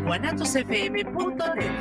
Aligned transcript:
guanatosfm.net 0.05 1.75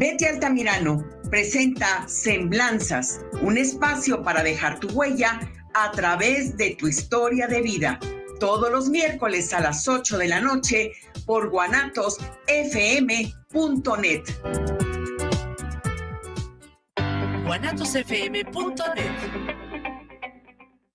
Betty 0.00 0.24
Altamirano 0.24 1.04
presenta 1.28 2.08
Semblanzas, 2.08 3.20
un 3.42 3.58
espacio 3.58 4.22
para 4.22 4.42
dejar 4.42 4.80
tu 4.80 4.88
huella 4.88 5.38
a 5.74 5.92
través 5.92 6.56
de 6.56 6.74
tu 6.76 6.88
historia 6.88 7.46
de 7.46 7.60
vida. 7.60 8.00
Todos 8.38 8.72
los 8.72 8.88
miércoles 8.88 9.52
a 9.52 9.60
las 9.60 9.86
8 9.86 10.16
de 10.16 10.28
la 10.28 10.40
noche 10.40 10.92
por 11.26 11.50
guanatosfm.net. 11.50 14.22
guanatosfm.net 17.44 19.69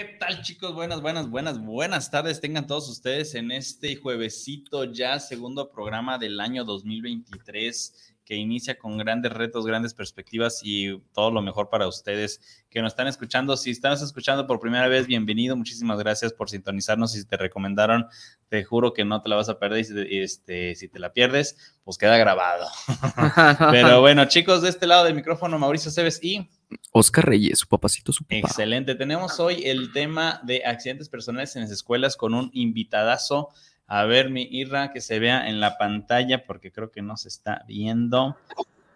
¿Qué 0.00 0.16
tal 0.18 0.40
chicos? 0.40 0.72
Buenas, 0.72 1.02
buenas, 1.02 1.28
buenas, 1.28 1.60
buenas 1.60 2.10
tardes. 2.10 2.40
Tengan 2.40 2.66
todos 2.66 2.88
ustedes 2.88 3.34
en 3.34 3.50
este 3.50 3.96
juevesito 3.96 4.84
ya, 4.84 5.20
segundo 5.20 5.70
programa 5.70 6.16
del 6.16 6.40
año 6.40 6.64
2023 6.64 8.14
que 8.24 8.34
inicia 8.34 8.78
con 8.78 8.96
grandes 8.96 9.30
retos, 9.30 9.66
grandes 9.66 9.92
perspectivas 9.92 10.60
y 10.62 10.98
todo 11.12 11.30
lo 11.30 11.42
mejor 11.42 11.68
para 11.68 11.86
ustedes 11.86 12.40
que 12.70 12.80
nos 12.80 12.92
están 12.92 13.08
escuchando. 13.08 13.58
Si 13.58 13.72
están 13.72 13.92
escuchando 13.92 14.46
por 14.46 14.58
primera 14.58 14.88
vez, 14.88 15.06
bienvenido. 15.06 15.54
Muchísimas 15.54 15.98
gracias 15.98 16.32
por 16.32 16.48
sintonizarnos. 16.48 17.12
Si 17.12 17.26
te 17.26 17.36
recomendaron, 17.36 18.06
te 18.48 18.64
juro 18.64 18.94
que 18.94 19.04
no 19.04 19.20
te 19.20 19.28
la 19.28 19.36
vas 19.36 19.50
a 19.50 19.58
perder. 19.58 19.84
Y 20.10 20.20
este, 20.20 20.76
si 20.76 20.88
te 20.88 20.98
la 20.98 21.12
pierdes, 21.12 21.76
pues 21.84 21.98
queda 21.98 22.16
grabado. 22.16 22.68
Pero 23.70 24.00
bueno, 24.00 24.24
chicos, 24.24 24.62
de 24.62 24.70
este 24.70 24.86
lado 24.86 25.04
del 25.04 25.14
micrófono, 25.14 25.58
Mauricio 25.58 25.90
Cebes 25.90 26.22
y 26.22 26.48
Oscar 26.92 27.26
Reyes, 27.26 27.58
su 27.58 27.68
papacito, 27.68 28.12
su 28.12 28.24
papá. 28.24 28.36
Excelente. 28.36 28.94
Tenemos 28.94 29.40
hoy 29.40 29.62
el 29.64 29.92
tema 29.92 30.40
de 30.44 30.64
accidentes 30.64 31.08
personales 31.08 31.56
en 31.56 31.62
las 31.62 31.70
escuelas 31.70 32.16
con 32.16 32.34
un 32.34 32.50
invitadazo 32.52 33.50
a 33.92 34.04
ver, 34.04 34.30
mi 34.30 34.46
Irra, 34.48 34.92
que 34.92 35.00
se 35.00 35.18
vea 35.18 35.48
en 35.48 35.58
la 35.58 35.76
pantalla, 35.76 36.44
porque 36.46 36.70
creo 36.70 36.92
que 36.92 37.02
no 37.02 37.16
se 37.16 37.26
está 37.26 37.64
viendo. 37.66 38.36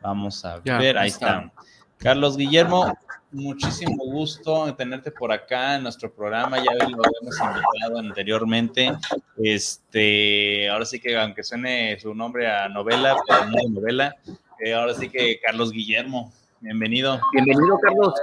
Vamos 0.00 0.44
a 0.44 0.61
ver, 0.61 0.97
ahí 0.97 1.08
está. 1.08 1.50
Carlos 1.97 2.36
Guillermo, 2.36 2.97
muchísimo 3.32 4.04
gusto 4.04 4.72
tenerte 4.77 5.10
por 5.10 5.32
acá 5.32 5.75
en 5.75 5.82
nuestro 5.82 6.15
programa. 6.15 6.59
Ya 6.59 6.75
lo 6.75 6.84
habíamos 6.84 7.41
invitado 7.41 7.98
anteriormente. 7.98 8.93
Este, 9.37 10.69
ahora 10.69 10.84
sí 10.84 11.00
que 11.00 11.19
aunque 11.19 11.43
suene 11.43 11.98
su 11.98 12.15
nombre 12.15 12.48
a 12.48 12.69
novela, 12.69 13.16
pero 13.27 13.47
no 13.47 13.56
de 13.56 13.71
novela, 13.71 14.15
eh, 14.60 14.75
ahora 14.75 14.94
sí 14.94 15.10
que 15.10 15.41
Carlos 15.41 15.72
Guillermo, 15.72 16.32
bienvenido. 16.64 17.20
Bienvenido, 17.32 17.78
Carlos. 17.78 18.14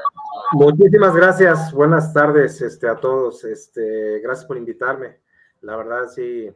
Muchísimas 0.53 1.15
gracias. 1.15 1.71
Buenas 1.71 2.11
tardes 2.11 2.59
este, 2.61 2.87
a 2.87 2.95
todos. 2.95 3.43
Este, 3.43 4.19
gracias 4.19 4.45
por 4.45 4.57
invitarme. 4.57 5.19
La 5.61 5.77
verdad, 5.77 6.07
sí, 6.07 6.51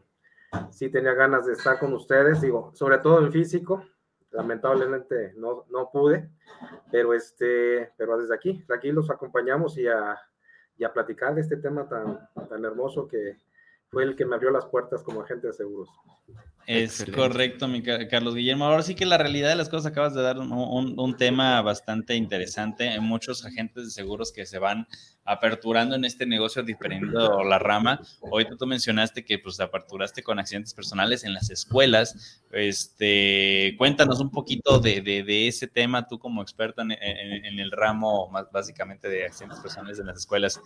sí 0.72 0.90
tenía 0.90 1.13
ganas 1.13 1.45
de 1.45 1.53
estar 1.53 1.79
con 1.79 1.94
ustedes, 1.94 2.41
digo, 2.41 2.72
sobre 2.74 2.97
todo 2.97 3.24
en 3.24 3.31
físico. 3.31 3.85
Lamentablemente 4.31 5.34
no, 5.38 5.66
no 5.69 5.90
pude, 5.91 6.29
pero, 6.91 7.13
este, 7.13 7.91
pero 7.97 8.18
desde 8.18 8.35
aquí, 8.35 8.66
aquí 8.75 8.91
los 8.91 9.09
acompañamos 9.09 9.78
y 9.78 9.88
a, 9.88 10.19
y 10.78 10.84
a 10.84 10.91
platicar 10.91 11.35
de 11.35 11.41
este 11.41 11.57
tema 11.57 11.88
tan, 11.88 12.28
tan 12.50 12.66
hermoso 12.66 13.07
que 13.07 13.38
fue 13.95 14.03
el 14.03 14.17
que 14.17 14.25
me 14.25 14.35
abrió 14.35 14.51
las 14.51 14.66
puertas 14.66 15.01
como 15.03 15.22
agente 15.22 15.47
de 15.47 15.53
seguros. 15.53 15.88
Es 16.67 17.06
correcto, 17.16 17.69
mi 17.69 17.81
Carlos 17.81 18.35
Guillermo. 18.35 18.66
Ahora 18.66 18.83
sí 18.83 18.94
que 18.94 19.06
la 19.06 19.17
realidad 19.17 19.47
de 19.47 19.56
las 19.56 19.69
cosas 19.69 19.85
acabas 19.85 20.13
de 20.13 20.22
dar 20.22 20.38
un, 20.38 21.16
tema 21.16 21.61
bastante 21.61 22.13
interesante. 22.16 22.89
Hay 22.89 23.00
muchos 23.00 23.45
agentes 23.45 23.85
de 23.85 23.91
seguros 23.91 24.33
que 24.33 24.45
se 24.45 24.59
van 24.59 24.85
aperturando 25.23 25.95
en 25.95 26.03
este 26.03 26.25
negocio 26.25 26.61
diferendo 26.61 27.41
la 27.45 27.57
rama. 27.57 28.01
Hoy 28.19 28.45
tú 28.59 28.67
mencionaste 28.67 29.23
que 29.23 29.39
pues 29.39 29.61
aperturaste 29.61 30.23
con 30.23 30.39
accidentes 30.39 30.73
personales 30.73 31.23
en 31.23 31.33
las 31.33 31.50
escuelas. 31.50 32.44
Este, 32.51 33.75
cuéntanos 33.77 34.19
un 34.19 34.29
poquito 34.29 34.79
de, 34.79 35.47
ese 35.47 35.67
tema, 35.67 36.06
tú 36.06 36.19
como 36.19 36.41
experta 36.41 36.81
en, 36.81 37.59
el 37.59 37.72
ramo 37.72 38.27
más 38.29 38.51
básicamente 38.51 39.07
de 39.07 39.25
accidentes 39.25 39.62
personales 39.62 40.00
en 40.00 40.07
las 40.07 40.17
escuelas. 40.17 40.59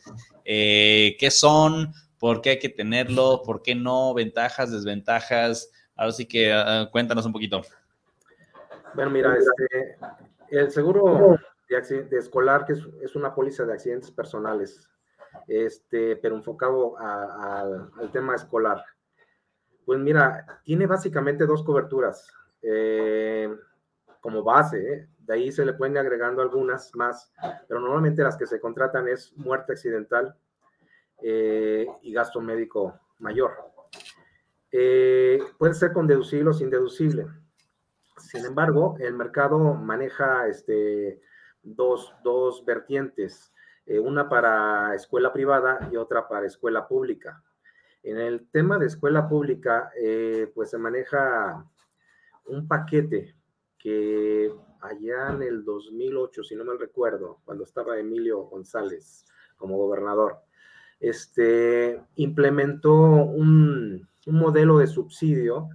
Eh, 0.45 1.15
¿Qué 1.19 1.29
son? 1.29 1.93
¿Por 2.19 2.41
qué 2.41 2.51
hay 2.51 2.59
que 2.59 2.69
tenerlo? 2.69 3.41
¿Por 3.45 3.61
qué 3.61 3.75
no? 3.75 4.13
¿Ventajas, 4.13 4.71
desventajas? 4.71 5.71
Ahora 5.95 6.11
sí 6.11 6.27
que 6.27 6.51
ah, 6.53 6.89
cuéntanos 6.91 7.25
un 7.25 7.33
poquito. 7.33 7.61
Bueno, 8.93 9.11
mira, 9.11 9.35
este, 9.37 9.97
el 10.49 10.69
seguro 10.71 11.37
de, 11.69 12.17
escolar, 12.17 12.65
que 12.65 12.73
es, 12.73 13.15
una 13.15 13.33
póliza 13.33 13.65
de 13.65 13.73
accidentes 13.73 14.11
personales, 14.11 14.89
este, 15.47 16.15
pero 16.17 16.35
enfocado 16.35 16.97
al 16.97 18.11
tema 18.11 18.35
escolar. 18.35 18.83
Pues 19.85 19.99
mira, 19.99 20.61
tiene 20.63 20.87
básicamente 20.87 21.45
dos 21.45 21.63
coberturas 21.63 22.31
eh, 22.61 23.49
como 24.19 24.43
base, 24.43 24.93
¿eh? 24.93 25.07
de 25.19 25.33
ahí 25.33 25.51
se 25.51 25.65
le 25.65 25.73
pueden 25.73 25.97
agregando 25.97 26.41
algunas 26.41 26.93
más, 26.95 27.31
pero 27.67 27.79
normalmente 27.79 28.23
las 28.23 28.35
que 28.35 28.45
se 28.45 28.59
contratan 28.59 29.07
es 29.07 29.31
muerte 29.37 29.73
accidental 29.73 30.35
eh, 31.21 31.87
y 32.01 32.13
gasto 32.13 32.41
médico 32.41 32.99
mayor. 33.19 33.51
Eh, 34.71 35.39
puede 35.57 35.73
ser 35.73 35.93
con 35.93 36.07
deducible 36.07 36.49
o 36.49 36.53
sin 36.53 36.69
deducible. 36.69 37.27
Sin 38.17 38.45
embargo, 38.45 38.95
el 38.99 39.13
mercado 39.13 39.57
maneja 39.73 40.47
este, 40.47 41.21
dos, 41.63 42.13
vertientes, 42.65 43.53
eh, 43.85 43.99
una 43.99 44.29
para 44.29 44.93
escuela 44.95 45.33
privada 45.33 45.89
y 45.91 45.95
otra 45.95 46.27
para 46.27 46.45
escuela 46.45 46.87
pública. 46.87 47.43
En 48.03 48.17
el 48.17 48.49
tema 48.51 48.77
de 48.77 48.85
escuela 48.85 49.27
pública, 49.27 49.91
pues 50.53 50.69
se 50.69 50.77
maneja 50.77 51.65
un 52.45 52.65
paquete 52.65 53.35
que 53.77 54.53
allá 54.81 55.31
en 55.31 55.43
el 55.43 55.63
2008, 55.63 56.43
si 56.43 56.55
no 56.55 56.63
me 56.63 56.77
recuerdo, 56.77 57.39
cuando 57.45 57.63
estaba 57.63 57.99
Emilio 57.99 58.43
González 58.43 59.25
como 59.57 59.77
gobernador, 59.77 60.37
este, 60.99 62.01
implementó 62.15 62.95
un, 62.95 64.07
un 64.25 64.35
modelo 64.35 64.79
de 64.79 64.87
subsidio, 64.87 65.69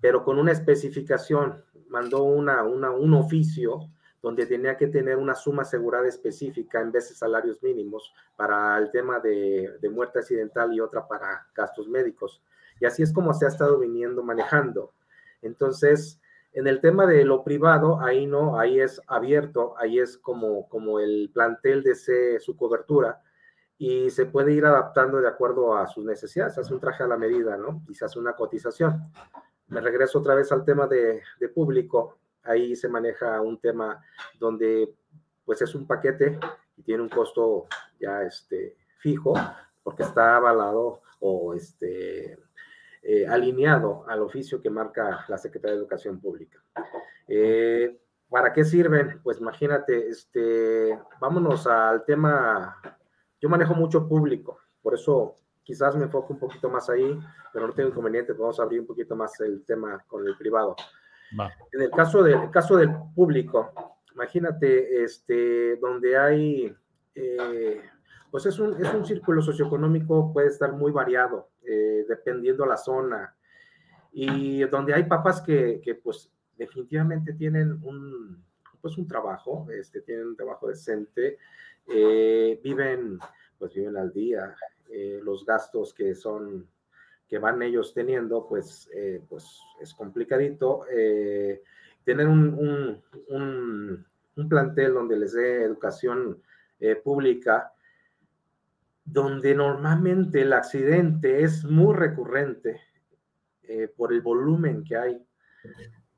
pero 0.00 0.24
con 0.24 0.38
una 0.38 0.52
especificación. 0.52 1.64
Mandó 1.88 2.22
una, 2.22 2.62
un 2.62 3.14
oficio 3.14 3.90
donde 4.22 4.46
tenía 4.46 4.76
que 4.76 4.86
tener 4.86 5.16
una 5.16 5.34
suma 5.34 5.62
asegurada 5.62 6.08
específica 6.08 6.80
en 6.80 6.90
vez 6.92 7.08
de 7.10 7.14
salarios 7.14 7.62
mínimos 7.62 8.14
para 8.36 8.78
el 8.78 8.90
tema 8.90 9.20
de, 9.20 9.76
de 9.80 9.88
muerte 9.90 10.20
accidental 10.20 10.72
y 10.72 10.80
otra 10.80 11.06
para 11.06 11.46
gastos 11.54 11.88
médicos. 11.88 12.42
Y 12.80 12.86
así 12.86 13.02
es 13.02 13.12
como 13.12 13.34
se 13.34 13.44
ha 13.44 13.48
estado 13.48 13.78
viniendo 13.78 14.22
manejando. 14.22 14.94
Entonces, 15.42 16.20
en 16.52 16.66
el 16.66 16.80
tema 16.80 17.06
de 17.06 17.24
lo 17.24 17.44
privado, 17.44 18.00
ahí 18.00 18.26
no, 18.26 18.58
ahí 18.58 18.80
es 18.80 19.00
abierto, 19.06 19.74
ahí 19.78 19.98
es 19.98 20.18
como, 20.18 20.68
como 20.68 21.00
el 21.00 21.30
plantel 21.32 21.82
de 21.82 21.94
su 22.40 22.56
cobertura, 22.56 23.22
y 23.78 24.10
se 24.10 24.26
puede 24.26 24.52
ir 24.52 24.64
adaptando 24.64 25.20
de 25.20 25.28
acuerdo 25.28 25.76
a 25.76 25.86
sus 25.86 26.04
necesidades. 26.04 26.54
Se 26.54 26.60
hace 26.60 26.74
un 26.74 26.80
traje 26.80 27.02
a 27.02 27.08
la 27.08 27.16
medida, 27.16 27.56
¿no? 27.56 27.82
Y 27.88 27.94
se 27.94 28.04
hace 28.04 28.18
una 28.18 28.34
cotización. 28.34 29.12
Me 29.68 29.80
regreso 29.80 30.18
otra 30.18 30.34
vez 30.34 30.52
al 30.52 30.64
tema 30.64 30.86
de, 30.86 31.22
público. 31.54 32.18
Ahí 32.42 32.76
se 32.76 32.88
maneja 32.88 33.40
un 33.40 33.58
tema 33.58 34.02
donde 34.38 34.94
pues 35.44 35.62
es 35.62 35.74
un 35.74 35.86
paquete 35.86 36.38
y 36.76 36.82
tiene 36.82 37.02
un 37.02 37.08
costo 37.08 37.66
ya 37.98 38.22
este, 38.22 38.76
fijo, 38.98 39.34
porque 39.82 40.02
está 40.04 40.36
avalado 40.36 41.02
o 41.20 41.54
este, 41.54 42.38
eh, 43.02 43.26
alineado 43.26 44.04
al 44.08 44.22
oficio 44.22 44.60
que 44.62 44.70
marca 44.70 45.24
la 45.26 45.38
Secretaría 45.38 45.74
de 45.74 45.80
Educación 45.80 46.20
Pública. 46.20 46.62
Eh, 47.26 47.98
¿Para 48.28 48.52
qué 48.52 48.64
sirven? 48.64 49.20
Pues 49.22 49.40
imagínate, 49.40 50.08
este, 50.08 50.98
vámonos 51.20 51.66
al 51.66 52.04
tema, 52.04 52.80
yo 53.42 53.48
manejo 53.48 53.74
mucho 53.74 54.08
público, 54.08 54.60
por 54.80 54.94
eso 54.94 55.34
quizás 55.64 55.96
me 55.96 56.04
enfoco 56.04 56.32
un 56.32 56.38
poquito 56.38 56.70
más 56.70 56.88
ahí, 56.88 57.18
pero 57.52 57.66
no 57.66 57.72
tengo 57.72 57.88
inconveniente, 57.88 58.32
vamos 58.32 58.58
a 58.60 58.62
abrir 58.62 58.80
un 58.80 58.86
poquito 58.86 59.16
más 59.16 59.38
el 59.40 59.64
tema 59.64 60.02
con 60.06 60.26
el 60.26 60.36
privado. 60.36 60.76
En 61.72 61.82
el 61.82 61.90
caso, 61.90 62.22
de, 62.22 62.50
caso 62.50 62.76
del 62.76 62.94
público, 63.14 63.72
imagínate, 64.14 65.02
este, 65.02 65.76
donde 65.76 66.16
hay, 66.16 66.76
eh, 67.14 67.82
pues 68.30 68.46
es 68.46 68.58
un, 68.60 68.80
es 68.80 68.94
un 68.94 69.04
círculo 69.04 69.42
socioeconómico, 69.42 70.32
puede 70.32 70.48
estar 70.48 70.72
muy 70.72 70.92
variado, 70.92 71.48
eh, 71.64 72.04
dependiendo 72.08 72.64
la 72.64 72.76
zona, 72.76 73.34
y 74.12 74.60
donde 74.64 74.94
hay 74.94 75.04
papás 75.04 75.40
que, 75.40 75.80
que, 75.82 75.94
pues 75.96 76.30
definitivamente 76.56 77.32
tienen 77.32 77.72
un, 77.82 78.44
pues 78.80 78.98
un 78.98 79.08
trabajo, 79.08 79.66
este, 79.70 80.02
tienen 80.02 80.26
un 80.28 80.36
trabajo 80.36 80.68
decente, 80.68 81.38
eh, 81.88 82.60
viven, 82.62 83.18
pues 83.58 83.74
viven 83.74 83.96
al 83.96 84.12
día, 84.12 84.54
los 85.22 85.46
gastos 85.46 85.94
que 85.94 86.14
son 86.14 86.68
que 87.32 87.38
van 87.38 87.62
ellos 87.62 87.94
teniendo, 87.94 88.46
pues, 88.46 88.90
eh, 88.92 89.22
pues 89.26 89.58
es 89.80 89.94
complicadito. 89.94 90.84
Eh, 90.92 91.62
tener 92.04 92.28
un, 92.28 93.00
un, 93.28 94.06
plantel 94.50 94.92
donde 94.92 95.16
les 95.16 95.32
dé 95.32 95.62
educación 95.62 96.42
eh, 96.78 96.94
pública, 96.94 97.72
donde 99.02 99.54
normalmente 99.54 100.42
el 100.42 100.52
accidente 100.52 101.42
es 101.42 101.64
muy 101.64 101.94
recurrente 101.94 102.82
por 103.96 104.12
el 104.12 104.20
volumen 104.20 104.84
que 104.84 104.96
hay. 104.98 105.26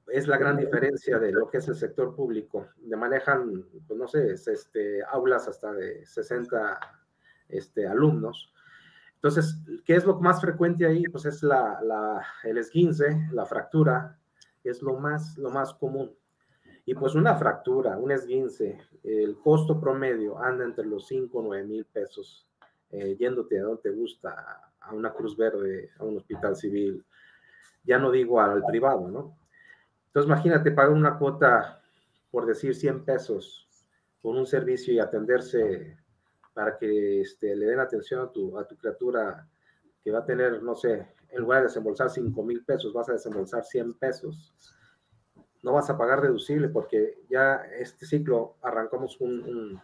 Es 0.09 0.29
la 0.29 0.37
gran 0.37 0.57
diferencia 0.57 1.19
de 1.19 1.33
lo 1.33 1.49
que 1.49 1.59
es 1.59 1.69
el 1.69 1.77
sector 1.77 2.15
público. 2.15 2.69
De 2.77 2.97
manejan, 2.97 3.65
pues 3.87 3.99
no 3.99 4.07
sé, 4.07 4.33
este, 4.33 5.03
aulas 5.05 5.49
hasta 5.49 5.73
de 5.73 6.05
60 6.05 6.79
este, 7.49 7.87
alumnos 7.87 8.55
entonces, 9.25 9.59
¿qué 9.87 9.95
es 9.95 10.05
lo 10.05 10.21
más 10.21 10.43
frecuente 10.43 10.85
ahí? 10.85 11.05
Pues 11.05 11.25
es 11.25 11.43
la, 11.43 11.81
la, 11.83 12.23
el 12.43 12.59
esguince, 12.59 13.27
la 13.33 13.47
fractura, 13.47 14.19
es 14.63 14.83
lo 14.83 14.99
más, 14.99 15.39
lo 15.39 15.49
más 15.49 15.73
común. 15.73 16.15
Y 16.85 16.95
pues 16.95 17.15
una 17.15 17.35
fractura, 17.35 17.97
un 17.97 18.13
esguince, 18.13 18.83
el 19.03 19.39
costo 19.39 19.81
promedio 19.81 20.39
anda 20.39 20.67
entre 20.67 20.85
los 20.85 21.07
5 21.07 21.39
o 21.39 21.43
9 21.43 21.65
mil 21.65 21.87
pesos, 21.87 22.47
eh, 22.91 23.17
yéndote 23.19 23.59
a 23.59 23.63
donde 23.63 23.81
te 23.81 23.93
gusta, 23.93 24.61
a 24.79 24.93
una 24.93 25.11
Cruz 25.15 25.39
Verde, 25.39 25.89
a 25.99 26.05
un 26.05 26.19
hospital 26.19 26.55
civil, 26.55 27.03
ya 27.83 27.99
no 27.99 28.11
digo 28.11 28.43
al 28.43 28.63
privado, 28.67 29.09
¿no? 29.09 29.39
Entonces 30.15 30.31
imagínate 30.31 30.71
pagar 30.71 30.93
una 30.93 31.19
cuota, 31.19 31.83
por 32.31 32.47
decir 32.47 32.77
100 32.77 33.05
pesos, 33.05 33.69
por 34.23 34.37
un 34.37 34.47
servicio 34.47 34.95
y 34.95 35.01
atenderse 35.01 35.99
para 36.53 36.79
que 36.79 37.23
este, 37.23 37.57
le 37.57 37.67
den 37.67 37.81
atención 37.81 38.21
a 38.21 38.31
tu, 38.31 38.55
criatura 38.79 39.49
que 40.05 40.13
va 40.13 40.21
a 40.21 40.25
tener, 40.25 40.63
no 40.63 40.77
sé, 40.77 41.09
en 41.31 41.41
lugar 41.41 41.63
de 41.63 41.67
desembolsar 41.67 42.11
5 42.11 42.45
mil 42.45 42.65
pesos, 42.65 42.93
vas 42.93 43.09
a 43.09 43.15
desembolsar 43.15 43.65
100 43.65 43.95
pesos. 43.95 44.55
No 45.65 45.73
vas 45.73 45.91
a 45.91 45.99
pagar 45.99 46.23
deducible 46.23 46.69
porque 46.69 47.25
ya 47.29 47.57
este 47.77 48.07
ciclo 48.07 48.55
arrancamos 48.63 49.21
un, 49.21 49.83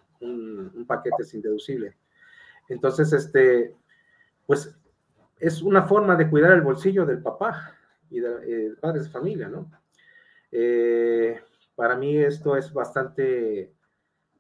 paquete 0.86 1.24
sin 1.24 1.42
deducible. 1.42 1.96
Entonces, 2.68 3.12
este, 3.12 3.74
pues 4.46 4.72
es 5.40 5.60
una 5.60 5.88
forma 5.88 6.14
de 6.14 6.30
cuidar 6.30 6.52
el 6.52 6.62
bolsillo 6.62 7.04
del 7.04 7.20
papá 7.20 7.74
y 8.10 8.20
de, 8.20 8.28
eh, 8.46 8.76
padres 8.80 9.06
de 9.06 9.10
familia, 9.10 9.48
¿no? 9.48 9.68
Eh, 10.52 11.41
para 11.75 11.97
mí 11.97 12.17
esto 12.17 12.56
es 12.56 12.73
bastante 12.73 13.73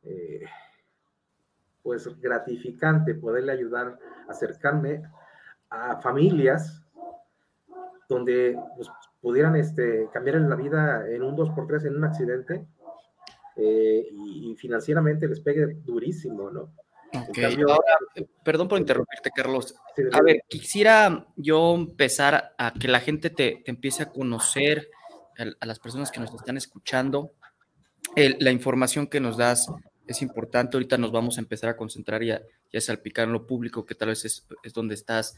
eh, 0.02 0.44
pues 1.82 2.20
gratificante 2.20 3.14
poderle 3.14 3.52
ayudar 3.52 3.98
a 4.28 4.32
acercarme 4.32 5.02
a 5.70 6.00
familias 6.00 6.82
donde 8.08 8.58
pues, 8.76 8.88
pudieran 9.20 9.56
este, 9.56 10.08
cambiar 10.12 10.36
la 10.40 10.56
vida 10.56 11.08
en 11.08 11.22
un 11.22 11.36
2x3 11.36 11.86
en 11.86 11.96
un 11.96 12.04
accidente 12.04 12.66
eh, 13.56 14.08
y, 14.10 14.54
financieramente 14.56 15.28
les 15.28 15.40
pegue 15.40 15.66
durísimo, 15.84 16.50
¿no? 16.50 16.72
perdón 18.44 18.68
por 18.68 18.78
interrumpirte, 18.78 19.30
Carlos. 19.34 19.74
A 20.12 20.22
ver, 20.22 20.42
quisiera 20.48 21.26
yo 21.36 21.74
empezar 21.74 22.54
a 22.56 22.72
que 22.72 22.86
la 22.86 23.00
gente 23.00 23.30
te, 23.30 23.62
empiece 23.68 24.04
a 24.04 24.10
conocer, 24.10 24.88
a, 25.40 25.66
las 25.66 25.78
personas 25.78 26.10
que 26.10 26.20
nos 26.20 26.32
están 26.34 26.56
escuchando, 26.56 27.32
la 28.16 28.50
información 28.50 29.06
que 29.06 29.20
nos 29.20 29.36
das 29.36 29.68
es 30.06 30.22
importante. 30.22 30.76
Ahorita 30.76 30.98
nos 30.98 31.12
vamos 31.12 31.38
a 31.38 31.40
empezar 31.40 31.70
a 31.70 31.76
concentrar 31.76 32.22
y 32.22 32.32
a, 32.32 32.42
salpicar 32.80 33.26
en 33.26 33.32
lo 33.32 33.46
público, 33.46 33.86
que 33.86 33.94
tal 33.94 34.08
vez 34.08 34.24
es, 34.24 34.46
donde 34.74 34.94
estás 34.94 35.36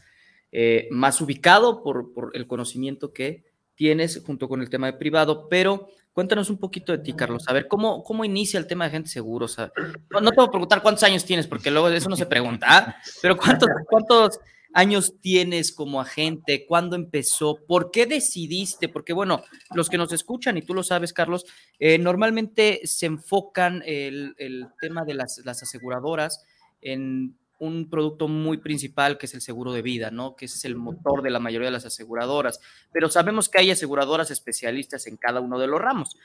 eh, 0.51 0.87
más 0.91 1.21
ubicado 1.21 1.83
por, 1.83 2.31
el 2.33 2.47
conocimiento 2.47 3.13
que 3.13 3.43
tienes 3.75 4.21
junto 4.25 4.47
con 4.47 4.61
el 4.61 4.69
tema 4.69 4.87
de 4.87 4.93
privado, 4.93 5.47
pero 5.49 5.87
cuéntanos 6.11 6.49
un 6.49 6.57
poquito 6.57 6.91
de 6.91 6.99
ti, 6.99 7.13
Carlos. 7.13 7.45
A 7.47 7.53
ver, 7.53 7.67
¿cómo, 7.67 8.03
cómo 8.03 8.23
inicia 8.23 8.59
el 8.59 8.67
tema 8.67 8.85
de 8.85 8.91
gente 8.91 9.09
seguro? 9.09 9.47
no, 9.47 10.29
te 10.29 10.35
voy 10.35 10.45
a 10.45 10.51
preguntar 10.51 10.81
cuántos 10.81 11.03
años 11.03 11.25
tienes, 11.25 11.47
porque 11.47 11.71
luego 11.71 11.89
eso 11.89 12.09
no 12.09 12.15
se 12.15 12.27
pregunta, 12.27 12.67
¿ah? 12.69 12.95
pero 13.21 13.35
¿cuántos, 13.37 13.69
cuántos 13.87 14.39
años 14.73 15.13
tienes 15.21 15.71
como 15.71 16.01
agente? 16.01 16.65
¿Cuándo 16.65 16.95
empezó? 16.95 17.57
¿Por 17.67 17.91
qué 17.91 18.05
decidiste? 18.05 18.89
Porque 18.89 19.13
bueno, 19.13 19.43
los 19.73 19.89
que 19.89 19.97
nos 19.97 20.11
escuchan, 20.11 20.57
y 20.57 20.61
tú 20.61 20.73
lo 20.73 20.83
sabes, 20.83 21.13
Carlos, 21.13 21.45
eh, 21.79 21.97
normalmente 21.97 22.81
se 22.85 23.05
enfocan 23.05 23.81
el, 23.85 24.35
el 24.37 24.67
tema 24.81 25.05
de 25.05 25.13
las, 25.13 25.41
las 25.45 25.63
aseguradoras 25.63 26.43
en 26.81 27.35
un 27.59 27.89
producto 27.89 28.27
muy 28.27 28.57
principal 28.57 29.17
que 29.17 29.25
es 29.25 29.33
el 29.33 29.41
seguro 29.41 29.71
de 29.71 29.81
vida, 29.81 30.11
¿no? 30.11 30.35
Que 30.35 30.45
es 30.45 30.65
el 30.65 30.75
motor 30.75 31.21
de 31.21 31.29
la 31.29 31.39
mayoría 31.39 31.67
de 31.67 31.71
las 31.71 31.85
aseguradoras. 31.85 32.59
Pero 32.91 33.09
sabemos 33.09 33.47
que 33.47 33.59
hay 33.59 33.71
aseguradoras 33.71 34.31
especialistas 34.31 35.07
en 35.07 35.17
cada 35.17 35.39
uno 35.39 35.59
de 35.59 35.67
los 35.67 35.79
ramos. 35.79 36.17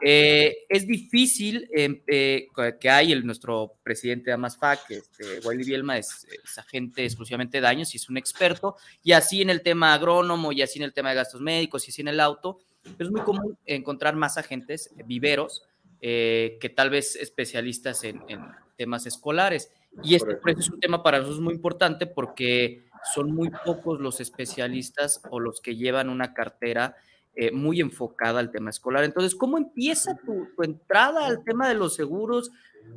Eh, 0.00 0.64
es 0.68 0.86
difícil 0.86 1.68
em, 1.72 2.00
eh, 2.06 2.48
que 2.80 2.90
hay 2.90 3.12
el, 3.12 3.26
nuestro 3.26 3.74
presidente 3.82 4.30
de 4.30 4.34
Amasfac, 4.34 4.90
este, 4.90 5.40
Wiley 5.44 5.66
Bielma, 5.66 5.98
es, 5.98 6.26
agente 6.56 7.04
exclusivamente 7.04 7.58
de 7.58 7.62
daños 7.62 7.92
y 7.94 7.98
es 7.98 8.08
un 8.08 8.16
experto, 8.16 8.76
y 9.02 9.12
así 9.12 9.42
en 9.42 9.50
el 9.50 9.62
tema 9.62 9.92
agrónomo, 9.92 10.52
y 10.52 10.62
así 10.62 10.78
en 10.78 10.84
el 10.84 10.92
tema 10.92 11.10
de 11.10 11.16
gastos 11.16 11.40
médicos, 11.40 11.86
y 11.86 11.90
así 11.90 12.00
en 12.00 12.08
el 12.08 12.20
auto. 12.20 12.58
es 12.98 13.10
muy 13.10 13.20
común 13.22 13.58
encontrar 13.66 14.16
más 14.16 14.38
agentes 14.38 14.90
viveros 15.04 15.64
eh, 16.00 16.58
que 16.60 16.68
tal 16.68 16.90
vez 16.90 17.16
especialistas 17.16 18.04
en, 18.04 18.22
en 18.28 18.40
temas 18.76 19.06
escolares. 19.06 19.70
Y 20.02 20.14
este 20.14 20.38
es 20.46 20.70
un 20.70 20.80
tema 20.80 21.02
para 21.02 21.18
nosotros 21.18 21.40
muy 21.40 21.54
importante 21.54 22.06
porque 22.06 22.86
son 23.14 23.32
muy 23.32 23.50
pocos 23.64 24.00
los 24.00 24.20
especialistas 24.20 25.22
o 25.30 25.40
los 25.40 25.60
que 25.60 25.76
llevan 25.76 26.08
una 26.08 26.34
cartera 26.34 26.96
eh, 27.34 27.50
muy 27.52 27.80
enfocada 27.80 28.40
al 28.40 28.50
tema 28.50 28.70
escolar. 28.70 29.04
Entonces, 29.04 29.34
¿cómo 29.34 29.58
empieza 29.58 30.16
tu, 30.24 30.48
entrada 30.62 31.26
al 31.26 31.44
tema 31.44 31.68
de 31.68 31.74
los 31.74 31.94
seguros? 31.94 32.50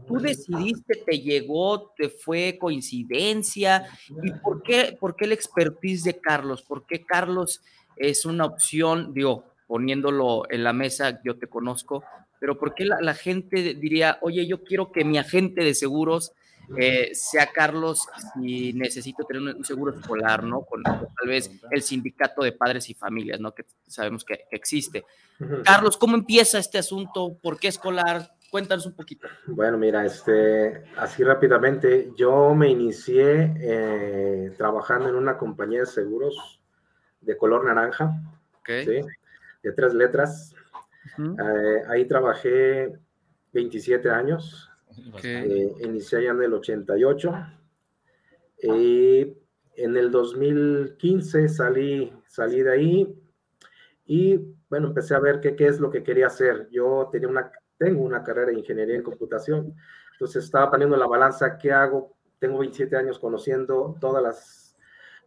¿Tú 0.08 0.18
decidiste, 0.20 1.04
te 1.06 1.20
llegó, 1.20 1.94
te 1.98 2.10
fue 2.10 2.58
coincidencia? 2.60 3.86
¿Y 4.24 4.32
por 4.32 4.64
qué, 4.64 4.96
por 5.00 5.16
qué 5.16 5.26
el 5.26 5.34
expertise 5.34 6.04
de 6.04 6.20
Carlos? 6.20 6.62
¿Por 6.64 6.86
qué 6.86 7.06
Carlos 7.06 7.62
es 7.98 8.26
una 8.26 8.46
opción? 8.46 9.14
Digo, 9.14 9.44
poniéndolo 9.68 10.44
en 10.50 10.64
la 10.64 10.74
mesa, 10.74 11.22
yo 11.24 11.38
te 11.38 11.48
conozco, 11.48 12.04
pero 12.40 12.58
¿por 12.58 12.76
qué 12.76 12.86
la, 12.86 13.02
la 13.02 13.14
gente 13.14 13.76
diría, 13.76 14.20
oye, 14.22 14.48
yo 14.48 14.64
quiero 14.64 14.92
que 14.92 15.04
mi 15.04 15.18
agente 15.18 15.64
de 15.64 15.74
seguros 15.74 16.32
eh, 16.78 17.12
sea 17.14 17.52
Carlos 17.52 18.08
si 18.34 18.74
necesito 18.74 19.24
tener 19.24 19.56
un, 19.56 19.66
seguro 19.66 19.98
escolar, 19.98 20.44
¿no? 20.44 20.62
Con, 20.62 20.84
tal 20.84 21.28
vez 21.28 21.52
el 21.72 21.82
sindicato 21.82 22.44
de 22.44 22.52
padres 22.52 22.90
y 22.90 22.94
familias, 22.94 23.40
¿no? 23.40 23.54
Que 23.54 23.66
sabemos 23.88 24.24
que, 24.24 24.46
existe. 24.52 25.06
Carlos, 25.64 25.98
¿cómo 25.98 26.16
empieza 26.16 26.60
este 26.60 26.78
asunto? 26.78 27.38
¿Por 27.42 27.60
qué 27.60 27.70
escolar? 27.70 28.32
Cuéntanos 28.52 28.86
un 28.86 28.94
poquito. 28.94 29.28
Bueno, 29.46 29.78
mira, 29.78 30.06
este, 30.06 30.84
así 30.98 31.24
rápidamente, 31.24 32.12
yo 32.18 32.56
me 32.56 32.68
inicié 32.70 33.54
eh, 33.60 34.54
trabajando 34.58 35.10
en 35.10 35.16
una 35.16 35.38
compañía 35.38 35.82
de 35.82 35.86
seguros 35.86 36.60
de 37.22 37.38
color 37.38 37.66
naranja, 37.66 38.14
¿sí? 38.66 39.02
de 39.64 39.72
tres 39.76 39.94
letras. 39.94 40.56
Eh, 41.18 41.84
ahí 41.90 42.06
trabajé 42.06 42.98
27 43.54 44.10
años, 44.10 44.69
eh, 45.24 45.74
inicié 45.82 46.24
ya 46.24 46.32
en 46.32 46.42
el 46.42 46.54
88. 46.54 47.34
Y 48.62 49.38
en 49.76 49.98
el 49.98 50.12
2015 50.12 51.48
salí, 51.48 52.14
salí 52.26 52.62
de 52.62 52.72
ahí 52.72 53.22
y 54.06 54.38
bueno, 54.70 54.88
empecé 54.88 55.16
a 55.16 55.20
ver 55.20 55.40
qué, 55.40 55.56
qué 55.56 55.68
es 55.68 55.80
lo 55.80 55.90
que 55.90 56.04
quería 56.04 56.28
hacer. 56.28 56.68
Yo 56.72 57.10
tenía 57.12 57.30
una, 57.30 57.52
tengo 57.78 58.04
una 58.04 58.24
carrera 58.24 58.52
de 58.52 58.60
ingeniería 58.60 58.96
en 58.96 59.04
computación, 59.04 59.76
entonces 60.14 60.44
estaba 60.44 60.70
poniendo 60.70 60.98
la 60.98 61.08
balanza, 61.08 61.58
¿qué 61.58 61.72
hago 61.72 62.20
tengo 62.40 62.60
27 62.60 62.96
años 62.96 63.20
conociendo 63.20 63.98
todas 64.00 64.24
las, 64.24 64.78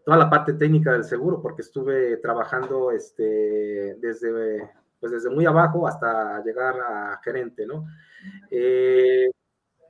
toda 0.04 0.16
la 0.16 0.30
parte 0.30 0.54
técnica 0.54 0.92
del 0.92 1.04
seguro, 1.04 1.40
porque 1.40 1.62
estuve 1.62 2.16
trabajando 2.16 2.90
este, 2.90 3.94
desde, 4.00 4.70
pues 4.98 5.12
desde 5.12 5.30
muy 5.30 5.44
abajo 5.46 5.86
hasta 5.86 6.42
llegar 6.42 6.74
a 6.80 7.20
gerente, 7.22 7.66
¿no? 7.66 7.86
Eh, 8.50 9.30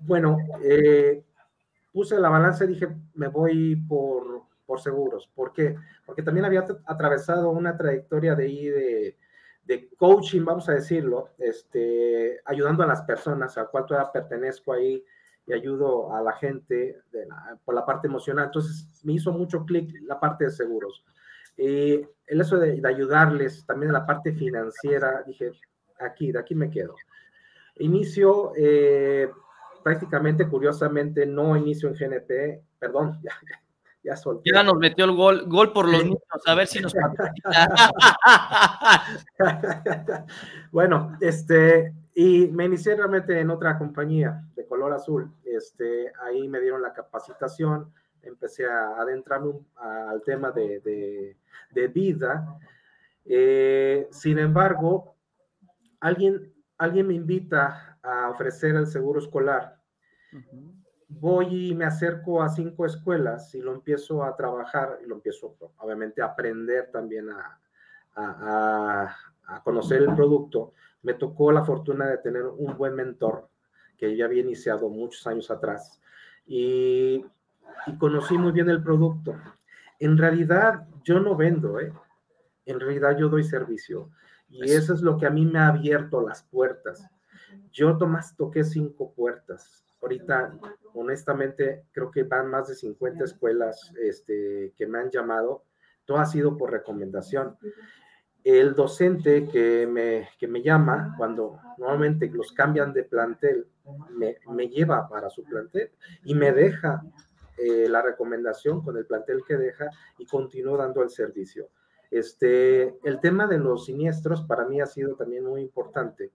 bueno, 0.05 0.39
eh, 0.63 1.25
puse 1.93 2.19
la 2.19 2.29
balanza 2.29 2.65
y 2.65 2.69
dije, 2.69 2.89
me 3.15 3.29
voy 3.29 3.77
por, 3.77 4.43
por 4.67 4.81
seguros. 4.81 5.29
¿Por 5.35 5.53
qué? 5.53 5.77
Porque 6.07 6.23
también 6.23 6.47
había 6.47 6.67
atravesado 6.87 7.51
una 7.51 7.77
trayectoria 7.77 8.35
de 8.35 8.45
de, 8.45 9.19
de 9.65 9.89
coaching, 9.97 10.45
vamos 10.45 10.69
a 10.69 10.75
decirlo, 10.75 11.31
este, 11.39 12.41
ayudando 12.45 12.83
a 12.83 12.87
las 12.87 13.03
personas, 13.03 13.57
al 13.59 13.71
cual 13.71 13.87
todavía 13.87 14.13
pertenezco 14.13 14.73
ahí 14.73 15.05
y 15.47 15.53
ayudo 15.53 16.15
a 16.15 16.23
la 16.23 16.33
gente 16.33 17.01
por 17.65 17.75
la 17.75 17.85
parte 17.85 18.07
emocional. 18.07 18.47
Entonces, 18.47 18.89
me 19.05 19.15
hizo 19.15 19.33
mucho 19.33 19.65
clic 19.65 19.93
la 20.03 20.19
parte 20.19 20.45
de 20.45 20.51
seguros. 20.51 21.05
Y 21.57 21.95
el 22.27 22.41
eso 22.41 22.59
de, 22.59 22.81
ayudarles 22.85 23.65
también 23.67 23.91
en 23.91 23.95
la 23.95 24.07
parte 24.07 24.33
financiera, 24.33 25.23
dije, 25.27 25.53
aquí, 25.99 26.33
de 26.33 26.39
aquí 26.39 26.55
me 26.55 26.71
quedo. 26.71 26.95
Inicio, 27.77 28.53
eh, 28.57 29.31
prácticamente, 29.83 30.49
curiosamente, 30.49 31.27
no 31.27 31.57
inicio 31.57 31.89
en 31.89 31.95
GNP, 31.95 32.63
perdón, 32.79 33.21
ya, 33.23 33.33
ya 34.03 34.17
solté. 34.17 34.51
Ya 34.53 34.63
nos 34.63 34.77
metió 34.77 35.05
el 35.05 35.13
gol, 35.13 35.45
gol 35.47 35.73
por 35.73 35.89
los 35.89 36.05
niños, 36.05 36.23
a 36.47 36.55
ver 36.55 36.67
si 36.67 36.81
nos 36.81 36.95
Bueno, 40.73 41.17
este, 41.21 41.95
y 42.15 42.49
me 42.49 42.67
inicié 42.67 42.97
realmente 42.97 43.39
en 43.39 43.51
otra 43.51 43.79
compañía 43.79 44.45
de 44.55 44.67
color 44.67 44.93
azul. 44.93 45.31
Este, 45.45 46.13
ahí 46.23 46.49
me 46.49 46.61
dieron 46.61 46.83
la 46.83 46.93
capacitación, 46.93 47.93
empecé 48.23 48.67
a 48.67 49.01
adentrarme 49.01 49.55
al 49.77 50.23
tema 50.23 50.51
de, 50.51 51.37
de, 51.71 51.89
vida. 51.89 52.59
Eh, 53.25 54.09
sin 54.11 54.39
embargo, 54.39 55.17
alguien, 56.01 56.53
alguien 56.77 57.07
me 57.07 57.15
invita 57.15 57.92
a 58.03 58.31
ofrecer 58.31 58.77
el 58.77 58.87
seguro 58.87 59.21
escolar 59.21 59.81
voy 61.21 61.71
y 61.71 61.75
me 61.75 61.85
acerco 61.85 62.43
a 62.43 62.49
cinco 62.49 62.87
escuelas 62.87 63.55
y 63.55 63.61
lo 63.61 63.75
empiezo 63.75 64.25
a 64.25 64.37
trabajar 64.37 64.99
y 65.05 65.09
lo 65.09 65.17
empiezo 65.17 65.57
obviamente 65.79 66.23
a 66.23 66.27
aprender 66.27 66.91
también 66.91 67.29
a, 67.31 67.59
conocer 69.65 70.03
el 70.03 70.15
producto. 70.15 70.75
Me 71.03 71.15
tocó 71.15 71.51
la 71.51 71.65
fortuna 71.65 72.07
de 72.07 72.19
tener 72.19 72.45
un 72.45 72.77
buen 72.77 72.95
mentor 72.95 73.49
que 73.97 74.17
ya 74.17 74.27
había 74.27 74.43
iniciado 74.43 74.89
muchos 74.89 75.27
años 75.27 75.51
atrás 75.51 76.01
y, 76.47 77.25
conocí 77.99 78.39
muy 78.39 78.53
bien 78.53 78.69
el 78.69 78.83
producto. 78.83 79.35
En 79.99 80.17
realidad 80.17 80.87
yo 81.03 81.21
no 81.21 81.37
vendo, 81.37 81.81
¿eh? 81.81 81.93
en 82.67 82.79
realidad 82.79 83.17
yo 83.19 83.29
doy 83.29 83.43
servicio 83.43 84.11
y 84.49 84.71
eso 84.71 84.95
es 84.95 85.01
lo 85.01 85.17
que 85.19 85.27
a 85.27 85.31
mí 85.31 85.47
me 85.47 85.59
ha 85.59 85.69
abierto 85.69 86.27
las 86.27 86.43
puertas. 86.43 87.09
Yo, 87.73 87.97
Tomás, 87.97 88.37
toqué 88.37 88.65
cinco 88.65 89.13
puertas 89.13 89.83
ahorita, 90.03 90.59
honestamente, 90.95 91.85
creo 91.93 92.11
que 92.11 92.25
van 92.25 92.51
más 92.51 92.69
de 92.69 92.75
50 92.75 93.25
escuelas 93.25 93.93
este, 94.01 94.75
que 94.77 94.87
me 94.87 94.99
han 94.99 95.11
llamado. 95.11 95.65
Todo 96.05 96.19
ha 96.19 96.27
sido 96.27 96.59
por 96.59 96.73
recomendación. 96.73 97.57
El 98.45 98.75
docente 98.75 99.47
que 99.47 99.87
me, 99.87 100.29
que 100.39 100.49
me 100.49 100.63
llama, 100.63 101.15
cuando 101.17 101.61
normalmente 101.79 102.29
los 102.29 102.53
cambian 102.53 102.93
de 102.93 103.05
plantel, 103.05 103.69
me, 104.11 104.37
me 104.49 104.69
lleva 104.69 105.09
para 105.09 105.31
su 105.31 105.45
plantel 105.45 105.91
y 106.25 106.35
me 106.35 106.53
deja 106.53 107.03
eh, 107.57 107.89
la 107.89 108.03
recomendación 108.03 108.83
con 108.83 108.97
el 108.97 109.07
plantel 109.07 109.43
que 109.47 109.57
deja 109.57 109.89
y 110.19 110.27
continúo 110.27 110.77
dando 110.77 111.03
el 111.03 111.11
servicio. 111.11 111.69
Este, 112.11 112.99
el 113.05 113.21
tema 113.21 113.47
de 113.47 113.59
los 113.59 113.87
siniestros 113.87 114.43
para 114.43 114.67
mí 114.67 114.81
ha 114.81 114.87
sido 114.87 115.15
también 115.15 115.45
muy 115.45 115.61
importante. 115.61 116.33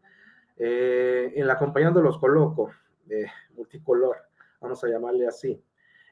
Eh, 0.58 1.34
en 1.36 1.48
la 1.48 1.58
compañía 1.58 1.90
donde 1.90 2.04
los 2.04 2.18
coloco, 2.18 2.72
multicolor, 3.56 4.18
vamos 4.60 4.84
a 4.84 4.88
llamarle 4.88 5.28
así. 5.28 5.64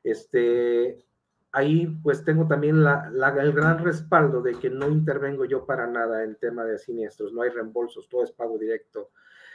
Este, 0.04 1.04
ahí 1.52 1.88
pues 2.04 2.24
tengo 2.24 2.48
también 2.48 2.84
la, 2.84 3.10
el 3.40 3.54
gran 3.54 3.84
respaldo 3.84 4.42
de 4.42 4.56
que 4.56 4.70
no 4.70 4.90
intervengo 4.90 5.46
yo 5.46 5.66
para 5.66 5.88
nada 5.88 6.24
en 6.24 6.36
tema 6.36 6.66
de 6.66 6.78
siniestros, 6.78 7.34
no 7.34 7.42
hay 7.42 7.50
reembolsos, 7.50 8.10
todo 8.10 8.24
es 8.24 8.32
pago 8.32 8.58
directo. 8.58 9.12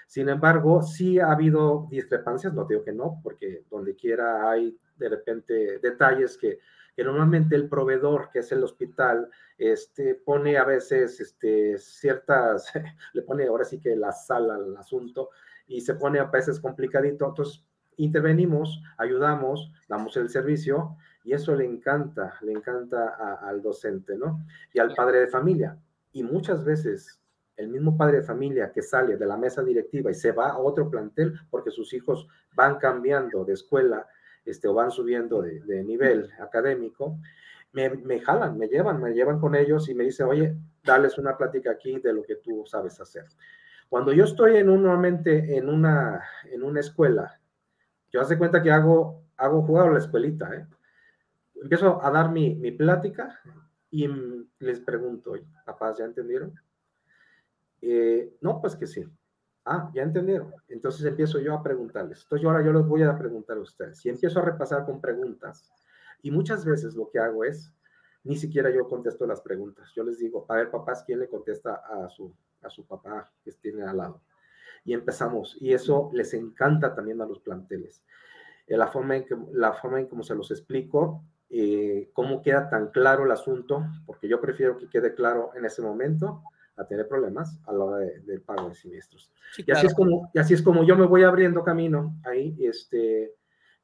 Sin 0.06 0.28
embargo, 0.28 0.82
sí 0.82 1.20
ha 1.20 1.30
habido 1.30 1.86
discrepancias, 1.90 2.52
no 2.52 2.64
digo 2.64 2.82
que 2.82 2.92
no, 2.92 3.20
porque 3.22 3.64
donde 3.70 3.94
quiera 3.94 4.50
hay 4.50 4.76
de 4.96 5.08
repente 5.08 5.78
detalles 5.78 6.36
que, 6.36 6.58
que 6.94 7.04
normalmente 7.04 7.56
el 7.56 7.68
proveedor, 7.68 8.30
que 8.32 8.40
es 8.40 8.52
el 8.52 8.62
hospital, 8.62 9.28
este, 9.58 10.14
pone 10.14 10.56
a 10.56 10.64
veces 10.64 11.20
este, 11.20 11.78
ciertas, 11.78 12.72
le 13.12 13.22
pone 13.22 13.46
ahora 13.46 13.64
sí 13.64 13.80
que 13.80 13.96
la 13.96 14.12
sal 14.12 14.50
al 14.50 14.76
asunto 14.76 15.30
y 15.66 15.80
se 15.80 15.94
pone 15.94 16.18
a 16.18 16.24
veces 16.24 16.60
complicadito. 16.60 17.26
Entonces, 17.26 17.64
intervenimos, 17.96 18.82
ayudamos, 18.98 19.72
damos 19.88 20.16
el 20.16 20.30
servicio 20.30 20.96
y 21.22 21.32
eso 21.32 21.54
le 21.54 21.64
encanta, 21.64 22.34
le 22.40 22.52
encanta 22.52 23.38
al 23.42 23.60
docente, 23.60 24.16
¿no? 24.16 24.44
Y 24.72 24.78
al 24.78 24.94
padre 24.94 25.20
de 25.20 25.28
familia. 25.28 25.78
Y 26.12 26.22
muchas 26.22 26.64
veces 26.64 27.20
el 27.56 27.68
mismo 27.68 27.96
padre 27.96 28.18
de 28.18 28.22
familia 28.22 28.72
que 28.72 28.82
sale 28.82 29.16
de 29.16 29.26
la 29.26 29.36
mesa 29.36 29.62
directiva 29.62 30.10
y 30.10 30.14
se 30.14 30.32
va 30.32 30.48
a 30.48 30.58
otro 30.58 30.90
plantel 30.90 31.34
porque 31.50 31.70
sus 31.70 31.92
hijos 31.92 32.26
van 32.54 32.78
cambiando 32.78 33.44
de 33.44 33.52
escuela 33.52 34.06
este, 34.44 34.68
o 34.68 34.74
van 34.74 34.90
subiendo 34.90 35.42
de, 35.42 35.84
nivel 35.84 36.30
académico, 36.40 37.18
me, 37.72 37.90
me, 37.90 38.20
jalan, 38.20 38.58
me 38.58 38.66
llevan, 38.66 39.00
me 39.00 39.12
llevan 39.12 39.38
con 39.38 39.54
ellos 39.54 39.88
y 39.88 39.94
me 39.94 40.04
dicen, 40.04 40.26
oye, 40.26 40.56
dales 40.82 41.18
una 41.18 41.36
plática 41.36 41.70
aquí 41.70 41.98
de 42.00 42.12
lo 42.12 42.22
que 42.22 42.36
tú 42.36 42.64
sabes 42.66 43.00
hacer. 43.00 43.26
Cuando 43.88 44.12
yo 44.12 44.24
estoy 44.24 44.56
en 44.56 44.68
en 44.68 45.68
una, 45.68 46.24
en 46.44 46.62
una 46.62 46.80
escuela, 46.80 47.40
yo 48.12 48.20
hace 48.20 48.38
cuenta 48.38 48.62
que 48.62 48.70
hago, 48.70 49.24
hago 49.36 49.62
jugar 49.62 49.88
a 49.88 49.92
la 49.92 49.98
escuelita, 49.98 50.54
¿eh? 50.54 50.66
Empiezo 51.62 52.02
a 52.02 52.10
dar 52.10 52.30
mi, 52.30 52.54
mi 52.54 52.72
plática 52.72 53.38
y 53.90 54.08
les 54.60 54.80
pregunto, 54.80 55.34
papás, 55.66 55.98
¿ya 55.98 56.04
entendieron? 56.04 56.54
Eh, 57.82 58.36
no, 58.40 58.60
pues 58.60 58.76
que 58.76 58.86
sí. 58.86 59.04
Ah, 59.64 59.90
ya 59.94 60.02
entendieron. 60.02 60.52
Entonces 60.68 61.04
empiezo 61.04 61.38
yo 61.38 61.54
a 61.54 61.62
preguntarles. 61.62 62.22
Entonces 62.22 62.42
yo 62.42 62.50
ahora 62.50 62.64
yo 62.64 62.72
les 62.72 62.86
voy 62.86 63.02
a 63.02 63.16
preguntar 63.16 63.56
a 63.56 63.60
ustedes. 63.60 64.04
Y 64.04 64.08
empiezo 64.08 64.40
a 64.40 64.42
repasar 64.42 64.84
con 64.86 65.00
preguntas. 65.00 65.70
Y 66.22 66.30
muchas 66.30 66.64
veces 66.64 66.94
lo 66.94 67.10
que 67.10 67.18
hago 67.18 67.44
es, 67.44 67.72
ni 68.24 68.36
siquiera 68.36 68.70
yo 68.70 68.88
contesto 68.88 69.26
las 69.26 69.40
preguntas. 69.40 69.90
Yo 69.94 70.04
les 70.04 70.18
digo, 70.18 70.46
a 70.48 70.56
ver, 70.56 70.70
papás, 70.70 71.04
¿quién 71.06 71.20
le 71.20 71.28
contesta 71.28 71.74
a 71.74 72.08
su, 72.08 72.34
a 72.62 72.70
su 72.70 72.86
papá 72.86 73.30
que 73.44 73.52
tiene 73.52 73.82
al 73.84 73.96
lado. 73.96 74.22
Y 74.84 74.94
empezamos, 74.94 75.56
y 75.60 75.72
eso 75.72 76.10
les 76.12 76.32
encanta 76.34 76.94
también 76.94 77.20
a 77.20 77.26
los 77.26 77.40
planteles. 77.40 78.02
Eh, 78.66 78.76
la 78.76 78.88
forma 78.88 79.16
en 79.16 79.24
que, 79.24 79.36
la 79.52 79.72
forma 79.74 80.00
en 80.00 80.06
cómo 80.06 80.22
se 80.22 80.34
los 80.34 80.50
explico, 80.50 81.22
eh, 81.50 82.10
cómo 82.12 82.42
queda 82.42 82.70
tan 82.70 82.88
claro 82.88 83.24
el 83.24 83.30
asunto, 83.30 83.84
porque 84.06 84.28
yo 84.28 84.40
prefiero 84.40 84.78
que 84.78 84.88
quede 84.88 85.14
claro 85.14 85.50
en 85.54 85.64
ese 85.64 85.82
momento 85.82 86.42
a 86.80 86.86
tener 86.86 87.06
problemas 87.06 87.60
a 87.66 87.72
la 87.72 87.84
hora 87.84 87.98
del 87.98 88.40
pago 88.42 88.68
de 88.68 88.74
siniestros. 88.74 89.30
y, 89.58 89.70
así 89.70 89.86
es 89.86 89.94
como, 89.94 90.30
y 90.32 90.38
así 90.38 90.54
es 90.54 90.62
como 90.62 90.82
yo 90.84 90.96
me 90.96 91.06
voy 91.06 91.24
abriendo 91.24 91.62
camino 91.62 92.16
ahí, 92.24 92.56
este, 92.60 93.34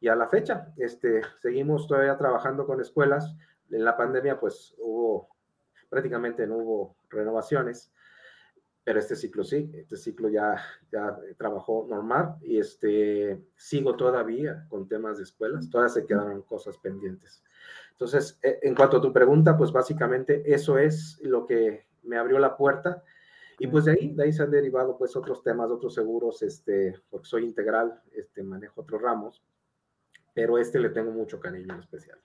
y 0.00 0.08
a 0.08 0.16
la 0.16 0.28
fecha, 0.28 0.72
este, 0.76 1.20
seguimos 1.40 1.86
todavía 1.86 2.16
trabajando 2.16 2.66
con 2.66 2.80
escuelas. 2.80 3.34
En 3.70 3.84
la 3.84 3.96
pandemia, 3.96 4.38
pues 4.38 4.74
hubo, 4.78 5.28
prácticamente 5.88 6.46
no 6.46 6.56
hubo 6.58 6.96
renovaciones, 7.10 7.92
pero 8.84 9.00
este 9.00 9.16
ciclo 9.16 9.42
sí, 9.42 9.70
este 9.74 9.96
ciclo 9.96 10.28
ya, 10.28 10.62
ya 10.92 11.18
trabajó 11.36 11.86
normal 11.88 12.36
y 12.40 12.58
este, 12.58 13.42
sigo 13.56 13.96
todavía 13.96 14.64
con 14.68 14.86
temas 14.86 15.16
de 15.16 15.24
escuelas, 15.24 15.68
todavía 15.68 15.92
se 15.92 16.06
quedaron 16.06 16.42
cosas 16.42 16.78
pendientes. 16.78 17.42
Entonces, 17.90 18.38
e, 18.42 18.60
en 18.62 18.74
cuanto 18.74 18.98
a 18.98 19.00
tu 19.00 19.12
pregunta, 19.12 19.56
pues 19.56 19.72
básicamente 19.72 20.42
eso 20.54 20.78
es 20.78 21.18
lo 21.22 21.46
que 21.46 21.86
me 22.06 22.16
abrió 22.16 22.38
la 22.38 22.56
puerta 22.56 23.02
y 23.58 23.66
pues 23.68 23.86
de 23.86 23.92
ahí, 23.92 24.12
de 24.14 24.24
ahí 24.24 24.32
se 24.32 24.42
han 24.42 24.50
derivado 24.50 24.98
pues 24.98 25.16
otros 25.16 25.42
temas, 25.42 25.70
otros 25.70 25.94
seguros, 25.94 26.42
este, 26.42 26.94
porque 27.08 27.26
soy 27.26 27.44
integral, 27.44 28.02
este, 28.12 28.42
manejo 28.42 28.82
otros 28.82 29.00
ramos, 29.00 29.42
pero 30.34 30.58
este 30.58 30.78
le 30.78 30.90
tengo 30.90 31.10
mucho 31.10 31.40
cariño 31.40 31.74
en 31.74 31.80
especial. 31.80 32.18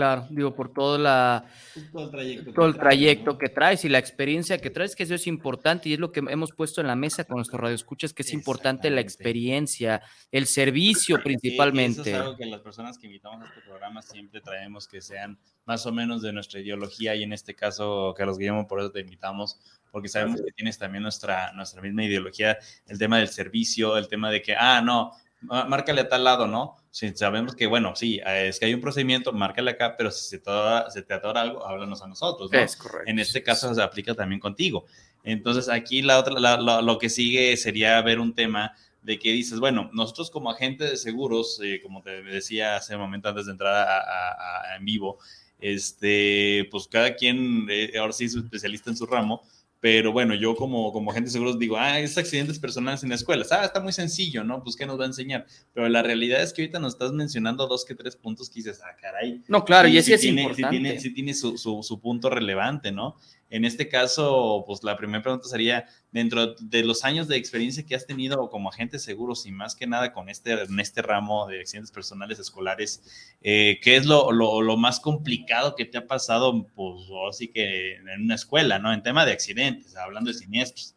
Claro, 0.00 0.26
digo, 0.30 0.54
por 0.54 0.72
todo, 0.72 0.96
la, 0.96 1.44
todo 1.92 2.04
el 2.04 2.10
trayecto, 2.10 2.52
todo 2.54 2.64
el 2.64 2.74
trayecto 2.74 3.36
que 3.36 3.50
traes 3.50 3.84
y 3.84 3.90
la 3.90 3.98
experiencia 3.98 4.56
que 4.56 4.70
traes, 4.70 4.96
que 4.96 5.02
eso 5.02 5.14
es 5.14 5.26
importante 5.26 5.90
y 5.90 5.92
es 5.92 5.98
lo 5.98 6.10
que 6.10 6.20
hemos 6.20 6.52
puesto 6.52 6.80
en 6.80 6.86
la 6.86 6.96
mesa 6.96 7.24
con 7.24 7.36
nuestro 7.36 7.58
radio 7.58 7.74
escuchas, 7.74 8.14
que 8.14 8.22
es 8.22 8.32
importante 8.32 8.88
la 8.88 9.02
experiencia, 9.02 10.00
el 10.32 10.46
servicio 10.46 11.22
principalmente. 11.22 12.00
eso 12.00 12.08
es 12.08 12.16
algo 12.16 12.36
que 12.38 12.46
las 12.46 12.62
personas 12.62 12.96
que 12.96 13.08
invitamos 13.08 13.42
a 13.42 13.44
este 13.44 13.60
programa 13.60 14.00
siempre 14.00 14.40
traemos 14.40 14.88
que 14.88 15.02
sean 15.02 15.38
más 15.66 15.84
o 15.84 15.92
menos 15.92 16.22
de 16.22 16.32
nuestra 16.32 16.60
ideología 16.60 17.14
y 17.14 17.22
en 17.22 17.34
este 17.34 17.54
caso, 17.54 18.14
Carlos 18.16 18.38
Guillermo, 18.38 18.66
por 18.66 18.80
eso 18.80 18.90
te 18.90 19.00
invitamos, 19.00 19.60
porque 19.90 20.08
sabemos 20.08 20.40
que 20.40 20.50
tienes 20.52 20.78
también 20.78 21.02
nuestra, 21.02 21.52
nuestra 21.52 21.82
misma 21.82 22.06
ideología, 22.06 22.56
el 22.86 22.98
tema 22.98 23.18
del 23.18 23.28
servicio, 23.28 23.98
el 23.98 24.08
tema 24.08 24.30
de 24.30 24.40
que, 24.40 24.56
ah, 24.56 24.80
no, 24.80 25.12
márcale 25.42 26.02
a 26.02 26.08
tal 26.08 26.24
lado, 26.24 26.46
¿no? 26.46 26.76
Si 26.90 27.14
sabemos 27.14 27.54
que, 27.54 27.66
bueno, 27.66 27.94
sí, 27.96 28.20
es 28.24 28.58
que 28.58 28.66
hay 28.66 28.74
un 28.74 28.80
procedimiento, 28.80 29.32
márcale 29.32 29.70
acá, 29.70 29.96
pero 29.96 30.10
si 30.10 30.28
se 30.28 30.38
te, 30.38 30.50
atora, 30.50 30.90
se 30.90 31.02
te 31.02 31.14
atora 31.14 31.40
algo, 31.42 31.66
háblanos 31.66 32.02
a 32.02 32.08
nosotros, 32.08 32.50
¿no? 32.52 32.58
Es 32.58 32.76
correcto. 32.76 33.10
En 33.10 33.18
este 33.18 33.42
caso 33.42 33.72
se 33.74 33.82
aplica 33.82 34.14
también 34.14 34.40
contigo. 34.40 34.86
Entonces, 35.22 35.68
aquí 35.68 36.02
la 36.02 36.18
otra, 36.18 36.58
lo 36.82 36.98
que 36.98 37.08
sigue 37.08 37.56
sería 37.56 38.00
ver 38.02 38.18
un 38.18 38.34
tema 38.34 38.74
de 39.02 39.18
que 39.18 39.32
dices, 39.32 39.58
bueno, 39.58 39.90
nosotros 39.92 40.30
como 40.30 40.50
agentes 40.50 40.90
de 40.90 40.96
seguros, 40.96 41.60
eh, 41.62 41.80
como 41.82 42.02
te 42.02 42.22
decía 42.22 42.76
hace 42.76 42.94
un 42.94 43.02
momento 43.02 43.28
antes 43.28 43.46
de 43.46 43.52
entrar 43.52 43.74
a, 43.74 44.76
en 44.76 44.84
vivo, 44.84 45.18
este, 45.60 46.68
pues 46.70 46.86
cada 46.86 47.14
quien 47.14 47.66
eh, 47.70 47.92
ahora 47.98 48.12
sí 48.12 48.26
es 48.26 48.34
especialista 48.34 48.90
en 48.90 48.96
su 48.96 49.06
ramo, 49.06 49.42
pero 49.80 50.12
bueno, 50.12 50.34
yo 50.34 50.54
como, 50.54 50.92
como 50.92 51.10
agente 51.10 51.28
de 51.28 51.32
seguros 51.32 51.58
digo, 51.58 51.76
ah, 51.78 51.98
es 51.98 52.18
accidentes 52.18 52.58
personales 52.58 53.02
en 53.02 53.12
escuelas, 53.12 53.50
ah, 53.50 53.64
está 53.64 53.80
muy 53.80 53.92
sencillo, 53.92 54.44
¿no? 54.44 54.62
Pues, 54.62 54.76
¿qué 54.76 54.84
nos 54.84 55.00
va 55.00 55.04
a 55.04 55.06
enseñar? 55.06 55.46
Pero 55.72 55.88
la 55.88 56.02
realidad 56.02 56.42
es 56.42 56.52
que 56.52 56.62
ahorita 56.62 56.78
nos 56.78 56.92
estás 56.92 57.12
mencionando 57.12 57.66
dos 57.66 57.86
que 57.86 57.94
tres 57.94 58.14
puntos 58.14 58.50
que 58.50 58.56
dices, 58.56 58.80
ah, 58.84 58.94
caray. 59.00 59.42
No, 59.48 59.64
claro, 59.64 59.88
y, 59.88 59.96
ese 59.96 60.08
sí 60.08 60.12
es 60.12 60.20
tiene, 60.20 60.42
importante. 60.42 60.76
Sí 60.76 60.82
tiene, 60.82 61.00
sí 61.00 61.14
tiene 61.14 61.34
su, 61.34 61.56
su, 61.56 61.82
su 61.82 61.98
punto 61.98 62.28
relevante, 62.28 62.92
¿no? 62.92 63.16
En 63.50 63.64
este 63.64 63.88
caso, 63.88 64.62
pues 64.64 64.84
la 64.84 64.96
primera 64.96 65.22
pregunta 65.22 65.48
sería, 65.48 65.86
dentro 66.12 66.54
de 66.54 66.84
los 66.84 67.04
años 67.04 67.26
de 67.26 67.36
experiencia 67.36 67.84
que 67.84 67.96
has 67.96 68.06
tenido 68.06 68.48
como 68.48 68.68
agente 68.68 68.96
de 68.96 69.00
seguros 69.00 69.44
y 69.44 69.50
más 69.50 69.74
que 69.74 69.88
nada 69.88 70.12
con 70.12 70.28
este, 70.28 70.52
en 70.52 70.78
este 70.78 71.02
ramo 71.02 71.48
de 71.48 71.60
accidentes 71.60 71.90
personales 71.90 72.38
escolares, 72.38 73.34
eh, 73.42 73.80
¿qué 73.82 73.96
es 73.96 74.06
lo, 74.06 74.30
lo, 74.30 74.62
lo, 74.62 74.76
más 74.76 75.00
complicado 75.00 75.74
que 75.74 75.84
te 75.84 75.98
ha 75.98 76.06
pasado, 76.06 76.64
pues 76.74 77.02
así 77.28 77.48
que 77.48 77.96
en 77.96 78.22
una 78.22 78.36
escuela, 78.36 78.78
¿no? 78.78 78.92
En 78.92 79.02
tema 79.02 79.26
de 79.26 79.32
accidentes, 79.32 79.96
hablando 79.96 80.30
de 80.30 80.38
siniestros. 80.38 80.94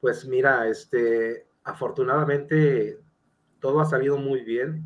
Pues 0.00 0.26
mira, 0.26 0.66
este, 0.66 1.46
afortunadamente 1.62 2.98
todo 3.60 3.80
ha 3.80 3.86
salido 3.86 4.18
muy 4.18 4.40
bien. 4.40 4.84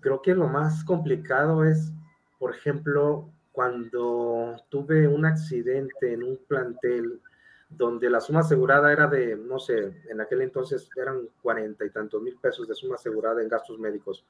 Creo 0.00 0.20
que 0.20 0.34
lo 0.34 0.48
más 0.48 0.84
complicado 0.84 1.64
es, 1.64 1.92
por 2.38 2.54
ejemplo, 2.54 3.32
cuando 3.58 4.54
tuve 4.68 5.08
un 5.08 5.26
accidente 5.26 6.12
en 6.12 6.22
un 6.22 6.38
plantel 6.46 7.20
donde 7.68 8.08
la 8.08 8.20
suma 8.20 8.38
asegurada 8.38 8.92
era 8.92 9.08
de, 9.08 9.34
no 9.34 9.58
sé, 9.58 10.00
en 10.08 10.20
aquel 10.20 10.42
entonces 10.42 10.88
eran 10.94 11.26
cuarenta 11.42 11.84
y 11.84 11.90
tantos 11.90 12.22
mil 12.22 12.38
pesos 12.40 12.68
de 12.68 12.76
suma 12.76 12.94
asegurada 12.94 13.42
en 13.42 13.48
gastos 13.48 13.80
médicos. 13.80 14.24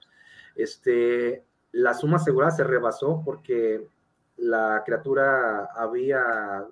Este, 0.54 1.44
la 1.72 1.92
suma 1.92 2.16
asegurada 2.16 2.52
se 2.52 2.64
rebasó 2.64 3.20
porque 3.22 3.86
la 4.38 4.82
criatura 4.86 5.66
había, 5.76 6.64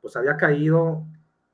pues 0.00 0.16
había 0.16 0.38
caído 0.38 1.04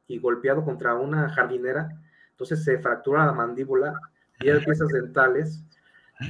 y 0.06 0.20
golpeado 0.20 0.64
contra 0.64 0.94
una 0.94 1.30
jardinera, 1.30 1.88
entonces 2.30 2.62
se 2.62 2.78
fractura 2.78 3.26
la 3.26 3.32
mandíbula, 3.32 4.00
pierde 4.38 4.64
piezas 4.64 4.90
dentales, 4.90 5.64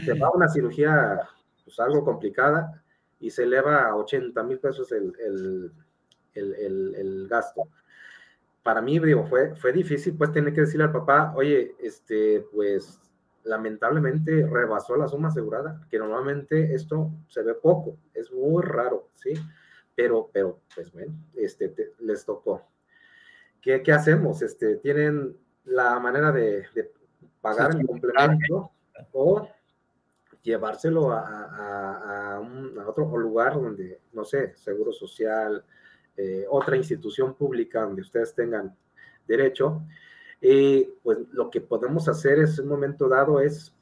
se 0.02 0.18
va 0.18 0.28
a 0.28 0.30
una 0.30 0.48
cirugía, 0.48 1.20
pues 1.62 1.78
algo 1.78 2.02
complicada, 2.06 2.80
y 3.20 3.30
se 3.30 3.44
eleva 3.44 3.88
a 3.88 3.96
80 3.96 4.42
mil 4.42 4.58
pesos 4.58 4.92
el, 4.92 5.12
el, 5.18 5.72
el, 6.34 6.94
el, 6.94 7.28
gasto. 7.28 7.68
Para 8.62 8.80
mí, 8.80 8.98
digo, 8.98 9.26
fue, 9.26 9.54
fue 9.56 9.72
difícil, 9.72 10.16
pues, 10.16 10.32
tener 10.32 10.52
que 10.52 10.62
decirle 10.62 10.84
al 10.84 10.92
papá, 10.92 11.32
oye, 11.36 11.74
este, 11.80 12.46
pues, 12.52 13.00
lamentablemente 13.44 14.46
rebasó 14.46 14.96
la 14.96 15.08
suma 15.08 15.28
asegurada, 15.28 15.86
que 15.90 15.98
normalmente 15.98 16.74
esto 16.74 17.10
se 17.28 17.42
ve 17.42 17.54
poco, 17.54 17.98
es 18.14 18.32
muy 18.32 18.62
raro, 18.62 19.10
¿sí? 19.14 19.34
Pero, 19.94 20.30
pero, 20.32 20.60
pues, 20.74 20.92
bueno, 20.92 21.14
este, 21.34 21.92
les 22.00 22.24
tocó. 22.24 22.66
¿Qué, 23.60 23.82
¿Qué, 23.82 23.92
hacemos? 23.92 24.42
Este, 24.42 24.76
¿Tienen 24.76 25.36
la 25.64 25.98
manera 26.00 26.32
de, 26.32 26.64
de 26.74 26.92
pagar 27.40 27.74
el 27.74 27.86
complemento 27.86 28.72
o 29.12 29.48
llevárselo 30.44 31.10
a, 31.10 31.20
a, 31.20 32.36
a, 32.36 32.88
otro 32.88 33.16
lugar 33.16 33.54
donde, 33.54 34.00
no 34.12 34.24
sé, 34.24 34.54
seguro 34.56 34.92
social, 34.92 35.64
eh, 36.16 36.44
otra 36.48 36.76
institución 36.76 37.34
pública 37.34 37.82
donde 37.82 38.02
ustedes 38.02 38.34
tengan 38.34 38.76
derecho. 39.26 39.82
Y 40.40 40.84
pues 41.02 41.18
lo 41.32 41.50
que 41.50 41.62
podemos 41.62 42.06
hacer 42.08 42.38
es, 42.38 42.58
en 42.58 42.66
un 42.66 42.72
momento 42.72 43.08
dado, 43.08 43.40
es 43.40 43.74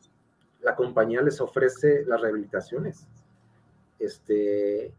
la 0.60 0.76
compañía 0.76 1.20
les 1.20 1.40
ofrece 1.40 2.04
las 2.06 2.20
rehabilitaciones. 2.20 3.08
Este, 3.98 4.94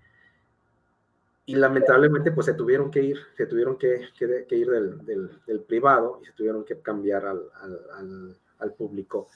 y 1.46 1.56
lamentablemente 1.56 2.32
pues 2.32 2.46
se 2.46 2.54
tuvieron 2.54 2.92
que 2.92 3.02
ir, 3.02 3.20
se 3.38 3.46
tuvieron 3.46 3.78
que, 3.78 4.10
que, 4.18 4.56
ir 4.56 4.70
del, 4.70 5.06
del, 5.46 5.62
privado 5.62 6.20
y 6.22 6.26
se 6.26 6.34
tuvieron 6.34 6.66
que 6.66 6.80
cambiar 6.80 7.26
al, 7.26 8.38
al 8.60 8.74
público 8.74 9.30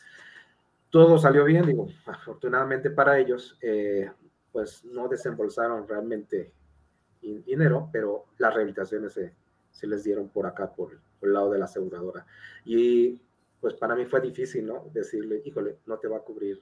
todo 0.89 1.17
salió 1.17 1.45
bien, 1.45 1.65
digo, 1.65 1.87
afortunadamente 2.05 2.89
para 2.89 3.19
ellos, 3.19 3.57
eh, 3.61 4.09
pues 4.51 4.83
no 4.85 5.07
desembolsaron 5.07 5.87
realmente 5.87 6.51
dinero, 7.21 7.89
pero 7.91 8.25
las 8.37 8.53
rehabilitaciones 8.53 9.13
se, 9.13 9.33
se 9.71 9.87
les 9.87 10.03
dieron 10.03 10.29
por 10.29 10.45
acá, 10.45 10.73
por, 10.73 10.99
por, 11.19 11.29
el 11.29 11.33
lado 11.33 11.51
de 11.51 11.59
la 11.59 11.65
aseguradora. 11.65 12.25
Y 12.65 13.19
pues 13.59 13.73
para 13.73 13.95
mí 13.95 14.05
fue 14.05 14.21
difícil, 14.21 14.65
¿no? 14.65 14.89
Decirle, 14.93 15.41
híjole, 15.45 15.77
no 15.85 15.97
te 15.97 16.07
va 16.07 16.17
a 16.17 16.21
cubrir. 16.21 16.61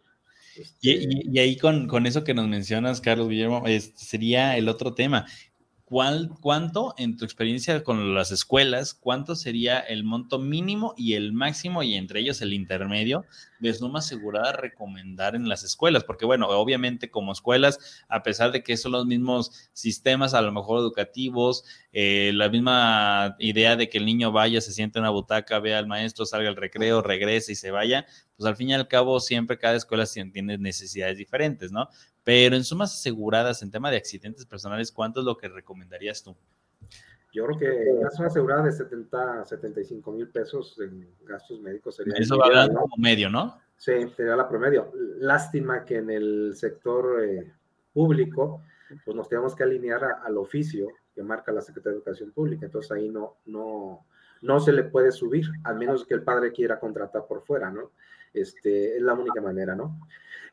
Este... 0.58 0.76
Y, 0.82 1.30
y, 1.32 1.40
ahí 1.40 1.58
con, 1.58 1.88
con, 1.88 2.06
eso 2.06 2.24
que 2.24 2.34
nos 2.34 2.48
mencionas, 2.48 3.02
Carlos 3.02 3.30
Guillermo, 3.30 3.64
es, 3.68 3.92
sería 3.96 4.58
el 4.58 4.70
otro 4.70 4.94
tema. 4.94 5.26
¿Cuál, 5.88 6.32
¿cuánto 6.42 6.96
en 6.98 7.16
tu 7.16 7.26
experiencia 7.26 7.84
con 7.84 8.16
las 8.16 8.32
escuelas, 8.32 8.96
cuánto 8.96 9.36
sería 9.36 9.78
el 9.78 10.04
monto 10.04 10.40
mínimo 10.40 10.96
y 10.98 11.14
el 11.14 11.32
máximo 11.32 11.84
y 11.84 11.94
entre 11.94 12.22
ellos 12.22 12.42
el 12.42 12.54
intermedio 12.54 13.24
de 13.60 13.72
suma 13.72 14.00
asegurada 14.00 14.52
recomendar 14.54 15.36
en 15.36 15.48
las 15.48 15.64
escuelas? 15.64 16.04
Porque 16.04 16.26
bueno, 16.26 16.48
obviamente 16.48 17.12
como 17.12 17.32
escuelas, 17.32 18.04
a 18.10 18.24
pesar 18.24 18.52
de 18.52 18.64
que 18.64 18.78
son 18.78 18.94
los 18.94 19.06
mismos 19.06 19.70
sistemas 19.74 20.34
a 20.34 20.42
lo 20.42 20.52
mejor 20.52 20.80
educativos, 20.80 21.64
eh, 21.94 22.32
la 22.34 22.50
misma 22.50 23.36
idea 23.38 23.76
de 23.76 23.88
que 23.88 24.00
el 24.00 24.08
niño 24.08 24.32
vaya, 24.32 24.62
se 24.62 24.72
siente 24.72 24.98
en 24.98 25.04
una 25.04 25.12
butaca, 25.12 25.60
vea 25.60 25.78
al 25.78 25.86
maestro, 25.86 26.26
salga 26.26 26.50
al 26.50 26.56
recreo, 26.56 27.04
regrese 27.04 27.52
y 27.52 27.56
se 27.56 27.70
vaya, 27.70 28.08
pues 28.38 28.48
al 28.48 28.56
fin 28.56 28.70
y 28.70 28.74
al 28.74 28.88
cabo 28.88 29.20
siempre 29.20 29.58
cada 29.58 29.76
escuela 29.76 30.06
tiene 30.06 30.58
necesidades 30.58 31.18
diferentes, 31.18 31.72
¿no? 31.72 31.88
Pero 32.24 32.56
en 32.56 32.64
sumas 32.64 32.94
aseguradas, 32.94 33.62
en 33.62 33.72
tema 33.72 33.92
de 33.92 33.98
accidentes 33.98 34.46
personales, 34.46 34.92
¿cuánto 34.92 35.20
es 35.20 35.26
lo 35.26 35.38
que 35.38 35.48
recomendarías 35.48 36.24
tú? 36.24 36.36
Yo 37.32 37.46
creo 37.46 37.60
que 37.60 37.92
una 37.92 38.10
suma 38.10 38.28
asegurada 38.28 38.64
de 38.64 38.72
70, 38.72 39.46
75 39.46 40.12
mil 40.12 40.30
pesos 40.30 40.80
en 40.80 41.08
gastos 41.26 41.60
médicos 41.60 41.98
sería. 41.98 42.14
Eso 42.18 42.38
va 42.38 42.48
a 42.48 42.68
dar 42.68 42.74
como 42.74 42.96
medio, 42.98 43.30
¿no? 43.30 43.60
Sí, 43.78 43.92
sería 44.16 44.36
la 44.36 44.48
promedio. 44.48 44.92
Lástima 45.20 45.84
que 45.84 45.98
en 45.98 46.10
el 46.10 46.56
sector 46.56 47.24
eh, 47.24 47.54
público, 47.94 48.64
pues 49.04 49.16
nos 49.16 49.28
tenemos 49.28 49.54
que 49.54 49.64
alinear 49.64 50.04
a, 50.04 50.12
al 50.24 50.38
oficio 50.38 50.88
que 51.14 51.24
marca 51.24 51.52
la 51.52 51.62
Secretaría 51.62 51.92
de 51.94 51.98
Educación 51.98 52.32
Pública. 52.32 52.66
Entonces 52.66 52.92
ahí 52.92 53.10
no, 53.10 53.38
no, 53.46 54.06
no 54.42 54.60
se 54.60 54.72
le 54.72 54.84
puede 54.84 55.12
subir, 55.12 55.46
al 55.64 55.76
menos 55.76 56.06
que 56.06 56.14
el 56.14 56.24
padre 56.24 56.52
quiera 56.52 56.80
contratar 56.80 57.26
por 57.28 57.44
fuera, 57.44 57.70
¿no? 57.70 57.92
Este, 58.36 58.98
es 58.98 59.02
la 59.02 59.14
única 59.14 59.42
manera, 59.42 59.76
¿no? 59.76 60.00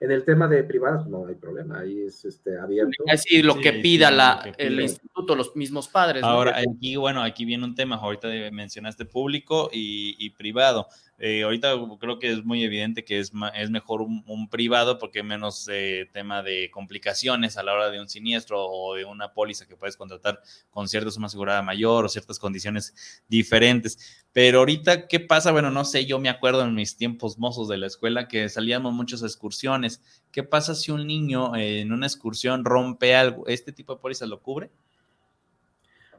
En 0.00 0.10
el 0.10 0.24
tema 0.24 0.48
de 0.48 0.64
privadas 0.64 1.06
no 1.06 1.26
hay 1.26 1.36
problema, 1.36 1.78
ahí 1.78 2.00
es 2.00 2.24
este, 2.24 2.58
abierto. 2.58 3.04
Así 3.08 3.40
lo 3.40 3.54
que 3.60 3.74
pida 3.74 4.08
sí, 4.08 4.14
la, 4.16 4.52
que 4.56 4.66
el 4.66 4.80
instituto, 4.80 5.36
los 5.36 5.54
mismos 5.54 5.86
padres. 5.86 6.24
Ahora, 6.24 6.60
¿no? 6.60 6.72
aquí, 6.74 6.96
bueno, 6.96 7.22
aquí 7.22 7.44
viene 7.44 7.64
un 7.64 7.76
tema, 7.76 7.96
ahorita 7.96 8.28
mencionaste 8.50 9.04
público 9.04 9.70
y, 9.72 10.16
y 10.18 10.30
privado. 10.30 10.88
Eh, 11.24 11.44
ahorita 11.44 11.74
creo 12.00 12.18
que 12.18 12.32
es 12.32 12.44
muy 12.44 12.64
evidente 12.64 13.04
que 13.04 13.20
es, 13.20 13.30
es 13.54 13.70
mejor 13.70 14.02
un, 14.02 14.48
privado 14.48 14.98
porque 14.98 15.22
menos 15.22 15.68
eh, 15.70 16.10
tema 16.12 16.42
de 16.42 16.68
complicaciones 16.72 17.56
a 17.56 17.62
la 17.62 17.74
hora 17.74 17.90
de 17.90 18.00
un 18.00 18.08
siniestro 18.08 18.68
o 18.68 18.96
de 18.96 19.04
una 19.04 19.32
póliza 19.32 19.68
que 19.68 19.76
puedes 19.76 19.96
contratar 19.96 20.40
con 20.70 20.88
cierta 20.88 21.12
suma 21.12 21.28
asegurada 21.28 21.62
mayor 21.62 22.04
o 22.04 22.08
ciertas 22.08 22.40
condiciones 22.40 23.22
diferentes. 23.28 24.24
Pero 24.32 24.58
ahorita, 24.58 25.06
¿qué 25.06 25.20
pasa? 25.20 25.52
Bueno, 25.52 25.70
no 25.70 25.84
sé, 25.84 26.06
yo 26.06 26.18
me 26.18 26.28
acuerdo 26.28 26.64
en 26.64 26.74
mis 26.74 26.96
tiempos 26.96 27.38
mozos 27.38 27.68
de 27.68 27.78
la 27.78 27.86
escuela 27.86 28.26
que 28.26 28.48
salíamos 28.48 28.92
muchas 28.92 29.22
excursiones. 29.22 30.02
¿Qué 30.32 30.42
pasa 30.42 30.74
si 30.74 30.90
un 30.90 31.06
niño 31.06 31.54
en 31.54 31.92
una 31.92 32.06
excursión 32.06 32.64
rompe 32.64 33.14
algo? 33.14 33.46
¿Este 33.46 33.70
tipo 33.70 33.94
de 33.94 34.00
póliza 34.00 34.26
lo 34.26 34.42
cubre? 34.42 34.72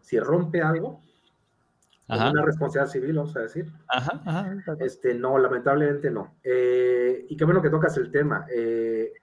Si 0.02 0.18
rompe 0.18 0.62
algo, 0.62 1.02
Ajá. 2.08 2.32
una 2.32 2.46
responsabilidad 2.46 2.92
civil, 2.92 3.16
vamos 3.16 3.36
a 3.36 3.42
decir. 3.42 3.72
Ajá, 3.88 4.22
ajá, 4.26 4.58
este, 4.80 5.14
no, 5.14 5.38
lamentablemente 5.38 6.12
no. 6.12 6.36
Eh, 6.44 7.26
y 7.30 7.38
qué 7.38 7.46
bueno 7.46 7.62
que 7.62 7.70
tocas 7.70 7.96
el 7.98 8.12
tema. 8.12 8.46
Eh, 8.54 9.14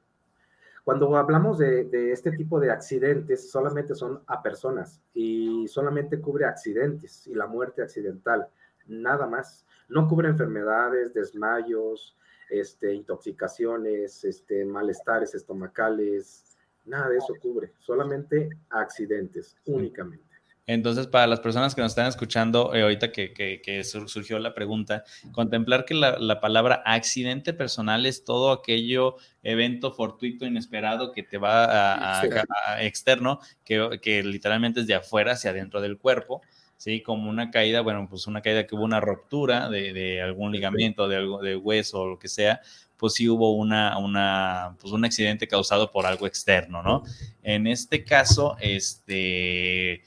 cuando 0.83 1.17
hablamos 1.17 1.59
de, 1.59 1.85
de, 1.85 2.13
este 2.13 2.33
tipo 2.33 2.59
de 2.59 2.71
accidentes, 2.71 3.51
solamente 3.51 3.95
son 3.95 4.23
a 4.27 4.43
personas 4.43 5.03
y 5.13 5.69
solamente 5.69 6.21
cubre 6.21 6.47
accidentes 6.47 7.27
y 7.27 7.35
la 7.35 7.47
muerte 7.47 7.83
accidental, 7.83 8.49
nada 8.87 9.27
más. 9.27 9.67
No 9.89 10.09
cubre 10.09 10.29
enfermedades, 10.29 11.13
desmayos, 11.13 12.17
este, 12.51 12.93
intoxicaciones, 12.93 14.25
este, 14.25 14.65
malestares 14.65 15.35
estomacales, 15.35 16.57
nada 16.85 17.09
de 17.09 17.19
eso 17.19 17.35
cubre, 17.41 17.73
solamente 17.79 18.51
accidentes, 18.69 19.57
únicamente. 19.67 20.30
Entonces, 20.67 21.07
para 21.07 21.27
las 21.27 21.41
personas 21.41 21.75
que 21.75 21.81
nos 21.81 21.93
están 21.93 22.07
escuchando, 22.07 22.75
eh, 22.75 22.83
ahorita 22.83 23.11
que, 23.11 23.83
surgió 23.85 24.39
la 24.39 24.55
pregunta, 24.55 25.05
contemplar 25.33 25.85
que 25.85 25.95
la, 25.95 26.41
palabra 26.41 26.83
accidente 26.87 27.53
personal 27.53 28.07
es 28.07 28.25
todo 28.25 28.53
aquello, 28.53 29.17
evento 29.43 29.93
fortuito, 29.93 30.47
inesperado 30.47 31.13
que 31.13 31.23
te 31.23 31.39
va 31.39 32.21
a, 32.21 32.83
externo, 32.83 33.41
que, 33.65 34.23
literalmente 34.23 34.81
es 34.81 34.87
de 34.87 34.95
afuera 34.95 35.33
hacia 35.33 35.51
adentro 35.51 35.81
del 35.81 35.99
cuerpo. 35.99 36.43
¿sí? 36.77 37.03
Como 37.03 37.29
una 37.29 37.51
caída, 37.51 37.81
bueno, 37.81 38.07
pues 38.09 38.27
una 38.27 38.41
caída 38.41 38.67
que 38.67 38.75
hubo 38.75 38.85
una 38.85 39.01
ruptura 39.01 39.69
de, 39.69 40.23
algún 40.23 40.53
ligamento, 40.53 41.09
de, 41.09 41.17
algo, 41.17 41.43
de 41.43 41.57
hueso 41.57 42.03
o 42.03 42.09
lo 42.09 42.19
que 42.19 42.29
sea, 42.29 42.61
pues 43.01 43.15
sí 43.15 43.29
hubo 43.31 43.57
una, 43.57 43.97
una, 43.97 44.77
pues 44.79 44.93
un 44.93 45.05
accidente 45.07 45.49
causado 45.49 45.91
por 45.91 46.05
algo 46.05 46.27
externo, 46.27 46.83
¿no? 46.83 47.03
En 47.43 47.67
este 47.67 48.05
caso, 48.05 48.57
este, 48.61 50.03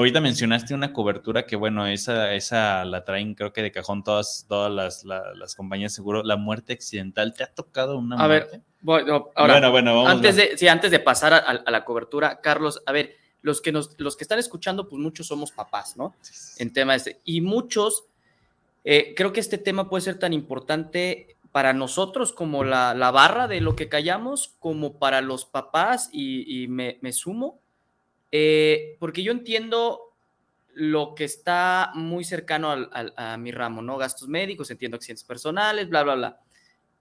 ahorita 0.00 0.20
mencionaste 0.20 0.74
una 0.74 0.92
cobertura 0.92 1.46
que, 1.46 1.56
bueno, 1.56 1.86
esa, 1.86 2.32
esa 2.34 2.84
la 2.84 3.04
traen 3.04 3.34
creo 3.34 3.52
que 3.52 3.62
de 3.62 3.72
cajón 3.72 4.04
todas, 4.04 4.46
todas 4.48 4.70
las, 4.70 5.04
las, 5.04 5.54
compañías 5.54 5.94
seguro, 5.94 6.22
la 6.22 6.36
muerte 6.36 6.72
accidental, 6.72 7.34
¿te 7.34 7.44
ha 7.44 7.46
tocado 7.46 7.98
una 7.98 8.16
a 8.16 8.26
ver, 8.26 8.62
bueno, 8.80 9.30
ahora, 9.34 9.68
bueno, 9.68 9.94
vamos, 9.94 10.10
antes 10.10 10.36
de, 10.36 10.56
sí, 10.56 10.68
antes 10.68 10.90
de 10.90 11.00
pasar 11.00 11.34
a, 11.34 11.70
la 11.70 11.84
cobertura, 11.84 12.40
Carlos, 12.40 12.82
a 12.86 12.92
ver, 12.92 13.16
los 13.42 13.60
que, 13.60 13.72
nos, 13.72 13.98
los 13.98 14.16
que 14.16 14.24
están 14.24 14.38
escuchando, 14.38 14.88
pues 14.88 15.00
muchos 15.00 15.26
somos 15.26 15.52
papás, 15.52 15.96
¿no? 15.96 16.14
En 16.58 16.72
tema 16.72 16.94
este, 16.94 17.20
y 17.24 17.40
muchos... 17.40 18.04
Eh, 18.88 19.14
creo 19.16 19.32
que 19.32 19.40
este 19.40 19.58
tema 19.58 19.90
puede 19.90 20.02
ser 20.02 20.16
tan 20.16 20.32
importante 20.32 21.36
para 21.56 21.72
nosotros 21.72 22.34
como 22.34 22.64
la, 22.64 22.92
barra 23.12 23.48
de 23.48 23.62
lo 23.62 23.74
que 23.76 23.88
callamos, 23.88 24.54
como 24.58 24.98
para 24.98 25.22
los 25.22 25.46
papás, 25.46 26.10
y, 26.12 26.68
me, 26.68 26.98
sumo, 27.14 27.62
eh, 28.38 28.98
porque 29.00 29.22
yo 29.22 29.32
entiendo 29.32 30.14
lo 30.74 31.14
que 31.14 31.24
está 31.24 31.90
muy 31.94 32.22
cercano 32.22 32.70
a 32.70 33.36
mi 33.38 33.50
ramo, 33.50 33.80
¿no? 33.80 33.96
Gastos 33.96 34.28
médicos, 34.28 34.70
entiendo 34.70 34.96
accidentes 34.96 35.24
personales, 35.24 35.88
bla, 35.88 36.02
bla, 36.02 36.14
bla. 36.16 36.40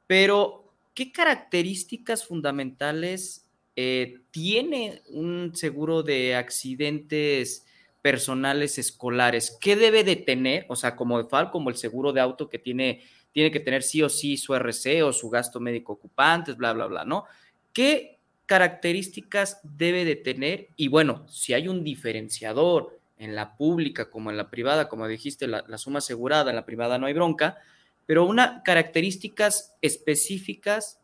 Pero, 0.08 0.71
¿qué 0.93 1.12
características 1.12 2.26
fundamentales 2.26 3.50
eh, 3.76 4.21
tiene 4.32 5.02
un 5.10 5.52
seguro 5.56 6.04
de 6.04 6.36
accidentes 6.36 7.65
personales 8.02 8.78
escolares? 8.78 9.58
¿Qué 9.60 9.76
debe 9.76 10.06
de 10.06 10.15
tener? 10.15 10.65
O 10.69 10.78
sea, 10.78 10.95
como 10.95 11.21
de 11.21 11.28
FAL, 11.28 11.52
como 11.52 11.69
el 11.69 11.76
seguro 11.76 12.13
de 12.13 12.21
auto 12.21 12.48
que 12.48 12.60
tiene 12.60 13.04
tiene 13.34 13.52
que 13.52 13.60
tener 13.60 13.84
sí 13.84 14.02
o 14.02 14.08
sí 14.08 14.38
su 14.38 14.56
RC 14.56 15.04
o 15.04 15.12
su 15.12 15.30
gasto 15.30 15.60
médico 15.60 15.91
ocupante, 15.91 16.54
bla, 16.54 16.71
bla, 16.71 16.86
bla, 16.86 17.04
¿no? 17.04 17.26
¿Qué 17.74 18.14
características 18.45 19.60
debe 19.63 20.05
de 20.05 20.15
tener? 20.15 20.69
Y 20.75 20.88
bueno, 20.88 21.25
si 21.29 21.53
hay 21.53 21.67
un 21.67 21.84
diferenciador 21.84 22.99
en 23.17 23.36
la 23.36 23.55
pública 23.55 24.10
como 24.10 24.31
en 24.31 24.38
la 24.38 24.49
privada, 24.49 24.89
como 24.89 25.08
dijiste, 25.08 25.47
la, 25.47 25.77
suma 25.77 25.99
asegurada, 25.99 26.49
en 26.49 26.55
la 26.55 26.65
privada 26.65 26.97
no 26.97 27.08
hay 27.08 27.13
bronca, 27.13 27.58
pero 28.05 28.25
una 28.25 28.62
características 28.63 29.75
específicas 29.81 30.99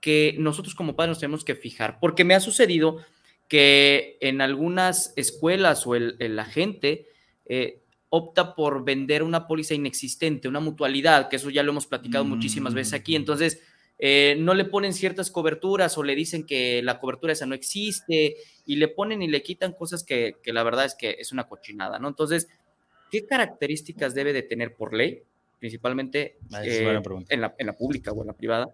que 0.00 0.36
nosotros 0.38 0.74
como 0.74 0.94
padres 0.94 1.10
nos 1.10 1.20
tenemos 1.20 1.44
que 1.44 1.54
fijar, 1.54 1.98
porque 2.00 2.24
me 2.24 2.34
ha 2.34 2.40
sucedido 2.40 3.04
que 3.48 4.18
en 4.20 4.40
algunas 4.40 5.12
escuelas 5.16 5.86
o 5.86 5.94
el, 5.94 6.16
la 6.18 6.44
gente 6.44 7.08
eh, 7.46 7.80
opta 8.08 8.54
por 8.54 8.84
vender 8.84 9.22
una 9.22 9.46
póliza 9.46 9.74
inexistente, 9.74 10.48
una 10.48 10.60
mutualidad, 10.60 11.28
que 11.28 11.36
eso 11.36 11.50
ya 11.50 11.62
lo 11.62 11.72
hemos 11.72 11.86
platicado 11.86 12.24
muchísimas 12.24 12.74
veces 12.74 12.94
aquí. 12.94 13.12
Mm. 13.12 13.16
Entonces, 13.16 13.62
eh, 13.98 14.36
no 14.38 14.54
le 14.54 14.64
ponen 14.64 14.92
ciertas 14.92 15.30
coberturas 15.30 15.96
o 15.96 16.02
le 16.02 16.14
dicen 16.14 16.44
que 16.44 16.82
la 16.82 16.98
cobertura 16.98 17.32
esa 17.32 17.46
no 17.46 17.54
existe 17.54 18.36
y 18.66 18.76
le 18.76 18.88
ponen 18.88 19.22
y 19.22 19.28
le 19.28 19.42
quitan 19.42 19.72
cosas 19.72 20.04
que, 20.04 20.36
la 20.44 20.62
verdad 20.62 20.84
es 20.84 20.94
que 20.94 21.16
es 21.18 21.32
una 21.32 21.48
cochinada, 21.48 21.98
¿no? 21.98 22.08
Entonces, 22.08 22.48
¿qué 23.10 23.26
características 23.26 24.14
debe 24.14 24.32
de 24.32 24.42
tener 24.42 24.74
por 24.74 24.92
ley, 24.92 25.22
principalmente 25.58 26.36
eh, 26.62 27.00
en, 27.28 27.40
la, 27.40 27.54
en 27.56 27.66
la 27.66 27.72
pública 27.72 28.12
o 28.12 28.20
en 28.20 28.26
la 28.26 28.34
privada? 28.34 28.68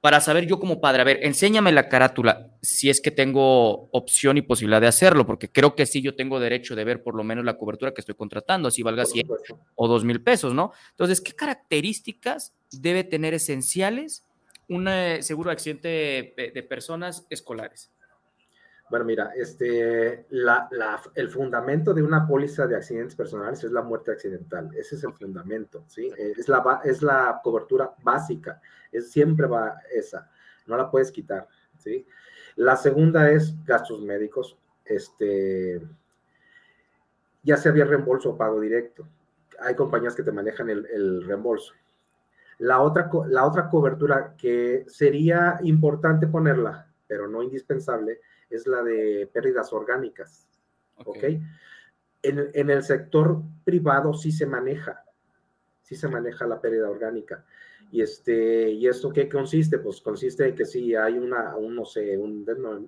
para 0.00 0.20
saber 0.20 0.46
yo 0.46 0.58
como 0.58 0.80
padre, 0.80 1.02
a 1.02 1.04
ver, 1.04 1.20
enséñame 1.22 1.72
la 1.72 1.88
carátula, 1.88 2.48
si 2.62 2.88
es 2.88 3.02
que 3.02 3.10
tengo 3.10 3.90
opción 3.92 4.38
y 4.38 4.42
posibilidad 4.42 4.80
de 4.80 4.86
hacerlo, 4.86 5.26
porque 5.26 5.50
creo 5.50 5.74
que 5.74 5.84
sí 5.84 6.00
yo 6.00 6.14
tengo 6.16 6.40
derecho 6.40 6.74
de 6.74 6.84
ver 6.84 7.02
por 7.02 7.14
lo 7.14 7.22
menos 7.22 7.44
la 7.44 7.58
cobertura 7.58 7.92
que 7.92 8.00
estoy 8.00 8.14
contratando, 8.14 8.68
así 8.68 8.82
valga 8.82 9.04
100 9.04 9.28
o 9.74 9.88
2 9.88 10.04
mil 10.04 10.22
pesos, 10.22 10.54
¿no? 10.54 10.72
Entonces, 10.92 11.20
¿qué 11.20 11.32
características 11.32 12.54
debe 12.72 13.04
tener 13.04 13.34
esenciales 13.34 14.24
un 14.70 14.88
eh, 14.88 15.22
seguro 15.22 15.50
de 15.50 15.54
accidente 15.54 16.34
de 16.54 16.62
personas 16.62 17.26
escolares? 17.28 17.92
Bueno, 18.90 19.04
mira, 19.04 19.32
este, 19.36 20.26
el 21.14 21.28
fundamento 21.28 21.94
de 21.94 22.02
una 22.02 22.26
póliza 22.26 22.66
de 22.66 22.74
accidentes 22.74 23.14
personales 23.14 23.62
es 23.62 23.70
la 23.70 23.82
muerte 23.82 24.10
accidental. 24.10 24.68
Ese 24.76 24.96
es 24.96 25.04
el 25.04 25.12
fundamento, 25.12 25.84
¿sí? 25.86 26.10
Es 26.18 26.48
la, 26.48 26.80
es 26.82 27.00
la 27.00 27.40
cobertura 27.40 27.94
básica. 28.02 28.60
Es, 28.90 29.12
siempre 29.12 29.46
va 29.46 29.80
esa. 29.94 30.28
No 30.66 30.76
la 30.76 30.90
puedes 30.90 31.12
quitar, 31.12 31.46
¿sí? 31.78 32.04
La 32.56 32.74
segunda 32.74 33.30
es 33.30 33.64
gastos 33.64 34.02
médicos. 34.02 34.58
Este, 34.84 35.80
ya 37.44 37.56
sea 37.58 37.70
vía 37.70 37.84
reembolso 37.84 38.30
o 38.30 38.36
pago 38.36 38.58
directo. 38.58 39.06
Hay 39.60 39.76
compañías 39.76 40.16
que 40.16 40.24
te 40.24 40.32
manejan 40.32 40.68
el, 40.68 40.84
el 40.86 41.24
reembolso. 41.24 41.74
La 42.60 42.82
otra, 42.82 43.10
la 43.28 43.46
otra 43.46 43.68
cobertura 43.68 44.34
que 44.36 44.84
sería 44.86 45.58
importante 45.62 46.26
ponerla, 46.26 46.86
pero 47.06 47.26
no 47.26 47.42
indispensable, 47.42 48.20
es 48.50 48.66
la 48.66 48.82
de 48.82 49.30
pérdidas 49.32 49.72
orgánicas. 49.72 50.46
¿Ok? 51.04 51.24
En, 52.22 52.70
el 52.70 52.82
sector 52.82 53.40
privado 53.64 54.12
sí 54.12 54.30
se 54.30 54.44
maneja, 54.44 55.04
sí 55.82 55.96
se 55.96 56.08
maneja 56.08 56.46
la 56.46 56.60
pérdida 56.60 56.90
orgánica. 56.90 57.46
Y, 57.92 58.02
este, 58.02 58.70
¿Y 58.70 58.86
esto 58.86 59.10
qué 59.10 59.26
consiste? 59.28 59.78
Pues 59.78 60.02
consiste 60.02 60.46
en 60.46 60.54
que 60.54 60.66
si 60.66 60.94
hay 60.94 61.16
una, 61.16 61.56
un, 61.56 61.74
no 61.74 61.86
sé, 61.86 62.18
un 62.18 62.44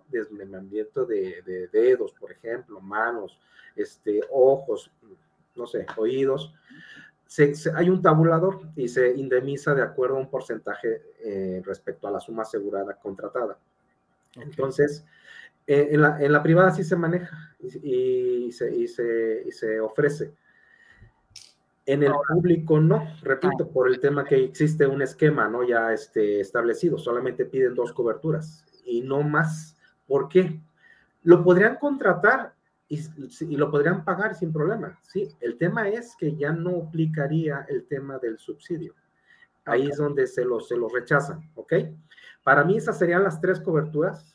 desmembramiento 0.09 1.07
de, 1.07 1.69
dedos, 1.73 2.13
por 2.13 2.31
ejemplo, 2.31 2.79
manos, 2.81 3.41
este, 3.75 4.21
ojos, 4.31 4.91
no 5.57 5.67
sé, 5.67 5.87
oídos, 5.97 6.55
hay 7.75 7.89
un 7.89 8.03
tabulador 8.03 8.61
y 8.77 8.89
se 8.89 9.15
indemniza 9.15 9.75
de 9.75 9.83
acuerdo 9.83 10.17
a 10.17 10.21
un 10.21 10.31
porcentaje 10.31 11.03
eh, 11.25 11.63
respecto 11.65 12.07
a 12.07 12.11
la 12.11 12.21
suma 12.21 12.43
asegurada 12.43 12.95
contratada. 12.95 13.59
Entonces, 14.37 15.05
eh, 15.67 15.89
en, 15.93 16.03
la, 16.03 16.23
en, 16.23 16.33
la, 16.33 16.43
privada 16.43 16.73
sí 16.73 16.85
se 16.85 16.97
maneja 16.97 17.55
y, 17.61 17.71
se, 18.51 18.75
y, 18.75 18.89
se, 18.89 19.43
y, 19.47 19.53
se, 19.53 19.81
ofrece. 19.81 20.35
En 21.87 22.03
el 22.03 22.13
público 22.29 22.81
no, 22.81 23.17
repito, 23.23 23.69
por 23.69 23.89
el 23.89 23.99
tema 23.99 24.25
que 24.25 24.37
existe 24.45 24.87
un 24.87 25.03
esquema 25.03 25.49
no 25.49 25.67
ya 25.67 25.93
este, 25.93 26.41
establecido, 26.41 26.99
solamente 26.99 27.45
piden 27.45 27.75
dos 27.75 27.93
coberturas 27.93 28.65
y 28.85 29.01
no 29.01 29.23
más. 29.23 29.77
¿Por 30.07 30.29
qué? 30.29 30.61
Lo 31.23 31.43
podrían 31.43 31.77
contratar 31.77 32.52
y, 32.97 33.55
y, 33.55 33.57
lo 33.57 33.71
podrían 33.71 34.05
pagar 34.05 34.35
sin 34.35 34.53
problema. 34.53 34.99
Sí, 35.03 35.29
el 35.41 35.57
tema 35.57 35.89
es 35.89 36.15
que 36.17 36.37
ya 36.37 36.53
no 36.53 36.85
aplicaría 36.89 37.65
el 37.69 37.87
tema 37.87 38.19
del 38.19 38.39
subsidio. 38.39 38.95
Ahí 39.65 39.89
es 39.89 39.97
donde 39.97 40.27
se 40.27 40.45
lo, 40.45 40.61
se 40.61 40.77
lo 40.77 40.89
rechazan, 40.89 41.51
¿ok? 41.55 41.75
Para 42.43 42.65
mí 42.65 42.77
esas 42.77 42.99
serían 42.99 43.23
las 43.23 43.41
tres 43.41 43.61
coberturas 43.61 44.33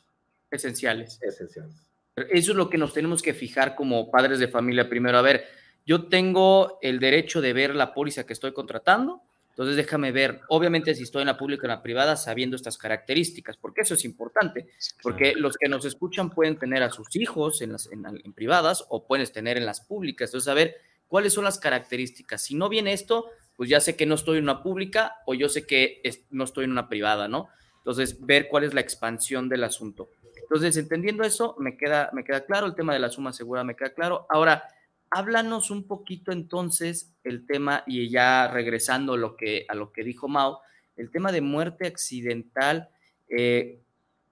Esenciales. 0.50 1.18
Esenciales. 1.22 1.86
Eso 2.16 2.52
es 2.52 2.56
lo 2.56 2.68
que 2.70 2.78
nos 2.78 2.92
tenemos 2.92 3.22
que 3.22 3.34
fijar 3.34 3.74
como 3.74 4.10
padres 4.10 4.38
de 4.38 4.48
familia 4.48 4.88
primero. 4.88 5.18
A 5.18 5.22
ver, 5.22 5.44
yo 5.86 6.08
tengo 6.08 6.78
el 6.82 6.98
derecho 6.98 7.40
de 7.40 7.52
ver 7.52 7.74
la 7.74 7.94
póliza 7.94 8.24
que 8.24 8.32
estoy 8.32 8.52
contratando, 8.52 9.22
entonces 9.58 9.74
déjame 9.74 10.12
ver, 10.12 10.42
obviamente 10.50 10.94
si 10.94 11.02
estoy 11.02 11.22
en 11.22 11.26
la 11.26 11.36
pública 11.36 11.62
o 11.62 11.64
en 11.64 11.70
la 11.70 11.82
privada, 11.82 12.14
sabiendo 12.14 12.54
estas 12.54 12.78
características, 12.78 13.56
porque 13.56 13.80
eso 13.80 13.94
es 13.94 14.04
importante, 14.04 14.68
porque 15.02 15.32
los 15.34 15.56
que 15.56 15.68
nos 15.68 15.84
escuchan 15.84 16.30
pueden 16.30 16.60
tener 16.60 16.84
a 16.84 16.90
sus 16.90 17.16
hijos 17.16 17.60
en, 17.60 17.72
las, 17.72 17.90
en, 17.90 18.32
privadas 18.34 18.84
o 18.88 19.04
puedes 19.04 19.32
tener 19.32 19.56
en 19.56 19.66
las 19.66 19.80
públicas, 19.80 20.28
entonces 20.28 20.46
a 20.46 20.54
ver 20.54 20.76
cuáles 21.08 21.32
son 21.32 21.42
las 21.42 21.58
características. 21.58 22.40
Si 22.40 22.54
no 22.54 22.68
viene 22.68 22.92
esto, 22.92 23.30
pues 23.56 23.68
ya 23.68 23.80
sé 23.80 23.96
que 23.96 24.06
no 24.06 24.14
estoy 24.14 24.38
en 24.38 24.44
una 24.44 24.62
pública 24.62 25.16
o 25.26 25.34
yo 25.34 25.48
sé 25.48 25.66
que 25.66 26.02
no 26.30 26.44
estoy 26.44 26.66
en 26.66 26.70
una 26.70 26.88
privada, 26.88 27.26
¿no? 27.26 27.48
Entonces, 27.78 28.24
ver 28.24 28.46
cuál 28.46 28.62
es 28.62 28.74
la 28.74 28.80
expansión 28.80 29.48
del 29.48 29.64
asunto. 29.64 30.10
Entonces, 30.40 30.76
entendiendo 30.76 31.24
eso, 31.24 31.56
me 31.58 31.76
queda, 31.76 32.10
me 32.12 32.22
queda 32.22 32.44
claro, 32.44 32.66
el 32.66 32.76
tema 32.76 32.92
de 32.92 33.00
la 33.00 33.08
suma 33.08 33.32
segura 33.32 33.64
me 33.64 33.74
queda 33.74 33.92
claro. 33.92 34.24
Ahora, 34.28 34.68
háblanos 35.10 35.70
un 35.70 35.86
poquito 35.86 36.32
entonces 36.32 37.14
el 37.24 37.46
tema, 37.46 37.82
y 37.86 38.08
ya 38.08 38.48
regresando 38.48 39.14
a 39.14 39.16
lo 39.18 39.36
que, 39.36 39.66
a 39.68 39.74
lo 39.74 39.92
que 39.92 40.04
dijo 40.04 40.28
Mao, 40.28 40.60
el 40.96 41.10
tema 41.10 41.32
de 41.32 41.40
muerte 41.40 41.86
accidental, 41.86 42.88
eh, 43.28 43.80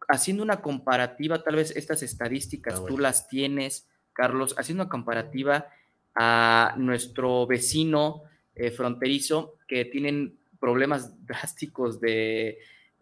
haciendo 0.09 0.43
una 0.43 0.61
comparativa, 0.61 1.43
tal 1.43 1.57
vez 1.57 1.75
estas 1.77 2.03
estadísticas 2.03 2.85
tú 2.87 2.99
las 2.99 3.29
tienes, 3.29 3.89
Carlos, 4.13 4.55
haciendo 4.59 4.85
una 4.85 4.91
comparativa 4.91 5.67
a 6.15 6.75
nuestro 6.77 7.47
vecino 7.47 8.23
eh, 8.55 8.71
fronterizo 8.71 9.55
que 9.69 9.85
tienen 9.85 10.39
problemas 10.59 11.13
drásticos 11.27 12.01
de 12.01 12.59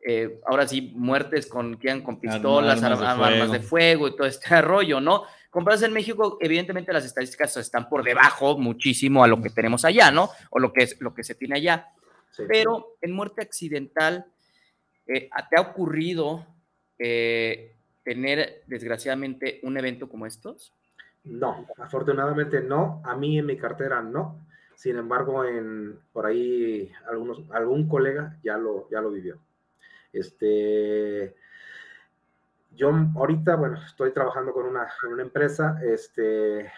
eh, 0.06 0.38
ahora 0.46 0.68
sí, 0.68 0.92
muertes 0.94 1.46
con, 1.46 1.78
con 2.04 2.20
pistolas, 2.20 2.82
armas, 2.82 3.50
de, 3.50 3.60
fuego. 3.60 4.06
y 4.06 4.14
todo 4.14 4.26
este 4.26 4.60
rollo, 4.62 5.00
¿no? 5.00 5.24
Compradas 5.55 5.85
en 5.85 5.93
México, 5.93 6.37
evidentemente 6.40 6.93
las 6.93 7.05
estadísticas 7.05 7.57
están 7.57 7.88
por 7.88 8.03
debajo 8.03 8.59
muchísimo 8.59 9.23
a 9.23 9.29
lo 9.29 9.40
que 9.40 9.51
tenemos 9.51 9.85
allá, 9.85 10.11
¿no? 10.11 10.29
O 10.51 10.59
lo 10.59 10.73
que, 10.73 10.83
es, 10.83 11.01
lo 11.01 11.14
que 11.14 11.23
se 11.23 11.37
tiene 11.37 11.55
allá. 11.55 11.93
Pero 12.49 12.97
en 13.01 13.12
muerte 13.12 13.40
accidental, 13.40 14.27
eh, 15.07 15.31
¿te 15.49 15.57
ha 15.57 15.61
ocurrido 15.61 16.45
eh, 16.99 17.77
tener 18.03 18.64
desgraciadamente 18.67 19.61
un 19.62 19.79
evento 19.79 20.09
como 20.09 20.27
estos? 20.27 20.73
No, 21.23 21.69
afortunadamente 21.79 22.61
no. 22.61 23.01
A 23.05 23.17
mí 23.17 23.38
en 23.38 23.47
mi 23.47 23.57
cartera 23.57 24.03
no. 24.03 24.45
Sin 24.75 24.97
embargo, 24.97 25.45
en, 25.45 26.01
por 26.12 26.27
ahí 26.27 26.90
algunos, 27.09 27.49
algún 27.53 27.88
colega 27.88 28.37
ya 28.43 28.57
lo, 28.57 28.88
ya 28.90 29.01
lo 29.01 29.12
vivió. 29.12 29.38
Este, 30.12 31.37
yo 32.76 32.92
ahorita, 33.16 33.56
bueno, 33.56 33.78
estoy 33.87 34.12
trabajando 34.12 34.52
con 34.52 34.66
una, 34.66 34.88
empresa, 35.20 35.78
este, 35.82 36.70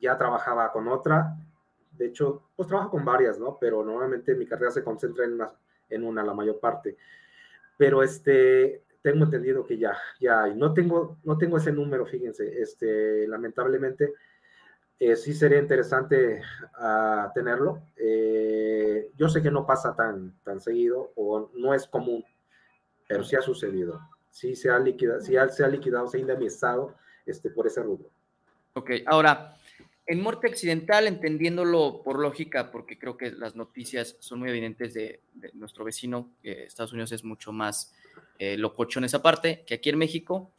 ya 0.00 0.16
trabajaba 0.16 0.72
con 0.72 0.88
otra, 0.88 1.36
de 1.92 2.06
hecho, 2.06 2.42
pues 2.56 2.68
trabajo 2.68 2.90
con 2.90 3.04
varias, 3.04 3.38
¿no? 3.38 3.58
Pero 3.60 3.84
normalmente 3.84 4.34
mi 4.34 4.46
carrera 4.46 4.70
se 4.70 4.82
concentra 4.82 5.24
en 5.24 5.34
una, 5.34 5.52
en 5.88 6.04
una 6.04 6.22
la 6.22 6.34
mayor 6.34 6.58
parte. 6.58 6.96
Pero 7.76 8.02
este, 8.02 8.82
tengo 9.02 9.24
entendido 9.24 9.64
que 9.64 9.78
ya, 9.78 9.96
ya, 10.20 10.48
y 10.48 10.54
no 10.54 10.72
tengo, 10.72 11.18
no 11.24 11.38
tengo 11.38 11.58
ese 11.58 11.72
número, 11.72 12.06
fíjense, 12.06 12.60
este, 12.60 13.28
lamentablemente, 13.28 14.14
eh, 14.98 15.16
sí 15.16 15.34
sería 15.34 15.58
interesante 15.58 16.40
uh, 16.80 17.32
tenerlo. 17.34 17.82
Eh, 17.96 19.10
yo 19.16 19.28
sé 19.28 19.42
que 19.42 19.50
no 19.50 19.66
pasa 19.66 19.94
tan, 19.94 20.38
tan 20.42 20.60
seguido 20.60 21.12
o 21.16 21.50
no 21.54 21.74
es 21.74 21.86
común, 21.86 22.24
pero 23.06 23.24
sí 23.24 23.36
ha 23.36 23.42
sucedido. 23.42 24.00
Sí 24.34 24.56
se 24.56 24.68
ha 24.68 24.80
liquidado, 24.80 25.20
sí 25.20 25.34
se 25.52 25.64
ha 25.64 25.68
liquidado, 25.68 26.08
se 26.08 26.18
indemnizado 26.18 26.92
este, 27.24 27.50
por 27.50 27.68
ese 27.68 27.80
rubro. 27.84 28.10
Ok, 28.72 28.90
ahora, 29.06 29.56
en 30.08 30.20
muerte 30.20 30.48
accidental, 30.48 31.06
entendiéndolo 31.06 32.02
por 32.02 32.18
lógica, 32.18 32.72
porque 32.72 32.98
creo 32.98 33.16
que 33.16 33.30
las 33.30 33.54
noticias 33.54 34.16
son 34.18 34.40
muy 34.40 34.50
evidentes 34.50 34.92
de, 34.92 35.20
nuestro 35.52 35.84
vecino, 35.84 36.32
que 36.42 36.64
Estados 36.64 36.92
Unidos 36.92 37.12
es 37.12 37.22
mucho 37.22 37.52
más 37.52 37.94
eh, 38.40 38.56
lococho 38.56 38.98
en 38.98 39.04
esa 39.04 39.22
parte 39.22 39.62
que 39.68 39.74
aquí 39.74 39.90
en 39.90 39.98
México. 39.98 40.50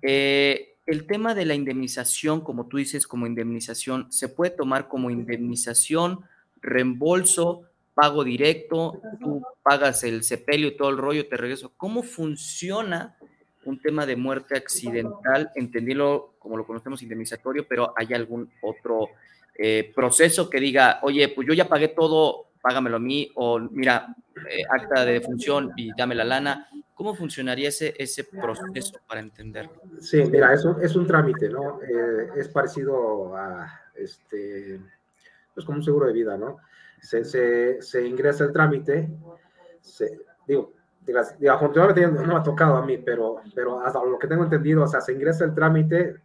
Eh, 0.00 0.76
el 0.86 1.06
tema 1.06 1.34
de 1.34 1.44
la 1.44 1.54
indemnización, 1.54 2.40
como 2.40 2.68
tú 2.68 2.78
dices, 2.78 3.06
como 3.06 3.26
indemnización, 3.26 4.10
¿se 4.10 4.30
puede 4.30 4.52
tomar 4.52 4.88
como 4.88 5.10
indemnización, 5.10 6.24
reembolso, 6.62 7.69
pago 8.00 8.24
directo? 8.24 9.00
Tú 9.20 9.42
pagas 9.62 10.04
el 10.04 10.22
sepelio 10.22 10.68
y 10.68 10.76
todo 10.76 10.88
el 10.88 10.96
rollo, 10.96 11.28
te 11.28 11.36
regreso. 11.36 11.72
¿Cómo 11.76 12.02
funciona 12.02 13.16
un 13.64 13.80
tema 13.80 14.06
de 14.06 14.16
muerte 14.16 14.56
accidental, 14.56 15.50
entendiendo 15.54 16.34
como 16.38 16.56
lo 16.56 16.66
conocemos 16.66 17.02
indemnizatorio, 17.02 17.66
pero 17.68 17.92
hay 17.96 18.14
algún 18.14 18.50
otro 18.62 19.10
eh, 19.54 19.92
proceso 19.94 20.48
que 20.48 20.60
diga, 20.60 21.00
oye, 21.02 21.28
pues 21.28 21.46
yo 21.46 21.52
ya 21.52 21.68
pagué 21.68 21.88
todo, 21.88 22.46
págamelo 22.62 22.96
a 22.96 23.00
mí, 23.00 23.30
o 23.34 23.58
mira, 23.58 24.14
eh, 24.48 24.62
acta 24.70 25.04
de 25.04 25.12
defunción 25.12 25.72
y 25.76 25.90
dame 25.96 26.14
la 26.14 26.24
lana. 26.24 26.68
¿Cómo 26.94 27.14
funcionaría 27.14 27.68
ese, 27.68 27.94
ese 27.98 28.24
proceso 28.24 28.98
para 29.06 29.20
entenderlo? 29.20 29.72
Sí, 30.00 30.22
mira, 30.24 30.52
eso 30.52 30.78
es 30.80 30.96
un 30.96 31.06
trámite, 31.06 31.48
¿no? 31.48 31.82
Eh, 31.82 32.28
es 32.36 32.48
parecido 32.48 33.36
a, 33.36 33.80
este, 33.94 34.80
pues 35.54 35.66
como 35.66 35.78
un 35.78 35.84
seguro 35.84 36.06
de 36.06 36.12
vida, 36.12 36.36
¿no? 36.36 36.58
Se, 37.00 37.24
se, 37.24 37.80
se 37.82 38.06
ingresa 38.06 38.44
el 38.44 38.52
trámite, 38.52 39.10
se, 39.80 40.20
digo, 40.46 40.72
digas, 41.00 41.36
afortunadamente 41.50 42.06
no 42.06 42.26
me 42.26 42.34
ha 42.34 42.42
tocado 42.42 42.76
a 42.76 42.84
mí, 42.84 42.98
pero, 42.98 43.36
pero 43.54 43.80
hasta 43.80 44.04
lo 44.04 44.18
que 44.18 44.28
tengo 44.28 44.44
entendido, 44.44 44.84
o 44.84 44.86
sea, 44.86 45.00
se 45.00 45.12
ingresa 45.12 45.44
el 45.44 45.54
trámite, 45.54 46.16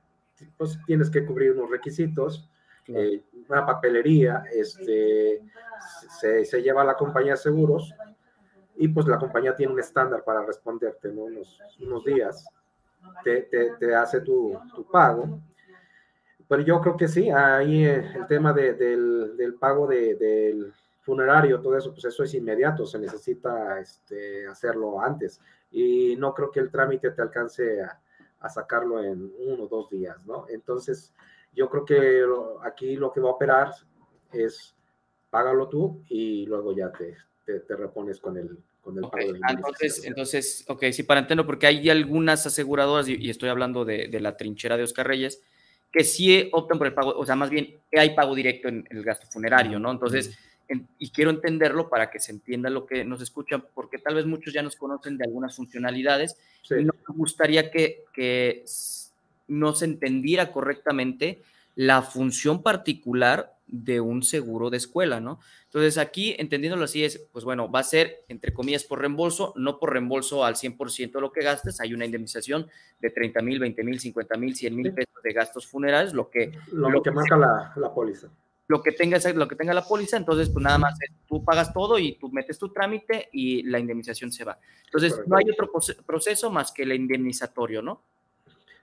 pues 0.58 0.78
tienes 0.86 1.10
que 1.10 1.26
cubrir 1.26 1.54
unos 1.54 1.70
requisitos, 1.70 2.50
eh, 2.88 3.24
una 3.50 3.66
papelería, 3.66 4.44
este, 4.52 5.42
se, 6.20 6.46
se, 6.46 6.62
lleva 6.62 6.82
a 6.82 6.86
la 6.86 6.96
compañía 6.96 7.32
de 7.32 7.38
seguros 7.38 7.94
y 8.76 8.88
pues 8.90 9.08
la 9.08 9.18
compañía 9.18 9.56
tiene 9.56 9.74
un 9.74 9.80
estándar 9.80 10.24
para 10.24 10.46
responderte, 10.46 11.12
¿no? 11.12 11.24
unos, 11.24 11.60
unos 11.80 12.04
días, 12.04 12.46
te, 13.24 13.44
te, 13.44 13.72
te 13.80 13.96
hace 13.96 14.22
tu, 14.22 14.60
tu, 14.76 14.86
pago. 14.86 15.40
Pero 16.48 16.62
yo 16.62 16.80
creo 16.82 16.96
que 16.96 17.08
sí, 17.08 17.30
ahí 17.30 17.84
el 17.84 18.28
tema 18.28 18.54
de, 18.54 18.74
del, 18.74 19.36
del, 19.36 19.56
pago 19.56 19.88
de, 19.88 20.16
del 20.16 20.74
funerario, 21.02 21.60
todo 21.60 21.78
eso, 21.78 21.92
pues 21.92 22.06
eso 22.06 22.24
es 22.24 22.34
inmediato, 22.34 22.86
se 22.86 23.00
necesita 23.00 23.80
este, 23.80 24.48
hacerlo 24.48 25.02
antes. 25.02 25.42
Y 25.72 26.16
no 26.18 26.34
creo 26.34 26.52
que 26.52 26.60
el 26.60 26.72
trámite 26.72 27.12
te 27.12 27.22
alcance 27.22 27.82
a, 27.82 28.00
a 28.40 28.50
sacarlo 28.50 29.04
en 29.04 29.32
uno 29.40 29.64
o 29.64 29.68
dos 29.68 29.90
días, 29.90 30.18
¿no? 30.26 30.46
Entonces, 30.50 31.14
yo 31.54 31.70
creo 31.70 31.86
que 31.86 32.24
aquí 32.64 32.96
lo 32.96 33.12
que 33.12 33.22
va 33.22 33.30
a 33.30 33.34
operar 33.34 33.72
es 34.32 34.76
págalo 35.30 35.68
tú 35.68 36.04
y 36.10 36.46
luego 36.46 36.76
ya 36.76 36.92
te, 36.92 37.16
te, 37.46 37.76
repones 37.76 38.20
con 38.20 38.38
el, 38.38 38.58
con 38.82 38.96
el 38.98 39.02
pago. 39.10 39.34
Ah, 39.44 39.52
entonces, 39.52 40.06
entonces, 40.06 40.66
ok, 40.68 40.86
sí, 40.92 41.04
para 41.04 41.22
entender, 41.22 41.46
porque 41.46 41.68
hay 41.68 41.90
algunas 41.90 42.46
aseguradoras, 42.46 43.08
y, 43.08 43.30
estoy 43.30 43.50
hablando 43.50 43.84
de, 43.84 44.08
de, 44.08 44.20
la 44.20 44.38
trinchera 44.38 44.78
de 44.78 44.84
Oscar 44.84 45.08
Reyes, 45.08 45.42
que 45.96 46.04
sí 46.04 46.50
optan 46.52 46.78
por 46.78 46.88
el 46.88 46.94
pago, 46.94 47.18
o 47.18 47.26
sea, 47.26 47.38
más 47.38 47.50
bien 47.50 47.80
hay 47.94 48.14
pago 48.14 48.36
directo 48.36 48.68
en, 48.68 48.86
el 48.90 49.02
gasto 49.02 49.28
funerario, 49.28 49.80
¿no? 49.80 49.90
Entonces, 49.90 50.38
y 51.00 51.10
quiero 51.12 51.32
entenderlo 51.32 51.88
para 51.88 52.12
que 52.12 52.20
se 52.20 52.34
entienda 52.34 52.70
lo 52.70 52.86
que 52.86 53.06
nos 53.06 53.22
escuchan, 53.22 53.64
porque 53.74 53.98
tal 53.98 54.16
vez 54.16 54.26
muchos 54.26 54.54
ya 54.54 54.62
nos 54.62 54.76
conocen 54.76 55.18
de 55.18 55.24
algunas 55.24 55.56
funcionalidades 55.56 56.38
y 56.70 56.84
no 56.84 56.92
me 56.94 57.16
gustaría 57.16 57.72
que, 57.72 58.04
que 58.14 58.66
no 59.48 59.74
se 59.74 59.86
entendiera 59.86 60.52
correctamente 60.52 61.42
la 61.76 62.02
función 62.02 62.62
particular 62.62 63.55
de 63.68 64.00
un 64.00 64.24
seguro 64.24 64.70
de 64.70 64.78
escuela, 64.78 65.20
¿no? 65.20 65.40
Entonces 65.66 65.98
aquí, 65.98 66.36
entendiéndolo 66.38 66.86
así, 66.86 67.04
es, 67.04 67.28
pues 67.32 67.46
bueno, 67.46 67.70
va 67.70 67.80
a 67.80 67.84
ser, 67.84 68.24
entre 68.28 68.54
comillas, 68.54 68.84
por 68.84 69.00
reembolso, 69.00 69.54
no 69.56 69.80
por 69.80 69.92
reembolso 69.92 70.46
al 70.46 70.56
100% 70.56 71.12
de 71.12 71.22
lo 71.22 71.32
que 71.32 71.44
gastes, 71.44 71.80
hay 71.82 71.94
una 71.94 72.06
indemnización 72.06 72.68
de 73.00 73.10
30 73.10 73.42
mil, 73.42 73.60
20 73.60 73.84
mil, 73.84 74.00
50 74.00 74.38
mil, 74.38 74.56
100 74.56 74.76
mil 74.76 74.94
pesos 74.94 75.24
de 75.24 75.34
gastos 75.34 75.68
funerales, 75.68 76.14
lo 76.14 76.30
que... 76.30 76.52
Lo, 76.72 76.90
lo 76.90 77.02
que, 77.02 77.12
marca 77.12 77.38
la, 77.38 77.74
la 77.76 77.94
póliza 77.94 78.30
lo 78.68 78.82
que 78.82 78.92
tenga 78.92 79.20
lo 79.34 79.48
que 79.48 79.56
tenga 79.56 79.74
la 79.74 79.84
póliza, 79.84 80.18
entonces 80.18 80.50
pues 80.50 80.64
nada 80.64 80.78
más 80.78 80.98
tú 81.28 81.44
pagas 81.44 81.72
todo 81.74 82.00
y 82.00 82.18
tú 82.18 82.30
metes 82.30 82.58
tu 82.58 82.70
trámite 82.70 83.30
y 83.32 83.64
la 83.64 83.80
indemnización 83.80 84.32
se 84.32 84.44
va. 84.44 84.58
Entonces 84.86 85.22
no 85.28 85.38
hay 85.38 85.46
otro 85.52 85.70
proceso 86.06 86.50
más 86.50 86.72
que 86.72 86.84
el 86.84 86.94
indemnizatorio, 86.94 87.82
¿no? 87.82 88.02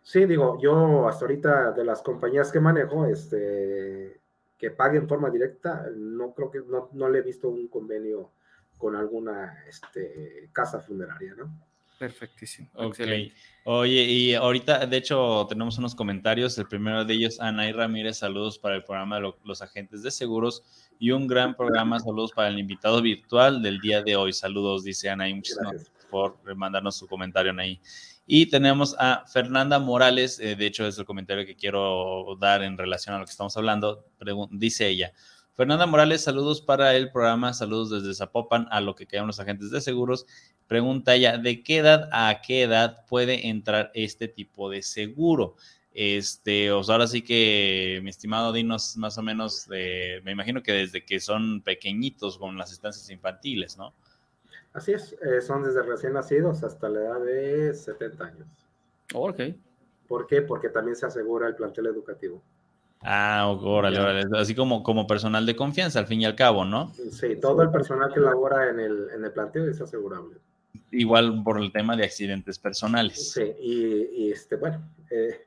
Sí, 0.03 0.25
digo, 0.27 0.59
yo 0.61 1.09
hasta 1.09 1.25
ahorita 1.25 1.73
de 1.73 1.85
las 1.85 2.03
compañías 2.03 2.51
que 2.51 2.61
manejo, 2.61 3.07
este, 3.07 4.21
que 4.62 4.70
paguen 4.70 5.03
en 5.03 5.09
forma 5.09 5.29
directa, 5.29 5.88
no 5.92 6.33
creo 6.35 6.48
que 6.48 6.61
no, 6.61 6.88
no 6.92 7.09
le 7.09 7.18
he 7.18 7.22
visto 7.22 7.48
un 7.48 7.66
convenio 7.66 8.31
con 8.79 8.94
alguna 8.94 9.59
este, 9.66 10.48
casa 10.53 10.79
funeraria, 10.79 11.35
¿no? 11.35 11.53
Perfectísimo. 11.98 12.68
Excelente. 12.79 13.35
Oye, 13.64 14.05
y 14.05 14.35
ahorita, 14.35 14.87
de 14.87 14.96
hecho, 14.96 15.46
tenemos 15.48 15.79
unos 15.79 15.96
comentarios. 15.96 16.57
El 16.59 16.68
primero 16.68 17.05
de 17.05 17.12
ellos, 17.12 17.40
Anaí 17.40 17.72
Ramírez, 17.72 18.18
saludos 18.18 18.57
para 18.57 18.77
el 18.77 18.85
programa 18.85 19.16
de 19.16 19.33
los 19.42 19.62
agentes 19.62 20.05
de 20.05 20.12
seguros 20.12 20.62
y 21.01 21.11
un 21.11 21.27
gran 21.27 21.57
programa. 21.57 21.98
Saludos 21.98 22.31
para 22.31 22.46
el 22.46 22.59
invitado 22.61 23.03
virtual 23.03 23.62
del 23.62 23.81
día 23.81 24.01
de 24.03 24.14
hoy. 24.14 24.33
Saludos, 24.33 24.85
dice 24.85 25.11
Anaí. 25.11 25.35
Muchísimas 25.35 25.72
gracias 25.72 25.92
por 26.09 26.37
mandarnos 26.55 26.96
su 26.96 27.09
comentario, 27.09 27.51
Anaí. 27.51 27.81
Y 28.26 28.46
tenemos 28.46 28.94
a 28.98 29.24
Fernanda 29.26 29.78
Morales, 29.78 30.38
eh, 30.38 30.54
de 30.54 30.66
hecho 30.66 30.87
es 30.87 30.96
el 30.98 31.04
comentario 31.04 31.44
que 31.44 31.56
quiero 31.56 32.37
dar 32.38 32.62
en 32.62 32.78
relación 32.78 33.14
a 33.14 33.18
lo 33.18 33.24
que 33.24 33.32
estamos 33.32 33.56
hablando. 33.56 34.04
Dice 34.50 34.88
ella, 34.88 35.12
Fernanda 35.54 35.87
Morales, 35.87 36.22
saludos 36.22 36.61
para 36.61 36.94
el 36.94 37.11
programa, 37.11 37.52
saludos 37.52 37.90
desde 37.90 38.14
Zapopan 38.14 38.68
a 38.70 38.80
lo 38.80 38.94
que 38.94 39.06
quedan 39.06 39.26
los 39.26 39.40
agentes 39.40 39.70
de 39.70 39.80
seguros. 39.80 40.26
Pregunta 40.68 41.14
ella, 41.14 41.37
¿de 41.37 41.62
qué 41.62 41.78
edad 41.78 42.08
a 42.12 42.40
qué 42.40 42.62
edad 42.62 43.04
puede 43.06 43.48
entrar 43.48 43.90
este 43.94 44.28
tipo 44.28 44.70
de 44.70 44.82
seguro? 44.82 45.56
Este, 45.92 46.70
o 46.70 46.80
ahora 46.90 47.06
sí 47.06 47.22
que, 47.22 48.00
mi 48.02 48.08
estimado, 48.08 48.52
dinos 48.52 48.96
más 48.96 49.18
o 49.18 49.22
menos, 49.22 49.66
me 49.68 50.30
imagino 50.30 50.62
que 50.62 50.72
desde 50.72 51.04
que 51.04 51.20
son 51.20 51.61
pequeñitos 51.61 52.38
con 52.38 52.56
las 52.56 52.72
estancias 52.72 53.11
infantiles, 53.11 53.76
¿no? 53.76 53.92
Así 54.72 54.92
es, 54.92 55.12
eh, 55.22 55.40
son 55.40 55.64
desde 55.64 55.82
recién 55.82 56.14
nacidos 56.14 56.62
hasta 56.64 56.88
la 56.88 57.00
edad 57.00 57.20
de 57.20 57.74
70 57.74 58.24
años. 58.24 58.48
ok. 59.14 59.40
¿Por 60.08 60.26
qué? 60.26 60.42
Porque 60.42 60.68
también 60.68 60.94
se 60.94 61.06
asegura 61.06 61.48
el 61.48 61.54
plantel 61.54 61.87
educativo. 61.87 62.42
Ah, 63.00 63.48
órale, 63.48 63.98
órale. 63.98 64.24
Así 64.38 64.54
como, 64.54 64.82
como 64.82 65.06
personal 65.06 65.44
de 65.44 65.56
confianza, 65.56 65.98
al 65.98 66.06
fin 66.06 66.20
y 66.20 66.24
al 66.24 66.37
cabo, 66.37 66.64
¿no? 66.64 66.92
Sí, 67.11 67.37
todo 67.37 67.62
el 67.62 67.70
personal 67.70 68.12
que 68.12 68.20
labora 68.20 68.68
en 68.68 68.78
el, 68.78 69.08
en 69.14 69.24
el 69.24 69.32
plantel 69.32 69.68
es 69.68 69.80
asegurable. 69.80 70.37
Igual 70.90 71.42
por 71.42 71.58
el 71.58 71.72
tema 71.72 71.96
de 71.96 72.04
accidentes 72.04 72.58
personales. 72.58 73.32
Sí, 73.32 73.54
y, 73.58 74.30
este, 74.30 74.56
bueno, 74.56 74.82
eh, 75.11 75.46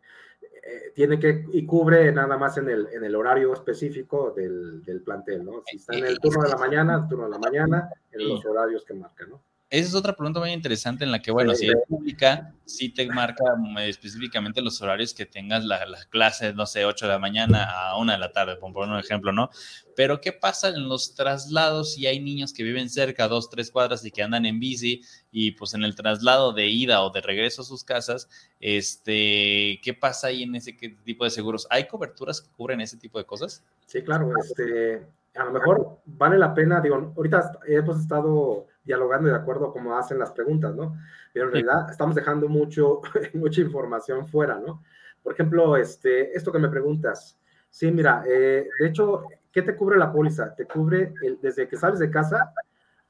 eh, 0.68 0.92
tiene 0.96 1.20
que, 1.20 1.46
y 1.54 1.64
cubre 1.64 2.12
nada 2.12 2.38
más 2.38 2.58
en 2.58 2.68
el, 2.70 2.88
en 2.92 3.04
el 3.04 3.16
horario 3.16 3.54
específico 3.54 4.32
del, 4.32 4.84
del 4.84 5.04
plantel, 5.04 5.46
¿no? 5.46 5.62
Si 5.64 5.78
está 5.78 5.96
en 5.96 6.06
el 6.06 6.20
turno 6.20 6.42
de 6.42 6.50
la 6.50 6.58
mañana, 6.58 6.96
el 6.96 7.08
turno 7.08 7.26
de 7.26 7.32
la 7.32 7.38
mañana, 7.38 7.90
en 8.12 8.28
los 8.28 8.44
horarios 8.44 8.84
que 8.84 8.96
marca, 8.96 9.28
¿no? 9.28 9.44
Esa 9.80 9.90
es 9.90 9.96
otra 9.96 10.16
pregunta 10.16 10.40
muy 10.40 10.52
interesante 10.52 11.04
en 11.04 11.12
la 11.12 11.22
que, 11.22 11.32
bueno, 11.32 11.54
si 11.54 11.68
es 11.68 11.76
pública, 11.88 12.54
sí 12.64 12.90
te 12.90 13.06
marca 13.08 13.44
mm, 13.58 13.80
específicamente 13.80 14.62
los 14.62 14.82
horarios 14.82 15.14
que 15.14 15.26
tengas 15.26 15.66
las 15.66 15.90
la 15.90 15.98
clases, 16.10 16.56
no 16.56 16.66
sé, 16.66 16.86
8 16.86 17.06
de 17.06 17.12
la 17.12 17.20
mañana 17.20 17.66
a 17.70 17.98
1 17.98 18.14
de 18.14 18.18
la 18.18 18.32
tarde, 18.32 18.56
por 18.56 18.72
poner 18.72 18.94
un 18.94 19.00
ejemplo, 19.00 19.34
¿no? 19.34 19.50
Pero 19.94 20.22
¿qué 20.22 20.32
pasa 20.32 20.70
en 20.70 20.88
los 20.88 21.14
traslados 21.14 21.96
si 21.96 22.08
hay 22.08 22.22
niños 22.22 22.54
que 22.54 22.64
viven 22.64 22.90
cerca, 22.90 23.28
dos, 23.28 23.50
tres 23.50 23.70
cuadras 23.70 24.06
y 24.06 24.12
que 24.12 24.24
andan 24.24 24.46
en 24.46 24.62
bici 24.62 25.02
y 25.30 25.52
pues 25.52 25.74
en 25.74 25.84
el 25.84 25.94
traslado 25.94 26.54
de 26.54 26.68
ida 26.68 27.02
o 27.02 27.10
de 27.10 27.20
regreso 27.20 27.62
a 27.62 27.66
sus 27.66 27.84
casas, 27.84 28.30
este, 28.62 29.82
¿qué 29.84 29.94
pasa 30.00 30.28
ahí 30.28 30.44
en 30.44 30.56
ese 30.56 30.72
tipo 30.72 31.26
de 31.26 31.32
seguros? 31.32 31.68
¿Hay 31.70 31.86
coberturas 31.88 32.40
que 32.40 32.50
cubren 32.56 32.80
ese 32.80 32.96
tipo 32.96 33.18
de 33.18 33.26
cosas? 33.26 33.62
Sí, 33.88 34.02
claro, 34.04 34.32
este, 34.40 35.06
a 35.36 35.44
lo 35.44 35.52
mejor 35.52 36.00
vale 36.06 36.38
la 36.38 36.54
pena, 36.54 36.80
digo, 36.80 37.14
ahorita 37.16 37.60
hemos 37.68 38.00
estado 38.00 38.68
dialogando 38.86 39.28
y 39.28 39.32
de 39.32 39.38
acuerdo 39.38 39.68
a 39.68 39.74
cómo 39.74 39.98
hacen 39.98 40.20
las 40.20 40.32
preguntas, 40.32 40.74
¿no? 40.76 40.96
Pero 41.34 41.48
en 41.48 41.52
realidad 41.52 41.90
estamos 41.90 42.16
dejando 42.16 42.48
mucho, 42.48 43.02
mucha 43.34 43.62
información 43.62 44.26
fuera, 44.28 44.60
¿no? 44.60 44.84
Por 45.24 45.34
ejemplo, 45.34 45.76
este, 45.76 46.36
esto 46.38 46.52
que 46.52 46.60
me 46.60 46.70
preguntas, 46.70 47.38
sí, 47.70 47.92
mira, 47.92 48.24
eh, 48.28 48.70
de 48.80 48.88
hecho, 48.88 49.26
¿qué 49.52 49.64
te 49.64 49.76
cubre 49.76 49.98
la 49.98 50.12
póliza? 50.12 50.54
Te 50.56 50.66
cubre 50.66 51.14
el, 51.24 51.40
desde 51.42 51.68
que 51.68 51.78
sales 51.78 52.00
de 52.00 52.12
casa 52.12 52.54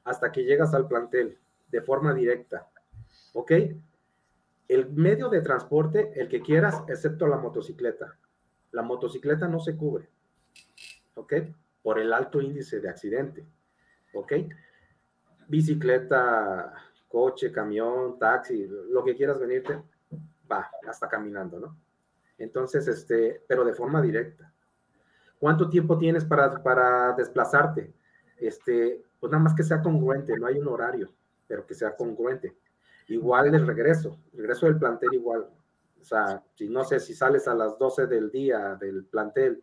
hasta 0.04 0.32
que 0.32 0.44
llegas 0.44 0.72
al 0.72 0.88
plantel, 0.88 1.38
de 1.68 1.82
forma 1.82 2.14
directa, 2.14 2.68
¿ok? 3.34 3.52
El 4.68 4.90
medio 4.92 5.28
de 5.28 5.42
transporte, 5.42 6.12
el 6.16 6.28
que 6.28 6.40
quieras, 6.40 6.82
excepto 6.88 7.26
la 7.26 7.36
motocicleta. 7.36 8.16
La 8.72 8.82
motocicleta 8.82 9.46
no 9.46 9.60
se 9.60 9.76
cubre, 9.76 10.08
¿ok? 11.14 11.34
Por 11.82 11.98
el 11.98 12.12
alto 12.12 12.40
índice 12.40 12.80
de 12.80 12.88
accidente, 12.88 13.46
¿ok? 14.14 14.32
Bicicleta, 15.48 16.72
coche, 17.08 17.52
camión, 17.52 18.18
taxi, 18.18 18.66
lo 18.66 19.04
que 19.04 19.14
quieras 19.14 19.38
venirte, 19.38 19.82
va, 20.50 20.70
hasta 20.86 21.08
caminando, 21.08 21.58
¿no? 21.60 21.78
Entonces, 22.38 22.86
este, 22.88 23.42
pero 23.46 23.64
de 23.64 23.74
forma 23.74 24.02
directa. 24.02 24.52
¿Cuánto 25.38 25.68
tiempo 25.68 25.98
tienes 25.98 26.24
para, 26.24 26.62
para 26.62 27.12
desplazarte? 27.12 27.94
Este, 28.38 29.02
pues 29.18 29.30
nada 29.30 29.44
más 29.44 29.54
que 29.54 29.62
sea 29.62 29.82
congruente, 29.82 30.36
no 30.38 30.46
hay 30.46 30.58
un 30.58 30.68
horario, 30.68 31.12
pero 31.46 31.66
que 31.66 31.74
sea 31.74 31.96
congruente. 31.96 32.56
Igual 33.08 33.54
el 33.54 33.66
regreso, 33.66 34.18
el 34.32 34.40
regreso 34.40 34.66
del 34.66 34.78
plantel 34.78 35.14
igual. 35.14 35.48
O 36.00 36.04
sea, 36.04 36.42
si 36.54 36.68
no 36.68 36.84
sé, 36.84 37.00
si 37.00 37.14
sales 37.14 37.48
a 37.48 37.54
las 37.54 37.78
12 37.78 38.06
del 38.06 38.30
día 38.30 38.76
del 38.76 39.04
plantel 39.04 39.62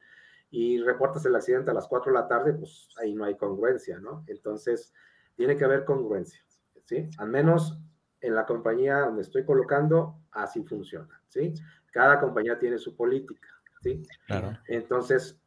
y 0.49 0.81
reportas 0.81 1.25
el 1.25 1.35
accidente 1.35 1.71
a 1.71 1.73
las 1.73 1.87
4 1.87 2.11
de 2.11 2.19
la 2.19 2.27
tarde, 2.27 2.53
pues 2.53 2.89
ahí 2.97 3.13
no 3.13 3.25
hay 3.25 3.35
congruencia, 3.35 3.99
¿no? 3.99 4.23
Entonces, 4.27 4.93
tiene 5.35 5.57
que 5.57 5.65
haber 5.65 5.85
congruencia, 5.85 6.41
¿sí? 6.85 7.09
Al 7.17 7.29
menos 7.29 7.79
en 8.21 8.35
la 8.35 8.45
compañía 8.45 8.99
donde 8.99 9.21
estoy 9.21 9.45
colocando, 9.45 10.19
así 10.31 10.63
funciona, 10.63 11.21
¿sí? 11.27 11.53
Cada 11.91 12.19
compañía 12.19 12.57
tiene 12.57 12.77
su 12.77 12.95
política, 12.95 13.49
¿sí? 13.81 14.03
Claro. 14.27 14.57
Entonces, 14.67 15.39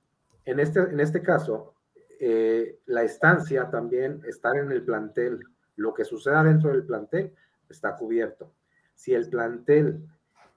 en 0.45 0.61
este, 0.61 0.81
en 0.81 1.01
este 1.01 1.23
caso, 1.23 1.75
eh, 2.21 2.79
la 2.87 3.03
estancia 3.03 3.71
también, 3.71 4.21
estar 4.27 4.57
en 4.57 4.71
el 4.73 4.85
plantel, 4.85 5.41
lo 5.77 5.93
que 5.93 6.05
suceda 6.05 6.43
dentro 6.43 6.71
del 6.71 6.85
plantel 6.85 7.35
está 7.69 7.97
cubierto. 7.97 8.53
Si 8.95 9.13
el 9.13 9.29
plantel 9.29 10.07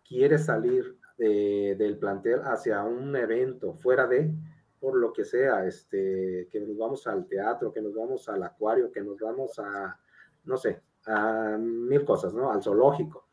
quiere 0.07 0.37
salir 0.37 0.97
del 1.19 1.97
plantel 1.97 2.39
hacia 2.45 2.81
un 2.83 3.13
evento 3.13 3.73
fuera 3.73 4.07
de, 4.07 4.31
por 4.79 4.95
lo 4.95 5.11
que 5.11 5.25
sea, 5.25 5.65
este, 5.65 6.47
que 6.51 6.59
nos 6.61 6.77
vamos 6.77 7.05
al 7.07 7.25
teatro, 7.25 7.71
que 7.71 7.81
nos 7.81 7.93
vamos 7.93 8.27
al 8.29 8.43
acuario, 8.43 8.91
que 8.91 9.01
nos 9.01 9.19
vamos 9.19 9.59
a, 9.59 9.99
no 10.45 10.57
sé, 10.57 10.81
a 11.05 11.57
mil 11.57 12.05
cosas, 12.05 12.33
¿no? 12.33 12.51
Al 12.51 12.63
zoológico. 12.63 13.27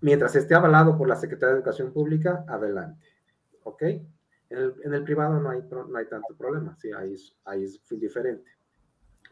Mientras 0.00 0.34
esté 0.34 0.54
avalado 0.54 0.98
por 0.98 1.08
la 1.08 1.16
Secretaría 1.16 1.54
de 1.54 1.60
Educación 1.60 1.92
Pública, 1.92 2.44
adelante. 2.48 3.06
¿Ok? 3.62 3.82
En 4.50 4.92
el, 4.92 5.04
privado 5.04 5.40
no 5.40 5.48
hay, 5.48 5.62
no 5.62 5.96
hay 5.96 6.06
tanto 6.06 6.34
problema, 6.36 6.76
sí, 6.76 6.90
ahí 6.92 7.14
es, 7.14 7.34
ahí 7.46 7.64
es 7.64 7.80
diferente. 7.88 8.50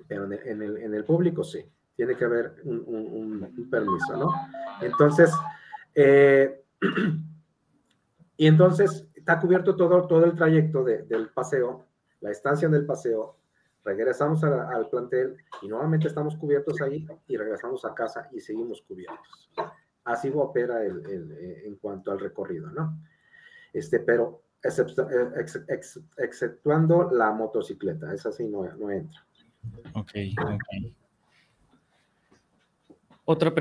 Pero 0.08 0.24
en 0.24 0.62
el, 0.62 0.78
en 0.78 0.94
el, 0.94 1.04
público 1.04 1.44
sí, 1.44 1.62
tiene 1.94 2.16
que 2.16 2.24
haber 2.24 2.54
un, 2.64 2.82
un, 2.86 3.68
permiso, 3.70 4.16
¿no? 4.16 4.32
Entonces, 4.80 5.30
eh, 5.94 6.64
y 8.38 8.46
entonces 8.46 9.06
está 9.20 9.38
cubierto 9.38 9.76
todo, 9.76 10.06
todo 10.06 10.24
el 10.24 10.34
trayecto 10.34 10.82
del 10.82 11.28
paseo, 11.28 11.84
la 12.20 12.30
estancia 12.30 12.68
del 12.68 12.86
paseo, 12.86 13.36
regresamos 13.84 14.42
al 14.44 14.88
plantel 14.88 15.36
y 15.62 15.68
nuevamente 15.68 16.08
estamos 16.08 16.36
cubiertos 16.36 16.80
ahí 16.80 17.06
y 17.28 17.36
regresamos 17.36 17.84
a 17.84 17.94
casa 17.94 18.28
y 18.32 18.40
seguimos 18.40 18.82
cubiertos. 18.82 19.50
Así 20.04 20.32
opera 20.34 20.82
el, 20.82 21.02
eh, 21.06 21.62
en 21.66 21.76
cuanto 21.76 22.10
al 22.10 22.18
recorrido, 22.18 22.70
¿no? 22.70 22.98
Este, 23.72 24.00
pero 24.00 24.42
exceptuando 26.16 27.10
la 27.10 27.30
motocicleta, 27.32 28.12
esa 28.12 28.32
sí 28.32 28.48
no, 28.48 28.64
no 28.76 28.90
entra. 28.90 29.24
Ok, 29.94 30.12
ok. 30.42 30.92
Otra 33.26 33.52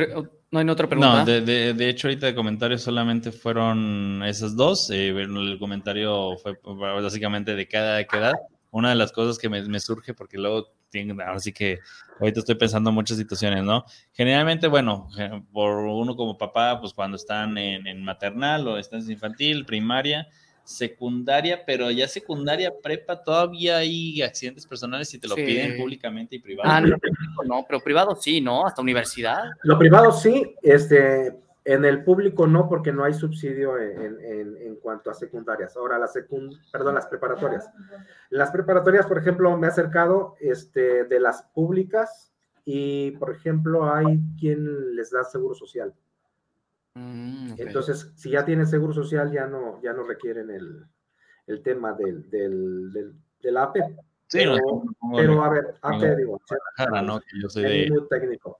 no 0.52 0.60
hay 0.60 0.70
otra 0.70 0.88
pregunta. 0.88 1.20
No, 1.20 1.26
de, 1.26 1.74
de, 1.74 1.90
hecho, 1.90 2.08
ahorita 2.08 2.28
de 2.28 2.36
comentarios 2.36 2.82
solamente 2.82 3.32
fueron 3.32 4.24
esas 4.24 4.56
dos. 4.56 4.90
Eh, 4.90 5.10
el 5.10 5.58
comentario 5.60 6.38
fue 6.38 6.58
básicamente 6.64 7.56
de 7.56 7.68
cada 7.68 8.00
edad. 8.02 8.34
Una 8.72 8.90
de 8.90 8.96
las 8.96 9.12
cosas 9.12 9.38
que 9.38 9.50
me, 9.50 9.62
me 9.64 9.80
surge, 9.80 10.14
porque 10.14 10.38
luego 10.38 10.68
ahora 11.26 11.40
sí 11.40 11.54
que 11.54 11.80
ahorita 12.20 12.40
estoy 12.40 12.56
pensando 12.56 12.90
en 12.90 12.96
muchas 12.96 13.18
situaciones, 13.18 13.64
¿no? 13.64 13.86
Generalmente, 14.12 14.68
bueno, 14.68 15.08
por 15.52 15.78
uno 15.78 16.16
como 16.16 16.38
papá, 16.38 16.80
pues 16.80 16.94
cuando 16.94 17.18
están 17.18 17.58
en, 17.58 17.88
en 17.88 18.04
maternal 18.04 18.68
o 18.68 18.78
están 18.78 19.10
infantil, 19.10 19.66
primaria, 19.66 20.28
secundaria, 20.70 21.64
pero 21.66 21.90
ya 21.90 22.08
secundaria, 22.08 22.72
prepa, 22.84 23.24
todavía 23.24 23.78
hay 23.78 24.22
accidentes 24.22 24.68
personales 24.68 25.10
si 25.10 25.18
te 25.18 25.28
lo 25.28 25.34
piden 25.34 25.78
públicamente 25.78 26.36
y 26.36 26.40
privado. 26.40 26.70
Ah, 26.72 26.80
no, 26.80 27.66
pero 27.68 27.80
privado 27.80 28.16
sí, 28.16 28.40
¿no? 28.40 28.68
Hasta 28.68 28.82
universidad. 28.82 29.46
Lo 29.64 29.80
privado 29.80 30.12
sí, 30.12 30.56
este, 30.62 31.36
en 31.66 31.86
el 31.86 32.04
público 32.04 32.46
no, 32.46 32.70
porque 32.70 32.92
no 32.92 33.04
hay 33.04 33.16
subsidio 33.16 33.80
en, 33.80 34.20
en, 34.24 34.58
en 34.58 34.76
cuanto 34.76 35.10
a 35.10 35.16
secundarias. 35.16 35.76
Ahora, 35.76 35.98
las 35.98 36.14
secund, 36.14 36.54
perdón, 36.72 36.94
las 36.94 37.08
preparatorias. 37.08 37.68
Las 38.30 38.52
preparatorias, 38.52 39.08
por 39.08 39.18
ejemplo, 39.18 39.58
me 39.58 39.66
he 39.66 39.70
acercado 39.72 40.36
este, 40.40 41.06
de 41.06 41.20
las 41.20 41.42
públicas 41.42 42.32
y, 42.64 43.12
por 43.12 43.32
ejemplo, 43.32 43.92
hay 43.92 44.20
quien 44.40 44.96
les 44.96 45.10
da 45.10 45.24
seguro 45.24 45.56
social. 45.56 45.96
Mm, 46.96 47.54
Entonces, 47.58 48.12
si 48.16 48.32
ya 48.32 48.44
tienen 48.44 48.68
seguro 48.68 48.94
social, 48.94 49.32
ya 49.32 49.48
no, 49.48 49.82
ya 49.82 49.94
no 49.94 50.04
requieren 50.04 50.50
el, 50.50 50.86
el 51.48 51.62
tema 51.62 51.94
del, 51.94 52.30
del, 52.30 53.14
del, 53.42 53.58
AP. 53.58 53.78
Sí, 54.28 54.40
pero, 55.16 55.44
a 55.44 55.50
ver, 55.50 55.76
AP, 55.82 56.16
digo, 56.18 56.42
no, 57.04 57.20
que 57.20 57.42
yo 57.42 57.50
soy 57.50 57.64
de, 57.64 57.90
muy 57.90 58.08
técnico. 58.08 58.58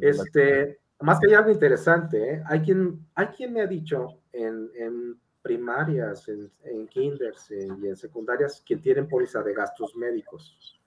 este, 0.00 0.80
más 1.00 1.20
que 1.20 1.28
hay 1.28 1.34
algo 1.34 1.50
interesante, 1.50 2.34
¿eh? 2.34 2.42
hay, 2.46 2.60
quien, 2.60 3.06
hay 3.14 3.26
quien 3.28 3.52
me 3.52 3.60
ha 3.60 3.66
dicho 3.66 4.20
en, 4.32 4.70
en 4.74 5.20
primarias, 5.42 6.28
en, 6.28 6.50
en 6.64 6.88
kinders 6.88 7.50
y 7.50 7.86
en 7.86 7.96
secundarias 7.96 8.62
que 8.64 8.76
tienen 8.76 9.08
póliza 9.08 9.42
de 9.42 9.54
gastos 9.54 9.94
médicos. 9.96 10.81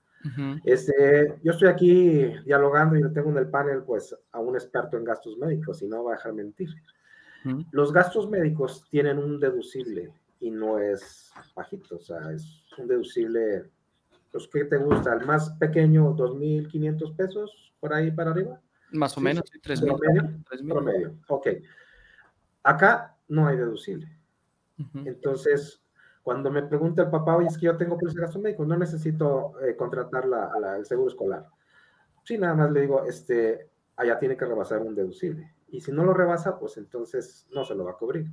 Este, 0.64 1.38
yo 1.42 1.52
estoy 1.52 1.68
aquí 1.68 2.26
dialogando 2.44 2.96
y 2.96 3.12
tengo 3.12 3.30
en 3.30 3.38
el 3.38 3.48
panel 3.48 3.82
pues 3.84 4.16
a 4.32 4.40
un 4.40 4.56
experto 4.56 4.96
en 4.96 5.04
gastos 5.04 5.38
médicos 5.38 5.82
y 5.82 5.86
no 5.86 6.04
va 6.04 6.14
a 6.14 6.16
dejar 6.16 6.32
mentir. 6.32 6.70
Los 7.70 7.92
gastos 7.92 8.28
médicos 8.28 8.84
tienen 8.90 9.18
un 9.18 9.38
deducible 9.38 10.12
y 10.40 10.50
no 10.50 10.78
es 10.78 11.30
bajito, 11.54 11.96
o 11.96 12.00
sea, 12.00 12.32
es 12.32 12.64
un 12.76 12.88
deducible, 12.88 13.70
pues, 14.32 14.48
¿qué 14.52 14.64
te 14.64 14.76
gusta? 14.76 15.14
El 15.14 15.24
más 15.24 15.50
pequeño, 15.50 16.14
2.500 16.16 17.16
pesos, 17.16 17.72
por 17.78 17.94
ahí 17.94 18.10
para 18.10 18.32
arriba. 18.32 18.60
Más 18.90 19.16
o 19.16 19.20
menos, 19.20 19.44
sí, 19.50 19.60
3.000. 19.60 19.86
Promedio, 19.86 20.74
promedio, 20.74 21.18
ok. 21.28 21.48
Acá 22.64 23.16
no 23.28 23.46
hay 23.46 23.56
deducible. 23.56 24.08
Entonces, 25.04 25.80
cuando 26.26 26.50
me 26.50 26.64
pregunta 26.64 27.02
el 27.02 27.08
papá, 27.08 27.36
oye, 27.36 27.46
es 27.46 27.56
que 27.56 27.66
yo 27.66 27.76
tengo 27.76 27.96
de 27.96 28.20
gasto 28.20 28.40
médico, 28.40 28.64
no 28.64 28.76
necesito 28.76 29.52
eh, 29.60 29.76
contratar 29.76 30.26
la, 30.26 30.76
el 30.76 30.84
seguro 30.84 31.08
escolar. 31.08 31.46
Sí, 32.24 32.36
nada 32.36 32.52
más 32.52 32.72
le 32.72 32.80
digo, 32.80 33.04
este, 33.04 33.70
allá 33.94 34.18
tiene 34.18 34.36
que 34.36 34.44
rebasar 34.44 34.82
un 34.82 34.96
deducible. 34.96 35.54
Y 35.68 35.80
si 35.80 35.92
no 35.92 36.02
lo 36.02 36.12
rebasa, 36.14 36.58
pues 36.58 36.78
entonces 36.78 37.46
no 37.52 37.64
se 37.64 37.76
lo 37.76 37.84
va 37.84 37.92
a 37.92 37.96
cubrir. 37.96 38.26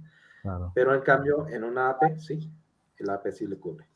Pero 0.73 0.95
en 0.95 1.01
cambio, 1.01 1.47
en 1.47 1.63
una 1.63 1.91
AP, 1.91 2.17
sí, 2.17 2.51
el 2.97 3.11
AP 3.11 3.27
sí 3.29 3.45
le 3.45 3.59
cubre. 3.59 3.87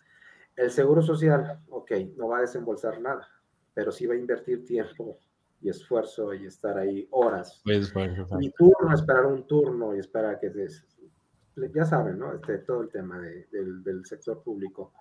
El 0.56 0.70
seguro 0.70 1.02
social, 1.02 1.60
ok, 1.68 1.92
no 2.18 2.28
va 2.28 2.38
a 2.38 2.42
desembolsar 2.42 3.02
nada, 3.02 3.28
pero 3.74 3.92
sí 3.92 4.06
va 4.06 4.14
a 4.14 4.18
invertir 4.18 4.64
tiempo 4.64 5.18
y 5.60 5.70
esfuerzo 5.70 6.36
y 6.36 6.46
estar 6.46 6.78
ahí 6.78 7.08
horas. 7.10 7.64
Mi 8.38 8.52
turno, 8.52 8.94
esperar 8.94 9.26
un 9.26 9.48
turno 9.48 9.96
y 9.96 9.98
esperar 9.98 10.40
que... 10.40 10.52
ya 11.74 11.86
saben, 11.86 12.20
¿no? 12.20 12.34
Este, 12.34 12.60
todo 12.60 12.82
el 12.82 12.90
tema 12.90 13.20
del, 13.20 14.06
sector 14.06 14.42
público. 14.44 14.94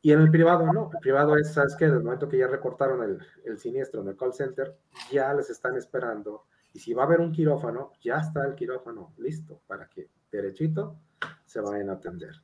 Y 0.00 0.12
en 0.12 0.20
el 0.20 0.30
privado 0.30 0.72
no, 0.72 0.90
el 0.92 1.00
privado 1.00 1.36
es, 1.36 1.52
¿sabes 1.52 1.74
qué? 1.76 1.86
Desde 1.86 1.98
el 1.98 2.04
momento 2.04 2.28
que 2.28 2.38
ya 2.38 2.46
recortaron 2.46 3.02
el, 3.02 3.18
el 3.44 3.58
siniestro 3.58 4.02
en 4.02 4.08
el 4.08 4.16
call 4.16 4.32
center, 4.32 4.76
ya 5.10 5.34
les 5.34 5.50
están 5.50 5.76
esperando. 5.76 6.44
Y 6.72 6.78
si 6.78 6.94
va 6.94 7.02
a 7.02 7.06
haber 7.06 7.20
un 7.20 7.32
quirófano, 7.32 7.92
ya 8.00 8.18
está 8.18 8.46
el 8.46 8.54
quirófano 8.54 9.12
listo 9.18 9.60
para 9.66 9.88
que 9.88 10.08
derechito 10.30 10.96
se 11.44 11.60
vayan 11.60 11.90
a 11.90 11.94
atender. 11.94 12.34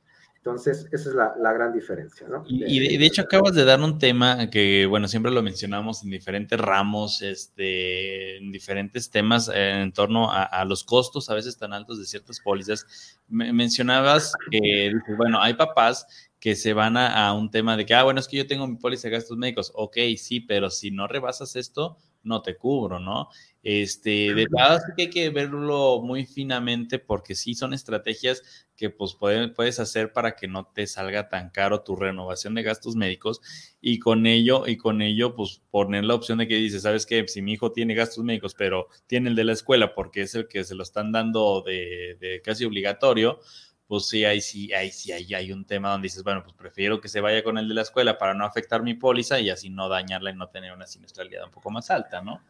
Entonces, 0.45 0.87
esa 0.91 1.09
es 1.09 1.15
la, 1.15 1.53
gran 1.53 1.73
diferencia, 1.73 2.27
¿no? 2.27 2.43
Y, 2.47 2.99
de, 2.99 3.03
hecho 3.03 3.23
acabas 3.23 3.55
de 3.55 3.65
dar 3.65 3.81
un 3.81 3.97
tema 3.97 4.47
que, 4.51 4.85
bueno, 4.85 5.07
siempre 5.07 5.31
lo 5.31 5.41
mencionamos 5.41 6.03
en 6.03 6.11
diferentes 6.11 6.59
ramos, 6.59 7.23
este, 7.23 8.37
en 8.37 8.51
diferentes 8.51 9.09
temas 9.09 9.49
en 9.51 9.91
torno 9.91 10.31
a, 10.31 10.63
los 10.65 10.83
costos 10.83 11.31
a 11.31 11.33
veces 11.33 11.57
tan 11.57 11.73
altos 11.73 11.97
de 11.97 12.05
ciertas 12.05 12.39
pólizas. 12.39 13.17
mencionabas 13.27 14.33
que, 14.51 14.93
bueno, 15.17 15.41
hay 15.41 15.55
papás 15.55 16.05
que 16.39 16.55
se 16.55 16.73
van 16.73 16.95
a, 16.95 17.27
a, 17.27 17.33
un 17.33 17.49
tema 17.49 17.75
de 17.75 17.87
que, 17.87 17.95
ah, 17.95 18.03
bueno, 18.03 18.19
es 18.19 18.27
que 18.27 18.37
yo 18.37 18.45
tengo 18.45 18.67
mi 18.67 18.75
póliza 18.75 19.07
de 19.07 19.15
gastos 19.15 19.37
médicos. 19.37 19.71
Ok, 19.73 19.97
sí, 20.15 20.41
pero 20.41 20.69
si 20.69 20.91
no 20.91 21.07
rebasas 21.07 21.55
esto, 21.55 21.97
no 22.21 22.43
te 22.43 22.55
cubro, 22.55 22.99
¿no? 22.99 23.29
Este, 23.67 24.31
de 24.35 24.45
verdad 24.47 24.79
que 24.95 25.01
hay 25.01 25.09
que 25.09 25.31
verlo 25.31 25.99
muy 26.03 26.27
finamente 26.27 26.99
porque 26.99 27.33
sí 27.33 27.55
son 27.55 27.73
estrategias 27.73 28.67
que 28.77 28.91
pues 28.91 29.15
puedes 29.15 29.79
hacer 29.79 30.13
para 30.13 30.35
que 30.35 30.47
no 30.47 30.67
te 30.67 30.85
salga 30.85 31.29
tan 31.29 31.49
caro 31.49 31.81
tu 31.81 31.95
renovación 31.95 32.53
de 32.53 32.61
gastos 32.61 32.95
médicos 32.95 33.41
y 33.81 33.97
con 33.97 34.27
ello, 34.27 34.67
y 34.67 34.77
con 34.77 35.01
ello 35.01 35.33
pues 35.33 35.63
poner 35.71 36.03
la 36.03 36.13
opción 36.13 36.37
de 36.37 36.47
que 36.47 36.57
dices, 36.57 36.83
¿sabes 36.83 37.07
qué? 37.07 37.27
Si 37.27 37.41
mi 37.41 37.53
hijo 37.53 37.71
tiene 37.71 37.95
gastos 37.95 38.23
médicos, 38.23 38.53
pero 38.53 38.87
tiene 39.07 39.31
el 39.31 39.35
de 39.35 39.45
la 39.45 39.53
escuela 39.53 39.95
porque 39.95 40.21
es 40.21 40.35
el 40.35 40.47
que 40.47 40.63
se 40.63 40.75
lo 40.75 40.83
están 40.83 41.11
dando 41.11 41.63
de, 41.65 42.17
de 42.19 42.43
casi 42.43 42.65
obligatorio, 42.65 43.39
pues 43.87 44.07
sí, 44.07 44.25
ahí 44.25 44.41
sí, 44.41 44.73
ahí 44.73 44.91
sí, 44.91 45.11
ahí 45.11 45.33
hay 45.33 45.51
un 45.51 45.65
tema 45.65 45.89
donde 45.89 46.05
dices, 46.05 46.21
bueno, 46.21 46.43
pues 46.43 46.53
prefiero 46.53 47.01
que 47.01 47.07
se 47.07 47.19
vaya 47.19 47.43
con 47.43 47.57
el 47.57 47.67
de 47.67 47.73
la 47.73 47.81
escuela 47.81 48.19
para 48.19 48.35
no 48.35 48.45
afectar 48.45 48.83
mi 48.83 48.93
póliza 48.93 49.39
y 49.39 49.49
así 49.49 49.71
no 49.71 49.89
dañarla 49.89 50.29
y 50.29 50.35
no 50.35 50.49
tener 50.49 50.71
una 50.71 50.85
siniestralidad 50.85 51.45
un 51.45 51.51
poco 51.51 51.71
más 51.71 51.89
alta, 51.89 52.21
¿no? 52.21 52.43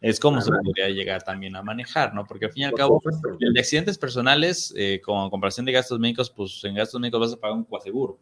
Es 0.00 0.20
como 0.20 0.40
se 0.40 0.50
podría 0.50 0.88
llegar 0.88 1.22
también 1.22 1.56
a 1.56 1.62
manejar, 1.62 2.14
¿no? 2.14 2.24
Porque 2.24 2.46
al 2.46 2.52
fin 2.52 2.62
y 2.62 2.66
al 2.66 2.72
cabo, 2.72 3.02
el 3.40 3.52
de 3.52 3.60
accidentes 3.60 3.98
personales, 3.98 4.72
eh, 4.76 5.00
con 5.04 5.28
comparación 5.30 5.66
de 5.66 5.72
gastos 5.72 5.98
médicos, 5.98 6.30
pues 6.30 6.62
en 6.64 6.74
gastos 6.74 7.00
médicos 7.00 7.20
vas 7.20 7.32
a 7.32 7.36
pagar 7.40 7.56
un 7.56 7.64
coaseguro. 7.64 8.18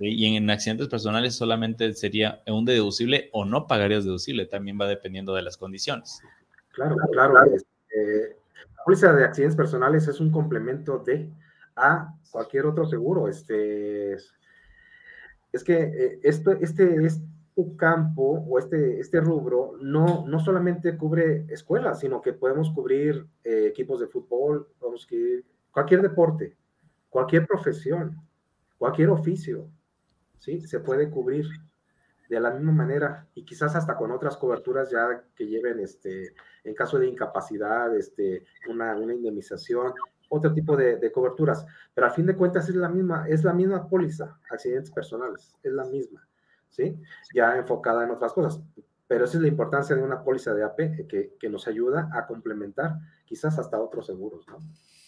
Y 0.00 0.36
en 0.36 0.50
accidentes 0.50 0.88
personales 0.88 1.36
solamente 1.36 1.94
sería 1.94 2.42
un 2.48 2.64
deducible 2.64 3.30
o 3.32 3.44
no 3.44 3.68
pagarías 3.68 4.04
deducible, 4.04 4.44
también 4.46 4.78
va 4.80 4.88
dependiendo 4.88 5.34
de 5.34 5.42
las 5.42 5.56
condiciones. 5.56 6.20
Claro, 6.72 6.96
claro. 7.12 7.44
Eh, 7.46 8.36
la 8.76 8.84
póliza 8.84 9.12
de 9.12 9.24
accidentes 9.24 9.56
personales 9.56 10.08
es 10.08 10.18
un 10.18 10.32
complemento 10.32 10.98
de 10.98 11.30
a 11.76 12.12
cualquier 12.30 12.66
otro 12.66 12.86
seguro. 12.86 13.28
Este, 13.28 14.14
es 14.14 15.62
que 15.64 15.74
eh, 15.74 16.20
esto, 16.24 16.50
este, 16.52 17.06
este 17.06 17.22
campo 17.76 18.44
o 18.48 18.58
este, 18.58 18.98
este 18.98 19.20
rubro 19.20 19.76
no, 19.80 20.26
no 20.26 20.40
solamente 20.40 20.96
cubre 20.96 21.46
escuelas, 21.48 22.00
sino 22.00 22.20
que 22.20 22.32
podemos 22.32 22.70
cubrir 22.70 23.26
eh, 23.44 23.66
equipos 23.68 24.00
de 24.00 24.08
fútbol, 24.08 24.68
podemos 24.78 25.06
cubrir 25.06 25.44
cualquier 25.70 26.02
deporte, 26.02 26.56
cualquier 27.08 27.46
profesión, 27.46 28.16
cualquier 28.76 29.10
oficio, 29.10 29.68
¿sí? 30.38 30.60
Se 30.62 30.80
puede 30.80 31.08
cubrir 31.10 31.46
de 32.28 32.40
la 32.40 32.50
misma 32.50 32.72
manera 32.72 33.28
y 33.34 33.44
quizás 33.44 33.76
hasta 33.76 33.96
con 33.96 34.10
otras 34.10 34.36
coberturas 34.36 34.90
ya 34.90 35.22
que 35.36 35.46
lleven, 35.46 35.78
este, 35.78 36.34
en 36.64 36.74
caso 36.74 36.98
de 36.98 37.06
incapacidad, 37.06 37.94
este, 37.96 38.44
una, 38.68 38.96
una 38.96 39.14
indemnización, 39.14 39.92
otro 40.28 40.52
tipo 40.52 40.76
de, 40.76 40.96
de, 40.96 41.12
coberturas, 41.12 41.64
pero 41.92 42.08
al 42.08 42.12
fin 42.12 42.26
de 42.26 42.34
cuentas 42.34 42.68
es 42.68 42.74
la 42.74 42.88
misma, 42.88 43.28
es 43.28 43.44
la 43.44 43.52
misma 43.52 43.88
póliza, 43.88 44.40
accidentes 44.50 44.90
personales, 44.90 45.54
es 45.62 45.72
la 45.72 45.84
misma. 45.84 46.26
¿Sí? 46.74 46.96
Ya 47.34 47.56
enfocada 47.56 48.04
en 48.04 48.10
otras 48.10 48.32
cosas. 48.32 48.60
Pero 49.06 49.24
esa 49.26 49.36
es 49.36 49.42
la 49.42 49.48
importancia 49.48 49.94
de 49.94 50.02
una 50.02 50.22
póliza 50.22 50.54
de 50.54 50.64
AP 50.64 51.06
que, 51.08 51.36
que 51.38 51.48
nos 51.48 51.68
ayuda 51.68 52.10
a 52.14 52.26
complementar 52.26 52.96
quizás 53.24 53.58
hasta 53.58 53.80
otros 53.80 54.06
seguros, 54.06 54.46
¿no? 54.48 54.58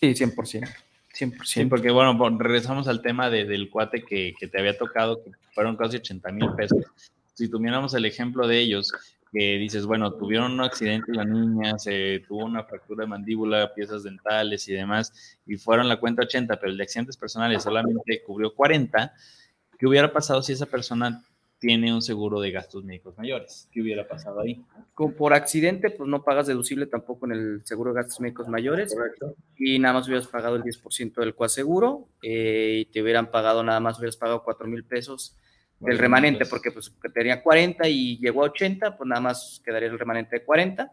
Sí, 0.01 0.14
100%. 0.14 0.69
100%. 1.14 1.45
Sí, 1.45 1.64
porque 1.64 1.91
bueno, 1.91 2.19
regresamos 2.39 2.89
al 2.89 3.01
tema 3.01 3.31
de, 3.31 3.47
del 3.47 3.71
cuate 3.71 4.05
que, 4.05 4.35
que, 4.39 4.49
te 4.49 4.59
había 4.59 4.77
tocado, 4.77 5.23
que 5.23 5.31
fueron 5.55 5.77
casi 5.77 5.97
80 5.97 6.31
mil 6.33 6.53
pesos. 6.55 6.85
Si 7.33 7.49
tuviéramos 7.49 7.95
el 7.95 8.05
ejemplo 8.05 8.47
de 8.47 8.59
ellos, 8.59 8.93
que 9.33 9.59
dices, 9.59 9.87
bueno, 9.87 10.12
tuvieron 10.14 10.53
un 10.53 10.61
accidente 10.61 11.12
la 11.12 11.25
niña, 11.25 11.79
se 11.79 12.23
tuvo 12.27 12.45
una 12.45 12.64
fractura 12.64 13.05
de 13.05 13.09
mandíbula, 13.09 13.75
piezas 13.75 14.03
dentales 14.03 14.69
y 14.69 14.73
demás, 14.73 15.39
y 15.47 15.57
fueron 15.57 15.89
la 15.89 15.99
cuenta 15.99 16.23
80, 16.23 16.57
pero 16.59 16.71
el 16.71 16.79
de 16.79 16.85
accidentes 16.85 17.17
personales 17.17 17.62
solamente 17.62 18.23
cubrió 18.25 18.55
40, 18.55 19.12
¿qué 19.79 19.87
hubiera 19.87 20.12
pasado 20.12 20.43
si 20.43 20.53
esa 20.53 20.67
persona 20.67 21.23
tiene 21.59 21.93
un 21.93 22.03
seguro 22.03 22.41
de 22.41 22.51
gastos 22.51 22.85
médicos 22.85 23.17
mayores. 23.17 23.69
¿Qué 23.73 23.81
hubiera 23.81 24.07
pasado 24.07 24.41
ahí? 24.41 24.63
Como 24.95 25.15
por 25.15 25.33
accidente, 25.33 25.91
pues 25.91 26.09
no 26.09 26.23
pagas 26.23 26.47
deducible 26.47 26.87
tampoco 26.87 27.27
en 27.27 27.33
el 27.33 27.61
seguro 27.65 27.93
de 27.93 28.03
gastos 28.03 28.21
médicos 28.21 28.49
mayores. 28.49 28.95
Correcto. 28.95 29.35
Y 29.57 29.79
nada 29.79 29.95
más 29.95 30.07
hubieras 30.07 30.27
pagado 30.27 30.57
el 30.57 30.63
10% 30.63 31.15
del 31.15 31.35
coaseguro 31.35 32.09
eh, 32.23 32.83
y 32.83 32.85
te 32.87 33.03
hubieran 33.03 33.31
pagado, 33.31 33.63
nada 33.63 33.81
más 33.81 33.99
hubieras 33.99 34.17
pagado 34.17 34.43
4 34.45 34.67
mil 34.69 34.85
pesos 34.85 35.37
del 35.81 35.99
remanente, 35.99 36.47
porque 36.47 36.71
pues 36.71 36.93
tenía 37.13 37.43
40 37.43 37.87
y 37.89 38.19
llegó 38.19 38.43
a 38.43 38.47
80, 38.47 38.97
pues 38.97 39.09
nada 39.09 39.21
más 39.21 39.61
quedaría 39.65 39.89
el 39.89 39.99
remanente 39.99 40.37
de 40.37 40.45
40 40.45 40.93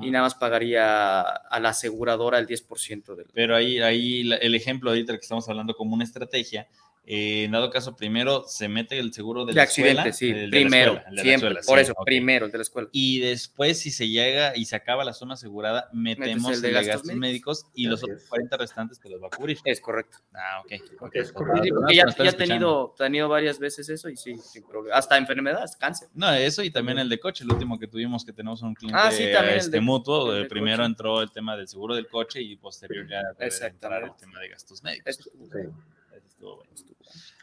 y 0.00 0.10
nada 0.10 0.24
más 0.24 0.36
pagaría 0.36 1.20
a 1.22 1.60
la 1.60 1.70
aseguradora 1.70 2.38
el 2.38 2.46
10% 2.46 3.16
del. 3.16 3.26
Pero 3.34 3.56
ahí, 3.56 3.80
ahí 3.80 4.30
el 4.40 4.54
ejemplo 4.54 4.90
ahorita 4.90 5.14
que 5.14 5.20
estamos 5.20 5.48
hablando 5.48 5.74
como 5.74 5.94
una 5.94 6.04
estrategia 6.04 6.68
eh, 7.04 7.44
en 7.44 7.52
dado 7.52 7.70
caso, 7.70 7.96
primero 7.96 8.44
se 8.46 8.68
mete 8.68 8.98
el 8.98 9.12
seguro 9.12 9.44
de, 9.44 9.54
la 9.54 9.62
accidente, 9.62 10.12
sí, 10.12 10.32
primero, 10.50 11.02
siempre, 11.16 11.56
por 11.66 11.78
eso, 11.78 11.94
primero 12.04 12.46
el 12.46 12.52
de 12.52 12.58
la 12.58 12.62
escuela. 12.62 12.88
Y 12.92 13.20
después, 13.20 13.80
si 13.80 13.90
se 13.90 14.08
llega 14.08 14.56
y 14.56 14.66
se 14.66 14.76
acaba 14.76 15.04
la 15.04 15.12
zona 15.12 15.34
asegurada, 15.34 15.88
metemos 15.92 16.52
el 16.52 16.62
de, 16.62 16.70
gastos, 16.72 17.14
médicos, 17.14 17.66
y 17.74 17.86
los 17.86 18.02
otros 18.02 18.22
40 18.28 18.56
restantes 18.56 19.00
te 19.00 19.08
los 19.08 19.22
va 19.22 19.28
a 19.28 19.36
cubrir. 19.36 19.58
Es 19.64 19.80
correcto. 19.80 20.18
Ah, 20.34 20.60
ok. 20.60 21.00
okay 21.00 21.22
es 21.22 21.32
correcto. 21.32 21.74
ya, 21.92 22.04
ya 22.16 22.30
ha 22.30 22.32
tenido, 22.32 22.94
tenido 22.96 23.28
varias 23.28 23.58
veces 23.58 23.88
eso 23.88 24.08
y 24.08 24.16
sí, 24.16 24.36
sin 24.36 24.62
problema. 24.64 24.96
Hasta 24.96 25.16
enfermedades, 25.16 25.76
cáncer. 25.76 26.08
No, 26.14 26.32
eso 26.32 26.62
y 26.62 26.70
también 26.70 26.98
el 26.98 27.08
de 27.08 27.18
coche, 27.18 27.44
el 27.44 27.50
último 27.50 27.78
que 27.78 27.86
tuvimos 27.86 28.24
que 28.24 28.32
tenemos 28.32 28.62
un 28.62 28.74
cliente 28.74 29.00
ah, 29.02 29.10
sí, 29.10 29.24
también 29.32 29.58
este, 29.58 29.80
mutuo. 29.80 30.34
El 30.34 30.48
primero 30.48 30.84
entró 30.84 31.22
el 31.22 31.30
tema 31.30 31.56
del 31.56 31.66
seguro 31.66 31.94
del 31.94 32.06
coche 32.08 32.40
y 32.40 32.56
posterior 32.56 33.06
ya 33.08 33.20
entrar 33.66 34.04
el 34.04 34.16
tema 34.16 34.38
de 34.38 34.48
gastos 34.48 34.82
médicos. 34.82 35.18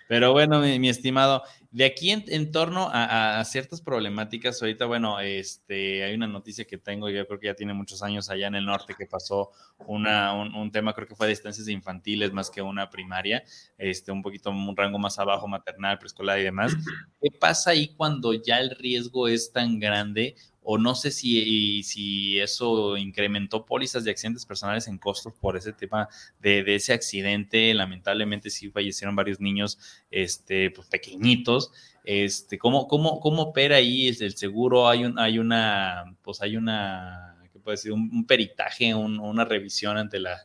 Pero 0.07 0.31
bueno, 0.31 0.61
mi, 0.61 0.87
estimado, 0.87 1.43
de 1.71 1.83
aquí 1.83 2.11
en, 2.11 2.51
torno 2.51 2.89
a, 2.91 3.43
ciertas 3.43 3.81
problemáticas, 3.81 4.61
ahorita, 4.61 4.85
bueno, 4.85 5.19
este, 5.19 6.05
hay 6.05 6.15
una 6.15 6.27
noticia 6.27 6.63
que 6.63 6.77
tengo, 6.77 7.09
yo 7.09 7.27
creo 7.27 7.39
que 7.39 7.47
ya 7.47 7.55
tiene 7.55 7.73
muchos 7.73 8.01
años 8.01 8.29
allá 8.29 8.47
en 8.47 8.55
el 8.55 8.65
norte, 8.65 8.95
que 8.97 9.05
pasó 9.05 9.51
una, 9.85 10.33
un, 10.33 10.71
tema, 10.71 10.93
creo 10.93 11.07
que 11.07 11.15
fue 11.15 11.27
de 11.27 11.31
distancias 11.31 11.67
infantiles 11.67 12.31
más 12.31 12.49
que 12.49 12.61
una 12.61 12.89
primaria, 12.89 13.43
este, 13.77 14.13
un 14.13 14.21
poquito, 14.21 14.49
un 14.49 14.77
rango 14.77 14.97
más 14.97 15.19
abajo, 15.19 15.45
maternal, 15.47 15.99
preescolar 15.99 16.39
y 16.39 16.43
demás. 16.43 16.73
¿Qué 17.21 17.29
pasa 17.29 17.71
ahí 17.71 17.89
cuando 17.89 18.33
ya 18.33 18.59
el 18.59 18.71
riesgo 18.77 19.27
es 19.27 19.51
tan 19.51 19.77
grande 19.77 20.35
o 20.69 20.77
no 20.77 20.95
sé 20.95 21.11
si, 21.11 21.81
si 21.83 22.41
eso 22.41 22.97
incrementó 22.97 23.65
pólizas 23.65 24.03
de 24.03 24.11
accidentes 24.11 24.45
personales 24.45 24.89
en 24.89 24.97
costos 24.97 25.31
por 25.31 25.55
ese 25.55 25.71
tema 25.71 26.09
de, 26.41 26.75
ese 26.75 26.91
accidente. 26.91 27.73
Lamentablemente 27.73 28.49
sí 28.49 28.69
fallecieron 28.69 29.15
varios 29.15 29.39
niños 29.39 29.79
este, 30.11 30.69
pues, 30.71 30.89
pequeñitos. 30.89 31.71
Este, 32.03 32.57
¿cómo, 32.57 32.89
cómo, 32.89 33.21
¿Cómo 33.21 33.43
opera 33.43 33.77
ahí 33.77 34.09
el 34.09 34.35
seguro? 34.35 34.89
Hay, 34.89 35.05
un, 35.05 35.17
hay 35.17 35.39
una, 35.39 36.03
pues 36.21 36.41
hay 36.41 36.57
una, 36.57 37.37
¿qué 37.53 37.59
puede 37.59 37.77
decir? 37.77 37.93
Un, 37.93 38.27
peritaje, 38.27 38.93
una 38.93 39.45
revisión 39.45 39.95
ante, 39.95 40.19
la, 40.19 40.37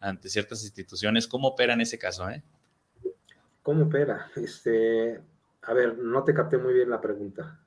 ante 0.00 0.28
ciertas 0.28 0.64
instituciones. 0.64 1.28
¿Cómo 1.28 1.46
opera 1.46 1.74
en 1.74 1.82
ese 1.82 2.00
caso? 2.00 2.28
Eh? 2.28 2.42
¿Cómo 3.62 3.84
opera? 3.84 4.28
Este, 4.34 5.20
a 5.62 5.72
ver, 5.72 5.96
no 5.98 6.24
te 6.24 6.34
capté 6.34 6.58
muy 6.58 6.74
bien 6.74 6.90
la 6.90 7.00
pregunta. 7.00 7.60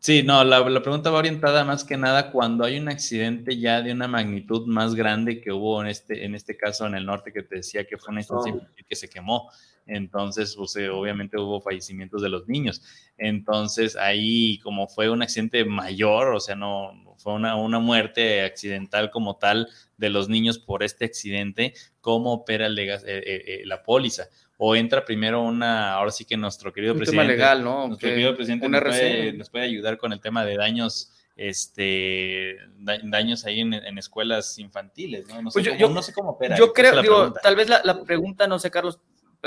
Sí, 0.00 0.22
no, 0.24 0.42
la, 0.42 0.64
pregunta 0.82 1.10
va 1.10 1.18
orientada 1.18 1.64
más 1.64 1.84
que 1.84 1.96
nada 1.96 2.32
cuando 2.32 2.64
hay 2.64 2.78
un 2.78 2.88
accidente 2.88 3.56
ya 3.58 3.82
de 3.82 3.92
una 3.92 4.08
magnitud 4.08 4.66
más 4.66 4.96
grande 4.96 5.40
que 5.40 5.52
hubo 5.52 5.80
en 5.80 5.88
este, 5.88 6.24
en 6.24 6.34
este 6.34 6.56
caso 6.56 6.86
en 6.86 6.96
el 6.96 7.06
norte 7.06 7.32
que 7.32 7.42
te 7.42 7.56
decía 7.56 7.86
que 7.86 7.96
fue 7.96 8.10
una 8.10 8.20
instancia 8.20 8.52
oh. 8.52 8.66
que 8.88 8.96
se 8.96 9.08
quemó. 9.08 9.48
Entonces, 9.86 10.54
pues, 10.56 10.74
eh, 10.76 10.88
obviamente 10.88 11.38
hubo 11.38 11.60
fallecimientos 11.60 12.20
de 12.22 12.28
los 12.28 12.48
niños. 12.48 12.82
Entonces, 13.16 13.96
ahí 13.96 14.58
como 14.58 14.88
fue 14.88 15.08
un 15.08 15.22
accidente 15.22 15.64
mayor, 15.64 16.34
o 16.34 16.40
sea, 16.40 16.56
no 16.56 16.92
fue 17.18 17.34
una, 17.34 17.56
una 17.56 17.78
muerte 17.78 18.42
accidental 18.42 19.10
como 19.10 19.36
tal 19.36 19.68
de 19.96 20.10
los 20.10 20.28
niños 20.28 20.58
por 20.58 20.82
este 20.82 21.04
accidente, 21.04 21.72
¿cómo 22.00 22.32
opera 22.32 22.66
el, 22.66 22.78
eh, 22.78 22.98
eh, 23.06 23.62
la 23.64 23.82
póliza? 23.82 24.28
o 24.58 24.74
entra 24.74 25.04
primero 25.04 25.42
una, 25.42 25.92
ahora 25.92 26.10
sí 26.10 26.24
que 26.24 26.36
nuestro 26.36 26.72
querido 26.72 26.94
un 26.94 26.98
presidente. 26.98 27.22
Tema 27.24 27.32
legal, 27.32 27.62
¿no? 27.62 27.88
Nuestro 27.88 28.08
querido 28.08 28.34
presidente 28.34 28.68
nos 28.68 28.82
puede, 28.82 29.32
nos 29.34 29.50
puede, 29.50 29.64
ayudar 29.66 29.98
con 29.98 30.12
el 30.12 30.20
tema 30.20 30.44
de 30.44 30.56
daños, 30.56 31.12
este, 31.36 32.56
daños 32.78 33.44
ahí 33.44 33.60
en, 33.60 33.74
escuelas 33.98 34.58
infantiles, 34.58 35.28
¿no? 35.28 35.42
No 35.42 35.50
sé, 35.50 35.60
pues 35.60 35.68
cómo, 35.68 35.78
yo, 35.78 35.88
no 35.90 36.02
sé 36.02 36.12
cómo 36.14 36.30
opera. 36.30 36.56
Yo 36.56 36.72
creo, 36.72 37.02
digo, 37.02 37.32
tal 37.34 37.54
vez 37.54 37.68
la, 37.68 37.82
la, 37.84 38.02
pregunta, 38.02 38.46
no 38.46 38.58
sé, 38.58 38.70
Carlos, 38.70 38.98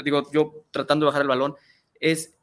digo, 0.03 0.29
yo 0.31 0.65
tratando 0.71 1.05
de 1.05 1.07
bajar 1.07 1.21
el 1.21 1.27
balón, 1.27 1.55
es 1.99 2.35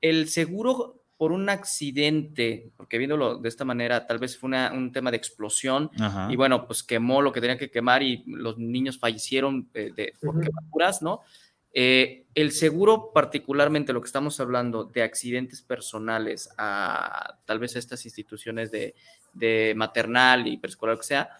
el 0.00 0.28
seguro 0.28 1.04
por 1.16 1.32
un 1.32 1.48
accidente, 1.48 2.70
porque 2.76 2.98
viéndolo 2.98 3.38
de 3.38 3.48
esta 3.48 3.64
manera, 3.64 4.06
tal 4.06 4.18
vez 4.18 4.36
fue 4.36 4.50
un 4.72 4.92
tema 4.92 5.10
de 5.10 5.16
explosión 5.16 5.90
y 6.28 6.36
bueno, 6.36 6.66
pues 6.66 6.82
quemó 6.82 7.22
lo 7.22 7.32
que 7.32 7.40
tenía 7.40 7.56
que 7.56 7.70
quemar 7.70 8.02
y 8.02 8.24
los 8.26 8.58
niños 8.58 8.98
fallecieron 8.98 9.68
de, 9.72 10.12
por 10.20 10.40
quemaduras, 10.40 11.02
¿no? 11.02 11.22
Eh, 11.76 12.26
el 12.34 12.52
seguro, 12.52 13.10
particularmente 13.12 13.92
lo 13.92 14.00
que 14.00 14.06
estamos 14.06 14.38
hablando 14.38 14.84
de 14.84 15.02
accidentes 15.02 15.60
personales 15.62 16.48
a 16.56 17.38
tal 17.44 17.58
vez 17.58 17.74
estas 17.74 18.04
instituciones 18.04 18.70
de, 18.70 19.74
maternal 19.74 20.46
y 20.46 20.56
preescolar, 20.56 20.98
que 20.98 21.04
sea, 21.04 21.30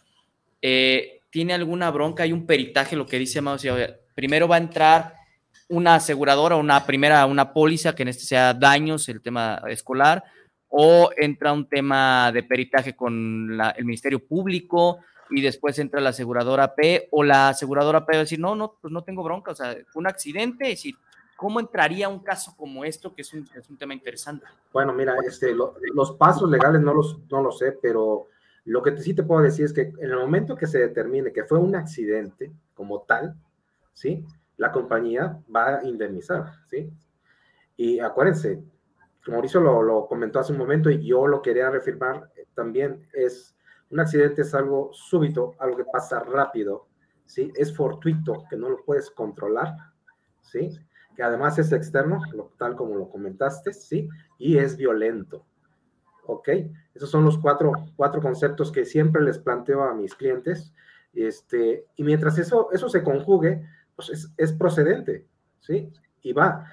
eh, 0.63 1.21
¿tiene 1.31 1.53
alguna 1.53 1.91
bronca? 1.91 2.25
Hay 2.25 2.33
un 2.33 2.47
peritaje, 2.47 2.97
lo 2.97 3.07
que 3.07 3.19
dice 3.19 3.41
Mauricio, 3.41 3.77
primero 4.15 4.49
va 4.49 4.57
a 4.57 4.61
entrar 4.61 5.24
una 5.69 5.97
aseguradora, 5.97 6.57
una 6.57 6.85
primera, 6.87 7.27
una 7.27 7.53
póliza, 7.53 7.95
que 7.95 8.03
en 8.03 8.09
este 8.09 8.25
sea 8.25 8.55
daños, 8.55 9.09
el 9.09 9.21
tema 9.21 9.63
escolar, 9.69 10.25
o 10.69 11.11
entra 11.17 11.53
un 11.53 11.69
tema 11.69 12.31
de 12.33 12.43
peritaje 12.43 12.97
con 12.97 13.59
el 13.77 13.85
Ministerio 13.85 14.25
Público, 14.25 14.99
y 15.31 15.41
después 15.41 15.79
entra 15.79 16.01
la 16.01 16.11
aseguradora 16.11 16.75
P 16.75 17.09
o 17.11 17.23
la 17.23 17.49
aseguradora 17.49 18.05
P 18.05 18.13
va 18.13 18.19
a 18.19 18.23
decir, 18.23 18.39
no, 18.39 18.55
no, 18.55 18.77
pues 18.81 18.93
no 18.93 19.03
tengo 19.03 19.23
bronca, 19.23 19.53
o 19.53 19.55
sea, 19.55 19.75
fue 19.91 20.01
un 20.01 20.07
accidente, 20.07 20.65
es 20.65 20.79
decir, 20.79 20.97
¿cómo 21.37 21.61
entraría 21.61 22.09
un 22.09 22.21
caso 22.21 22.55
como 22.57 22.85
esto, 22.85 23.15
que 23.15 23.23
es 23.23 23.33
un, 23.33 23.49
es 23.55 23.69
un 23.69 23.77
tema 23.77 23.95
interesante? 23.95 24.47
Bueno, 24.73 24.93
mira, 24.93 25.15
este, 25.27 25.55
los 25.55 26.13
pasos 26.13 26.51
legales 26.51 26.83
no 26.83 26.95
los, 26.95 27.19
no 27.31 27.43
lo 27.43 27.53
sé, 27.53 27.73
pero 27.81 28.29
lo 28.65 28.83
que 28.83 28.97
sí 28.99 29.15
te 29.15 29.23
puedo 29.23 29.43
decir 29.43 29.65
es 29.65 29.73
que 29.73 29.83
en 29.83 30.11
el 30.11 30.17
momento 30.17 30.57
que 30.57 30.67
se 30.67 30.79
determine 30.79 31.33
que 31.33 31.45
fue 31.45 31.59
un 31.59 31.75
accidente 31.75 32.53
como 32.75 33.03
tal, 33.03 33.35
¿sí? 33.93 34.25
La 34.57 34.73
compañía 34.73 35.39
va 35.55 35.79
a 35.79 35.85
indemnizar, 35.85 36.53
¿sí? 36.69 36.93
Y 37.77 37.99
acuérdense, 37.99 38.63
Mauricio 39.27 39.61
lo, 39.61 40.07
comentó 40.07 40.39
hace 40.39 40.53
un 40.53 40.59
momento 40.59 40.91
y 40.91 41.07
yo 41.07 41.27
lo 41.27 41.43
quería 41.43 41.71
reafirmar 41.71 42.31
también, 42.55 43.09
es 43.13 43.57
un 43.91 44.01
accidente 44.01 44.43
es 44.43 44.55
algo 44.55 44.91
súbito, 44.93 45.55
algo 45.59 45.77
que 45.77 45.85
pasa 45.85 46.21
rápido, 46.21 46.87
¿sí? 47.27 47.53
Es 47.55 47.75
fortuito, 47.75 48.45
que 48.49 48.57
no 48.57 48.69
lo 48.69 48.85
puedes 48.85 49.11
controlar, 49.11 49.75
¿sí? 50.43 50.71
Que 51.17 51.23
además 51.23 51.59
es 51.59 51.73
externo, 51.73 52.21
tal 52.59 52.77
como 52.77 52.97
lo 52.97 53.09
comentaste, 53.09 53.73
¿sí? 53.73 54.09
Y 54.39 54.59
es 54.59 54.77
violento, 54.77 55.45
¿ok? 56.27 56.49
Esos 56.95 57.11
son 57.11 57.25
los 57.25 57.39
cuatro, 57.39 57.73
cuatro 57.97 58.21
conceptos 58.21 58.73
que 58.73 58.85
siempre 58.85 59.23
les 59.23 59.39
planteo 59.39 59.85
a 59.85 59.95
mis 59.95 60.15
clientes, 60.15 60.73
este, 61.13 61.87
y 61.97 62.03
mientras 62.03 62.39
eso, 62.39 62.71
eso 62.73 62.89
se 62.89 63.03
conjugue, 63.03 63.65
pues 63.95 64.11
es, 64.11 64.33
es 64.37 64.53
procedente, 64.53 65.27
¿sí? 65.61 65.93
Y 66.23 66.33
va. 66.33 66.67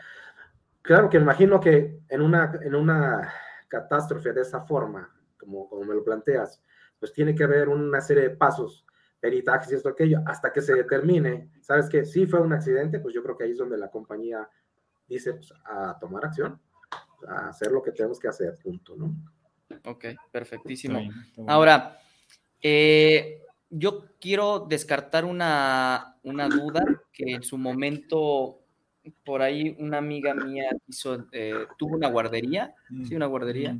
Claro 0.81 1.09
que 1.09 1.17
imagino 1.17 1.59
que 1.59 1.99
en 2.09 2.21
una, 2.21 2.59
en 2.61 2.75
una 2.75 3.31
catástrofe 3.67 4.33
de 4.33 4.41
esa 4.41 4.61
forma, 4.61 5.09
como, 5.37 5.69
como 5.69 5.83
me 5.83 5.93
lo 5.93 6.03
planteas, 6.03 6.61
pues 6.99 7.13
tiene 7.13 7.35
que 7.35 7.43
haber 7.43 7.69
una 7.69 8.01
serie 8.01 8.23
de 8.23 8.29
pasos, 8.31 8.85
peritajes 9.19 9.71
y 9.71 9.75
esto, 9.75 9.89
aquello, 9.89 10.19
hasta 10.25 10.51
que 10.51 10.61
se 10.61 10.73
determine, 10.73 11.51
¿sabes 11.61 11.87
qué? 11.87 12.05
Si 12.05 12.25
fue 12.25 12.41
un 12.41 12.53
accidente, 12.53 12.99
pues 12.99 13.13
yo 13.13 13.21
creo 13.21 13.37
que 13.37 13.43
ahí 13.43 13.51
es 13.51 13.57
donde 13.57 13.77
la 13.77 13.89
compañía 13.89 14.49
dice, 15.07 15.33
pues, 15.33 15.53
a 15.65 15.97
tomar 15.99 16.25
acción, 16.25 16.59
a 17.27 17.49
hacer 17.49 17.71
lo 17.71 17.81
que 17.83 17.91
tenemos 17.91 18.19
que 18.19 18.27
hacer, 18.27 18.57
punto, 18.63 18.95
¿no? 18.95 19.15
Ok, 19.85 20.05
perfectísimo. 20.31 20.99
Ahora, 21.47 21.99
eh, 22.61 23.43
yo 23.69 24.05
quiero 24.19 24.65
descartar 24.67 25.25
una, 25.25 26.10
una, 26.23 26.47
duda 26.47 26.83
que 27.13 27.33
en 27.33 27.43
su 27.43 27.57
momento, 27.57 28.59
por 29.23 29.41
ahí 29.41 29.75
una 29.79 29.97
amiga 29.97 30.33
mía 30.33 30.69
hizo, 30.87 31.25
eh, 31.31 31.65
tuvo 31.77 31.95
una 31.95 32.09
guardería, 32.09 32.73
sí, 33.07 33.15
una 33.15 33.25
guardería, 33.25 33.77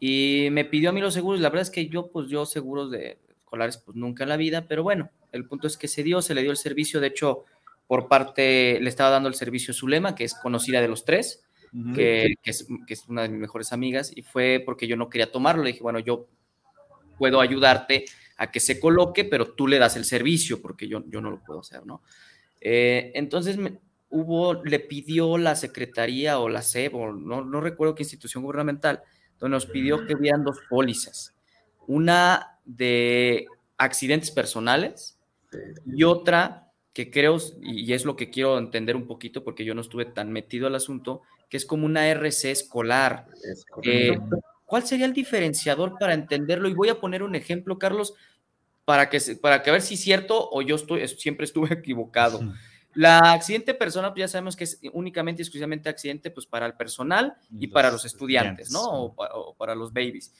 y 0.00 0.48
me 0.52 0.64
pidió 0.64 0.90
a 0.90 0.92
mí 0.92 1.00
los 1.00 1.14
seguros. 1.14 1.40
La 1.40 1.48
verdad 1.48 1.62
es 1.62 1.70
que 1.70 1.88
yo, 1.88 2.08
pues 2.10 2.28
yo 2.28 2.46
seguros 2.46 2.90
de 2.90 3.18
escolares, 3.36 3.78
pues 3.78 3.96
nunca 3.96 4.24
en 4.24 4.28
la 4.28 4.36
vida, 4.36 4.66
pero 4.68 4.82
bueno, 4.82 5.10
el 5.32 5.46
punto 5.46 5.66
es 5.66 5.76
que 5.76 5.88
se 5.88 6.02
dio, 6.02 6.22
se 6.22 6.34
le 6.34 6.42
dio 6.42 6.50
el 6.50 6.56
servicio. 6.56 7.00
De 7.00 7.08
hecho, 7.08 7.44
por 7.86 8.08
parte, 8.08 8.78
le 8.80 8.88
estaba 8.88 9.10
dando 9.10 9.28
el 9.28 9.34
servicio 9.34 9.74
Zulema, 9.74 10.14
que 10.14 10.24
es 10.24 10.34
conocida 10.34 10.80
de 10.80 10.88
los 10.88 11.04
tres, 11.04 11.44
que, 11.94 12.34
es, 12.44 12.66
que, 12.86 12.94
es, 12.94 13.06
una 13.08 13.22
de 13.22 13.28
mis 13.28 13.40
mejores 13.40 13.72
amigas, 13.72 14.12
y 14.14 14.22
fue 14.22 14.62
porque 14.64 14.86
yo 14.86 14.96
no 14.96 15.08
quería 15.08 15.32
tomarlo. 15.32 15.62
Le 15.62 15.72
dije, 15.72 15.82
bueno, 15.82 15.98
yo 15.98 16.26
puedo 17.18 17.40
ayudarte 17.40 18.04
a 18.38 18.50
que 18.50 18.60
se 18.60 18.80
coloque, 18.80 19.24
pero 19.24 19.52
tú 19.52 19.66
le 19.66 19.78
das 19.78 19.96
el 19.96 20.04
servicio, 20.04 20.62
porque 20.62 20.88
yo, 20.88 21.02
yo 21.08 21.20
no 21.20 21.30
lo 21.30 21.42
puedo 21.44 21.60
hacer, 21.60 21.84
¿no? 21.84 22.02
Eh, 22.60 23.12
entonces, 23.14 23.58
hubo, 24.10 24.64
le 24.64 24.80
pidió 24.80 25.36
la 25.38 25.56
secretaría 25.56 26.38
o 26.38 26.48
la 26.48 26.62
SEB, 26.62 26.94
o 26.94 27.12
no, 27.12 27.44
no 27.44 27.60
recuerdo 27.60 27.94
qué 27.94 28.04
institución 28.04 28.42
gubernamental, 28.44 29.02
donde 29.38 29.56
nos 29.56 29.66
pidió 29.66 30.06
que 30.06 30.14
hubieran 30.14 30.44
dos 30.44 30.58
pólizas, 30.70 31.34
una 31.86 32.58
de 32.64 33.46
accidentes 33.76 34.30
personales 34.30 35.18
y 35.86 36.04
otra 36.04 36.70
que 36.92 37.10
creo, 37.10 37.38
y 37.62 37.92
es 37.92 38.04
lo 38.04 38.16
que 38.16 38.30
quiero 38.30 38.58
entender 38.58 38.96
un 38.96 39.06
poquito 39.06 39.44
porque 39.44 39.64
yo 39.64 39.74
no 39.74 39.80
estuve 39.80 40.04
tan 40.04 40.32
metido 40.32 40.66
al 40.66 40.74
asunto, 40.74 41.22
que 41.48 41.56
es 41.56 41.64
como 41.64 41.86
una 41.86 42.08
RC 42.08 42.50
escolar. 42.50 43.26
Eh, 43.82 44.18
¿Cuál 44.68 44.86
sería 44.86 45.06
el 45.06 45.14
diferenciador 45.14 45.96
para 45.98 46.12
entenderlo? 46.12 46.68
Y 46.68 46.74
voy 46.74 46.90
a 46.90 47.00
poner 47.00 47.22
un 47.22 47.34
ejemplo, 47.34 47.78
Carlos, 47.78 48.12
para 48.84 49.08
que, 49.08 49.18
para 49.40 49.62
que 49.62 49.70
a 49.70 49.72
ver 49.72 49.80
si 49.80 49.94
es 49.94 50.00
cierto 50.00 50.50
o 50.52 50.60
yo 50.60 50.74
estoy, 50.74 51.08
siempre 51.08 51.46
estuve 51.46 51.72
equivocado. 51.72 52.40
La 52.92 53.32
accidente 53.32 53.72
personal, 53.72 54.12
pues 54.12 54.20
ya 54.24 54.28
sabemos 54.28 54.56
que 54.56 54.64
es 54.64 54.78
únicamente, 54.92 55.40
exclusivamente 55.40 55.88
accidente, 55.88 56.30
pues 56.30 56.44
para 56.44 56.66
el 56.66 56.74
personal 56.74 57.34
y, 57.58 57.68
para 57.68 57.90
los 57.90 58.04
estudiantes, 58.04 58.70
¿no? 58.70 58.82
O, 58.84 59.54
para 59.56 59.74
los 59.74 59.90
babies. 59.90 60.34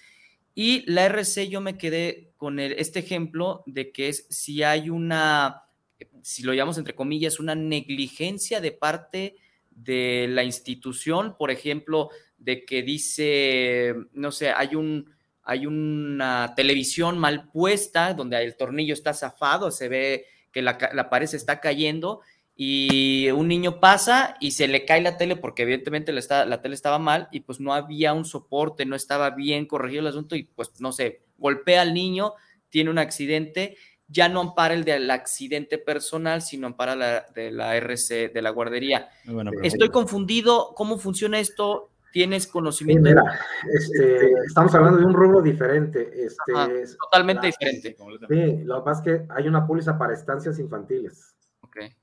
Y 0.54 0.84
la 0.90 1.06
RC 1.06 1.48
yo 1.48 1.62
me 1.62 1.78
quedé 1.78 2.32
con 2.36 2.60
este 2.60 2.98
ejemplo 2.98 3.62
de 3.64 3.92
que 3.92 4.10
es 4.10 4.26
si 4.28 4.62
hay 4.62 4.90
una, 4.90 5.62
si 6.20 6.42
lo 6.42 6.52
llamamos 6.52 6.76
entre 6.76 6.94
comillas, 6.94 7.40
una 7.40 7.54
negligencia 7.54 8.60
de 8.60 8.72
parte 8.72 9.36
de 9.70 10.26
la 10.28 10.44
institución, 10.44 11.34
por 11.38 11.50
ejemplo, 11.50 12.10
de 12.38 12.64
que 12.64 12.82
dice, 12.82 13.94
no 14.12 14.30
sé, 14.32 14.50
hay 14.50 14.74
un, 14.74 15.10
hay 15.42 15.66
una 15.66 16.54
televisión 16.56 17.18
mal 17.18 17.50
puesta 17.50 18.14
donde 18.14 18.42
el 18.42 18.56
tornillo 18.56 18.94
está 18.94 19.12
zafado, 19.12 19.70
se 19.70 19.88
ve 19.88 20.26
que 20.52 20.62
la, 20.62 20.78
la 20.92 21.10
pared 21.10 21.26
se 21.26 21.36
está 21.36 21.60
cayendo 21.60 22.20
y 22.60 23.30
un 23.30 23.46
niño 23.46 23.78
pasa 23.78 24.36
y 24.40 24.50
se 24.50 24.66
le 24.66 24.84
cae 24.84 25.00
la 25.00 25.16
tele 25.16 25.36
porque 25.36 25.62
evidentemente 25.62 26.12
la, 26.12 26.44
la 26.44 26.60
tele 26.60 26.74
estaba 26.74 26.98
mal 26.98 27.28
y 27.30 27.40
pues 27.40 27.60
no 27.60 27.72
había 27.72 28.12
un 28.12 28.24
soporte, 28.24 28.84
no 28.84 28.96
estaba 28.96 29.30
bien 29.30 29.64
corregido 29.64 30.00
el 30.00 30.08
asunto 30.08 30.34
y 30.34 30.42
pues 30.42 30.80
no 30.80 30.90
sé, 30.90 31.22
golpea 31.38 31.82
al 31.82 31.94
niño, 31.94 32.34
tiene 32.68 32.90
un 32.90 32.98
accidente, 32.98 33.76
ya 34.08 34.28
no 34.28 34.40
ampara 34.40 34.74
el 34.74 34.84
del 34.84 35.08
accidente 35.10 35.78
personal, 35.78 36.42
sino 36.42 36.66
ampara 36.66 36.96
la 36.96 37.26
de 37.32 37.52
la 37.52 37.76
RC, 37.76 38.30
de 38.30 38.42
la 38.42 38.50
guardería. 38.50 39.08
Estoy 39.62 39.90
confundido, 39.90 40.74
¿cómo 40.74 40.98
funciona 40.98 41.38
esto? 41.38 41.90
¿Tienes 42.12 42.46
conocimiento? 42.46 43.10
este, 43.72 44.32
estamos 44.46 44.74
hablando 44.74 44.98
de 44.98 45.06
un 45.06 45.14
rubro 45.14 45.42
diferente. 45.42 46.10
Este, 46.24 46.52
totalmente 46.98 47.46
diferente. 47.46 47.96
Sí, 48.28 48.64
lo 48.64 48.78
que 48.78 48.84
pasa 48.84 49.02
es 49.02 49.04
que 49.04 49.32
hay 49.32 49.48
una 49.48 49.66
póliza 49.66 49.98
para 49.98 50.14
estancias 50.14 50.58
infantiles. 50.58 51.34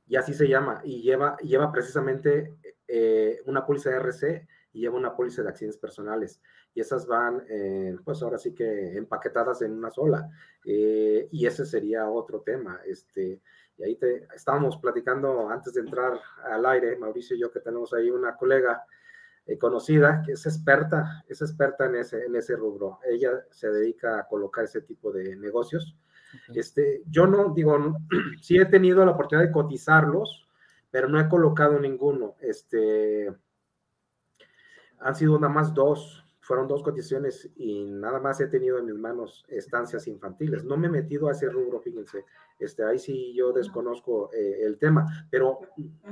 Y 0.08 0.16
así 0.16 0.34
se 0.34 0.48
llama. 0.48 0.82
Y 0.84 1.02
lleva, 1.02 1.38
lleva 1.38 1.72
precisamente 1.72 2.56
eh, 2.88 3.42
una 3.46 3.66
póliza 3.66 3.90
de 3.90 3.98
RC 3.98 4.48
y 4.74 4.82
lleva 4.82 4.98
una 4.98 5.16
póliza 5.16 5.42
de 5.44 5.50
accidentes 5.50 5.80
personales. 5.80 6.42
Y 6.74 6.82
esas 6.82 7.08
van, 7.08 7.44
eh, 7.50 7.96
pues 8.04 8.22
ahora 8.22 8.38
sí 8.38 8.54
que 8.54 8.98
empaquetadas 8.98 9.62
en 9.62 9.72
una 9.72 9.92
sola. 9.92 10.30
Eh, 10.66 11.28
y 11.32 11.46
ese 11.46 11.66
sería 11.66 12.10
otro 12.10 12.42
tema. 12.42 12.82
Este, 12.86 13.42
y 13.78 13.84
ahí 13.84 13.96
te 13.96 14.28
estábamos 14.36 14.78
platicando 14.78 15.50
antes 15.50 15.74
de 15.74 15.82
entrar 15.82 16.20
al 16.44 16.66
aire, 16.66 16.98
Mauricio 16.98 17.36
y 17.36 17.40
yo, 17.40 17.52
que 17.52 17.60
tenemos 17.60 17.94
ahí 17.94 18.10
una 18.10 18.36
colega 18.36 18.86
conocida 19.60 20.24
que 20.26 20.34
es 20.34 20.46
experta, 20.46 21.24
es 21.28 21.42
experta 21.42 21.86
en 21.86 21.96
ese, 21.96 22.26
en 22.26 22.36
ese 22.36 22.56
rubro. 22.56 23.00
Ella 23.08 23.32
se 23.52 23.70
dedica 23.70 24.20
a 24.20 24.28
colocar 24.28 24.66
ese 24.66 24.82
tipo 24.82 25.12
de 25.12 25.36
negocios 25.36 25.98
este, 26.54 27.04
yo 27.08 27.28
no, 27.28 27.54
digo, 27.54 27.98
sí 28.42 28.58
he 28.58 28.66
tenido 28.66 29.06
la 29.06 29.12
oportunidad 29.12 29.48
de 29.48 29.54
cotizarlos, 29.54 30.48
pero 30.92 31.08
no 31.08 31.20
he 31.20 31.30
colocado 31.30 31.80
ninguno. 31.80 32.36
Este, 32.42 33.34
han 35.00 35.16
sido 35.16 35.40
nada 35.40 35.54
más 35.54 35.74
dos, 35.74 36.25
fueron 36.46 36.68
dos 36.68 36.84
cotizaciones 36.84 37.50
y 37.56 37.86
nada 37.86 38.20
más 38.20 38.40
he 38.40 38.46
tenido 38.46 38.78
en 38.78 38.86
mis 38.86 39.00
manos 39.00 39.44
estancias 39.48 40.06
infantiles. 40.06 40.64
No 40.64 40.78
me 40.78 40.86
he 40.86 40.92
metido 40.92 41.28
a 41.28 41.32
ese 41.32 41.50
rubro, 41.50 41.80
fíjense. 41.80 42.24
Este, 42.60 42.84
ahí 42.84 43.00
sí 43.00 43.34
yo 43.34 43.52
desconozco 43.52 44.30
eh, 44.32 44.60
el 44.62 44.78
tema, 44.78 45.26
pero 45.32 45.60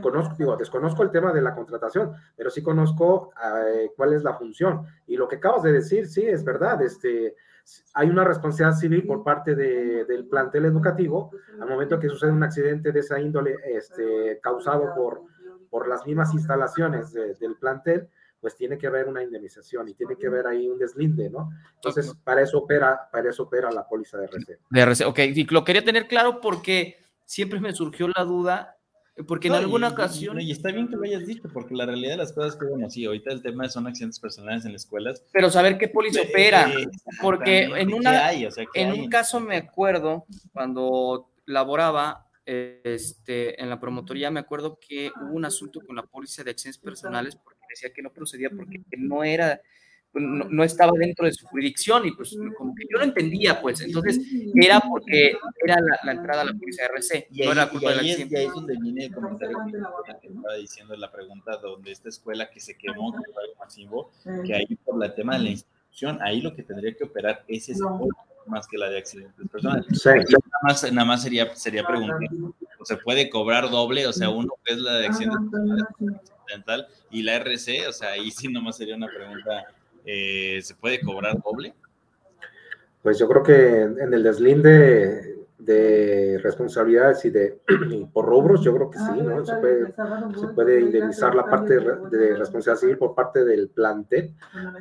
conozco, 0.01 0.33
digo, 0.35 0.57
desconozco 0.57 1.03
el 1.03 1.11
tema 1.11 1.31
de 1.31 1.43
la 1.43 1.53
contratación, 1.53 2.13
pero 2.35 2.49
sí 2.49 2.63
conozco 2.63 3.31
eh, 3.67 3.91
cuál 3.95 4.13
es 4.13 4.23
la 4.23 4.33
función. 4.33 4.87
Y 5.05 5.17
lo 5.17 5.27
que 5.27 5.35
acabas 5.35 5.61
de 5.61 5.71
decir, 5.71 6.07
sí, 6.07 6.25
es 6.25 6.43
verdad. 6.43 6.81
Este, 6.81 7.35
hay 7.93 8.09
una 8.09 8.23
responsabilidad 8.23 8.79
civil 8.79 9.05
por 9.05 9.23
parte 9.23 9.53
del 9.55 10.27
plantel 10.27 10.65
educativo 10.65 11.29
al 11.61 11.69
momento 11.69 11.99
que 11.99 12.09
sucede 12.09 12.31
un 12.31 12.41
accidente 12.41 12.91
de 12.91 12.99
esa 13.01 13.19
índole 13.19 13.55
este, 13.65 14.39
causado 14.41 14.95
por, 14.95 15.21
por 15.69 15.87
las 15.87 16.07
mismas 16.07 16.33
instalaciones 16.33 17.13
del 17.13 17.55
plantel, 17.57 18.09
pues 18.43 18.57
tiene 18.57 18.77
que 18.77 18.87
haber 18.87 19.07
una 19.07 19.23
indemnización 19.23 19.87
y 19.87 19.93
tiene 19.93 20.17
que 20.17 20.27
haber 20.27 20.47
ahí 20.47 20.67
un 20.67 20.77
deslinde, 20.77 21.29
¿no? 21.29 21.49
Entonces, 21.75 22.13
para 22.25 22.41
eso 22.41 22.57
opera, 22.57 23.07
para 23.09 23.29
eso 23.29 23.43
opera 23.43 23.71
la 23.71 23.87
póliza 23.87 24.17
de 24.17 24.25
RC. 24.25 24.59
De 24.69 24.81
RC, 24.81 25.05
ok, 25.05 25.19
y 25.19 25.45
lo 25.45 25.63
quería 25.63 25.81
tener 25.81 26.09
claro 26.09 26.41
porque 26.41 26.97
siempre 27.25 27.61
me 27.61 27.71
surgió 27.71 28.09
la 28.09 28.25
duda, 28.25 28.75
porque 29.29 29.47
en 29.47 29.53
alguna 29.53 29.87
ocasión... 29.87 30.41
Y, 30.41 30.51
está 30.51 30.73
bien 30.73 30.89
que 30.89 30.97
lo 30.97 31.03
hayas 31.03 31.25
dicho, 31.25 31.47
porque 31.53 31.73
la 31.73 31.85
realidad 31.85 32.11
de 32.11 32.17
las 32.17 32.33
cosas 32.33 32.57
que, 32.57 32.65
bueno, 32.65 32.89
sí, 32.89 33.05
ahorita 33.05 33.31
el 33.31 33.41
tema 33.41 33.69
son 33.69 33.87
accidentes 33.87 34.19
personales 34.19 34.65
en 34.65 34.73
las 34.73 34.83
escuelas. 34.83 35.23
Pero 35.31 35.49
saber 35.49 35.77
qué 35.77 35.87
póliza 35.87 36.23
opera, 36.23 36.69
porque 37.21 37.63
en, 37.63 37.93
una, 37.93 38.29
en 38.33 38.91
un 38.91 39.07
caso 39.07 39.39
me 39.39 39.55
acuerdo, 39.55 40.25
cuando 40.51 41.29
laboraba 41.45 42.27
este, 42.45 43.61
en 43.61 43.69
la 43.69 43.79
promotoría, 43.79 44.31
me 44.31 44.41
acuerdo 44.41 44.77
que 44.85 45.13
hubo 45.21 45.33
un 45.33 45.45
asunto 45.45 45.79
con 45.79 45.95
la 45.95 46.03
póliza 46.03 46.43
de 46.43 46.51
accidentes 46.51 46.81
personales 46.81 47.37
decía 47.73 47.93
que 47.93 48.01
no 48.01 48.11
procedía 48.11 48.49
porque 48.49 48.81
no 48.97 49.23
era, 49.23 49.61
pues, 50.13 50.23
no, 50.23 50.63
estaba 50.63 50.91
dentro 50.95 51.25
de 51.25 51.33
su 51.33 51.47
jurisdicción 51.47 52.05
y 52.05 52.11
pues 52.11 52.37
como 52.55 52.75
que 52.75 52.83
yo 52.83 52.99
lo 52.99 53.03
entendía, 53.03 53.59
pues. 53.59 53.81
Entonces 53.81 54.19
era 54.53 54.79
porque 54.79 55.35
era 55.65 55.77
la, 56.03 56.11
entrada 56.11 56.43
a 56.43 56.45
la 56.45 56.51
de 56.51 56.59
RC, 56.59 57.27
y 57.31 57.41
ahí, 57.41 57.47
no 57.47 57.51
era 57.53 57.67
culpa 57.67 57.95
y 57.95 57.99
ahí, 57.99 58.11
es, 58.11 58.31
y 58.31 58.35
ahí 58.35 58.45
es 58.45 58.53
donde 58.53 58.77
viene 58.79 59.05
el 59.05 59.13
comentario 59.13 59.57
que 59.65 60.27
estaba 60.27 60.55
diciendo 60.55 60.95
la 60.95 61.11
pregunta 61.11 61.57
donde 61.57 61.91
esta 61.91 62.09
escuela 62.09 62.49
que 62.51 62.59
se 62.59 62.77
quemó, 62.77 63.11
que 63.11 63.31
fue 63.31 63.43
algo 63.43 63.55
masivo, 63.59 64.11
que 64.45 64.53
ahí 64.53 64.75
por 64.85 65.03
el 65.03 65.15
tema 65.15 65.35
de 65.37 65.43
la 65.45 65.49
institución, 65.49 66.19
ahí 66.21 66.41
lo 66.41 66.55
que 66.55 66.61
tendría 66.61 66.95
que 66.95 67.05
operar 67.05 67.43
es 67.47 67.69
ese 67.69 67.83
más 68.45 68.67
que 68.67 68.77
la 68.77 68.89
de 68.89 68.99
accidentes 68.99 69.49
personales. 69.49 69.87
Nada, 70.05 70.25
más, 70.61 70.91
nada 70.91 71.05
más 71.05 71.23
sería, 71.23 71.55
sería 71.55 71.83
preguntar, 71.85 72.19
¿se 72.83 72.97
puede 72.97 73.29
cobrar 73.29 73.69
doble? 73.71 74.05
O 74.05 74.13
sea, 74.13 74.29
uno 74.29 74.53
que 74.63 74.73
es 74.73 74.79
la 74.79 74.95
de 74.95 75.07
accidentes 75.07 75.49
personales 75.49 76.32
y 77.11 77.23
la 77.23 77.35
RC, 77.35 77.87
o 77.87 77.93
sea, 77.93 78.11
ahí 78.11 78.31
sí 78.31 78.47
nomás 78.47 78.77
sería 78.77 78.95
una 78.95 79.07
pregunta, 79.07 79.65
eh, 80.05 80.59
¿se 80.61 80.75
puede 80.75 81.01
cobrar 81.01 81.41
doble? 81.41 81.73
Pues 83.01 83.19
yo 83.19 83.27
creo 83.27 83.43
que 83.43 83.81
en 83.81 84.13
el 84.13 84.23
deslinde 84.23 85.33
de 85.57 86.39
responsabilidades 86.43 87.23
y 87.25 87.29
de 87.29 87.59
por 88.13 88.25
rubros, 88.25 88.63
yo 88.63 88.75
creo 88.75 88.89
que 88.89 88.99
sí, 88.99 89.21
¿no? 89.21 89.45
Se 89.45 89.55
puede, 89.55 89.93
se 90.39 90.47
puede 90.53 90.81
indemnizar 90.81 91.35
la 91.35 91.45
parte 91.45 91.75
de 91.75 92.35
responsabilidad 92.35 92.79
civil 92.79 92.97
por 92.97 93.15
parte 93.15 93.45
del 93.45 93.69
plantel, 93.69 94.33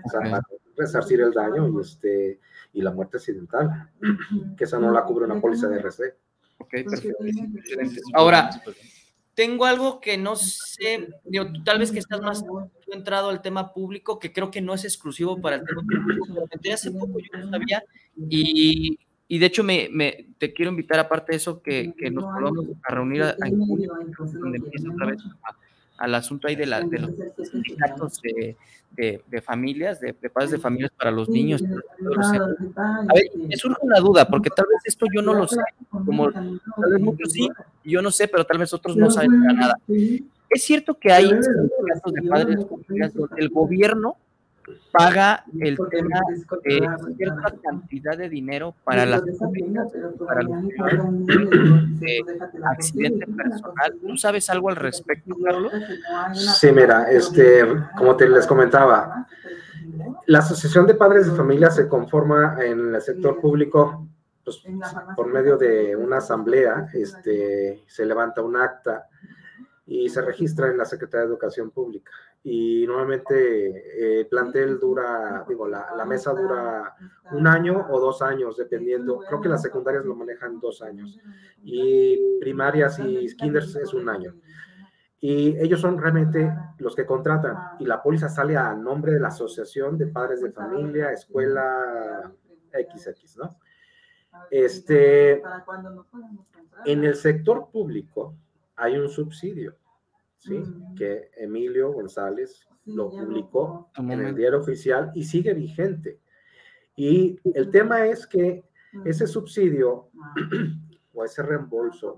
o 0.04 0.10
sea, 0.10 0.20
para 0.20 0.42
resarcir 0.76 1.20
el 1.20 1.32
daño 1.32 1.68
y 1.68 1.80
este 1.80 2.40
y 2.74 2.80
la 2.80 2.90
muerte 2.90 3.18
accidental, 3.18 3.90
que 4.56 4.64
esa 4.64 4.78
no 4.78 4.90
la 4.90 5.04
cubre 5.04 5.26
una 5.26 5.40
póliza 5.40 5.68
de 5.68 5.78
RC. 5.78 6.14
Ok, 6.58 6.70
perfecto. 6.70 7.24
Ahora, 8.14 8.50
tengo 9.34 9.64
algo 9.64 10.00
que 10.00 10.18
no 10.18 10.36
sé, 10.36 11.08
digo, 11.24 11.46
tal 11.64 11.78
vez 11.78 11.90
que 11.90 11.98
estás 11.98 12.20
más 12.20 12.44
entrado 12.88 13.30
al 13.30 13.42
tema 13.42 13.72
público, 13.72 14.18
que 14.18 14.32
creo 14.32 14.50
que 14.50 14.60
no 14.60 14.74
es 14.74 14.84
exclusivo 14.84 15.40
para 15.40 15.56
el 15.56 15.64
tema 15.64 15.82
público. 15.82 16.26
Me 16.62 16.72
hace 16.72 16.90
poco, 16.90 17.18
yo 17.18 17.38
no 17.38 17.50
sabía, 17.50 17.82
y, 18.28 18.98
y 19.28 19.38
de 19.38 19.46
hecho 19.46 19.64
me, 19.64 19.88
me, 19.90 20.26
te 20.38 20.52
quiero 20.52 20.70
invitar, 20.70 20.98
aparte 20.98 21.32
de 21.32 21.36
eso, 21.36 21.62
que, 21.62 21.94
que 21.96 22.10
nos 22.10 22.24
volvamos 22.24 22.66
a 22.84 22.94
reunir 22.94 23.22
a, 23.22 23.36
donde 23.38 24.58
empieza 24.58 24.92
otra 24.92 25.06
vez 25.06 25.22
al 26.02 26.16
asunto 26.16 26.48
ahí 26.48 26.56
de, 26.56 26.66
la, 26.66 26.80
de 26.80 26.98
los 26.98 27.12
sindicatos 27.48 28.20
de, 28.22 28.56
de, 29.30 29.40
familias, 29.40 30.00
de, 30.00 30.12
padres 30.12 30.50
de 30.50 30.58
familias 30.58 30.90
para 30.98 31.12
los 31.12 31.28
niños. 31.28 31.62
A 31.62 33.14
ver, 33.14 33.30
me 33.36 33.56
surge 33.56 33.78
una 33.82 34.00
duda, 34.00 34.26
porque 34.26 34.50
tal 34.50 34.66
vez 34.68 34.82
esto 34.84 35.06
yo 35.14 35.22
no 35.22 35.32
lo 35.32 35.46
sé, 35.46 35.60
como 35.90 36.32
tal 36.32 36.90
vez 36.90 37.00
muchos 37.00 37.30
sí, 37.30 37.48
yo 37.84 38.02
no 38.02 38.10
sé, 38.10 38.26
pero 38.26 38.44
tal 38.44 38.58
vez 38.58 38.74
otros 38.74 38.96
no 38.96 39.12
saben 39.12 39.30
nada. 39.44 39.78
Es 39.86 40.64
cierto 40.64 40.98
que 40.98 41.12
hay 41.12 41.28
sindicatos 41.28 42.12
de 42.12 42.22
padres 42.22 42.58
de 42.58 42.66
familias 42.66 43.14
donde 43.14 43.40
el 43.40 43.48
gobierno 43.50 44.16
paga 44.92 45.44
el 45.58 45.78
tema 45.90 46.20
de 46.64 47.14
cierta 47.16 47.54
cantidad 47.62 48.16
de 48.16 48.28
dinero 48.28 48.74
para 48.84 49.06
las 49.06 49.22
para 50.26 50.42
los 50.42 50.62
de 52.00 52.24
accidente 52.64 53.26
personal. 53.26 53.94
¿Tú 54.06 54.16
sabes 54.16 54.50
algo 54.50 54.68
al 54.68 54.76
respecto, 54.76 55.34
Carlos? 55.42 55.72
Sí, 56.58 56.70
mira, 56.72 57.10
este, 57.10 57.64
como 57.96 58.16
te 58.16 58.28
les 58.28 58.46
comentaba, 58.46 59.26
la 60.26 60.38
Asociación 60.38 60.86
de 60.86 60.94
Padres 60.94 61.26
de 61.26 61.36
Familia 61.36 61.70
se 61.70 61.88
conforma 61.88 62.56
en 62.62 62.94
el 62.94 63.00
sector 63.00 63.40
público 63.40 64.06
pues, 64.44 64.62
por 65.16 65.26
medio 65.26 65.56
de 65.56 65.96
una 65.96 66.18
asamblea, 66.18 66.88
este, 66.92 67.82
se 67.86 68.04
levanta 68.04 68.42
un 68.42 68.56
acta 68.56 69.08
y 69.86 70.08
se 70.08 70.22
registra 70.22 70.68
en 70.68 70.78
la 70.78 70.84
Secretaría 70.84 71.26
de 71.26 71.32
Educación 71.32 71.70
Pública 71.70 72.12
y 72.44 72.84
normalmente 72.86 74.20
el 74.20 74.26
plantel 74.26 74.80
dura, 74.80 75.44
digo, 75.48 75.68
la, 75.68 75.94
la, 75.96 76.04
mesa 76.04 76.32
dura 76.32 76.94
un 77.30 77.46
año 77.46 77.86
o 77.88 78.00
dos 78.00 78.20
años, 78.20 78.56
dependiendo. 78.56 79.20
Creo 79.20 79.40
que 79.40 79.48
las 79.48 79.62
secundarias 79.62 80.04
lo 80.04 80.16
manejan 80.16 80.58
dos 80.58 80.82
años 80.82 81.20
y 81.62 82.38
primarias 82.40 82.98
y 82.98 83.34
kinders 83.36 83.76
es 83.76 83.94
un 83.94 84.08
año. 84.08 84.34
Y 85.20 85.56
ellos 85.58 85.80
son 85.80 85.98
realmente 85.98 86.52
los 86.78 86.96
que 86.96 87.06
contratan 87.06 87.56
y 87.78 87.86
la 87.86 88.02
póliza 88.02 88.28
sale 88.28 88.56
a 88.56 88.74
nombre 88.74 89.12
de 89.12 89.20
la 89.20 89.28
Asociación 89.28 89.96
de 89.96 90.08
Padres 90.08 90.40
de 90.40 90.50
Familia, 90.50 91.12
Escuela 91.12 92.32
XX, 92.72 93.36
¿no? 93.36 93.56
Este, 94.50 95.42
en 96.86 97.04
el 97.04 97.14
sector 97.14 97.70
público 97.70 98.34
hay 98.74 98.96
un 98.96 99.08
subsidio 99.08 99.76
¿sí? 100.42 100.58
Mm. 100.58 100.94
que 100.94 101.30
Emilio 101.36 101.92
González 101.92 102.66
lo 102.84 103.10
publicó 103.10 103.90
en 103.96 104.10
el 104.10 104.34
diario 104.34 104.58
oficial 104.58 105.12
y 105.14 105.24
sigue 105.24 105.54
vigente. 105.54 106.18
Y 106.96 107.38
el 107.54 107.70
tema 107.70 108.06
es 108.06 108.26
que 108.26 108.64
ese 109.04 109.26
subsidio 109.26 110.10
o 111.14 111.24
ese 111.24 111.42
reembolso, 111.42 112.16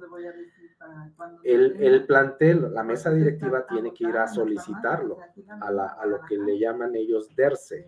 el, 1.43 1.77
el, 1.81 2.07
plantel, 2.07 2.73
la 2.73 2.83
mesa 2.83 3.11
directiva 3.11 3.67
tiene 3.67 3.93
que 3.93 4.05
ir 4.05 4.17
a 4.17 4.27
solicitarlo 4.27 5.19
a, 5.61 5.71
la, 5.71 5.87
a 5.89 6.07
lo 6.07 6.21
que 6.23 6.39
le 6.39 6.59
llaman 6.59 6.95
ellos 6.95 7.29
DERCE. 7.37 7.87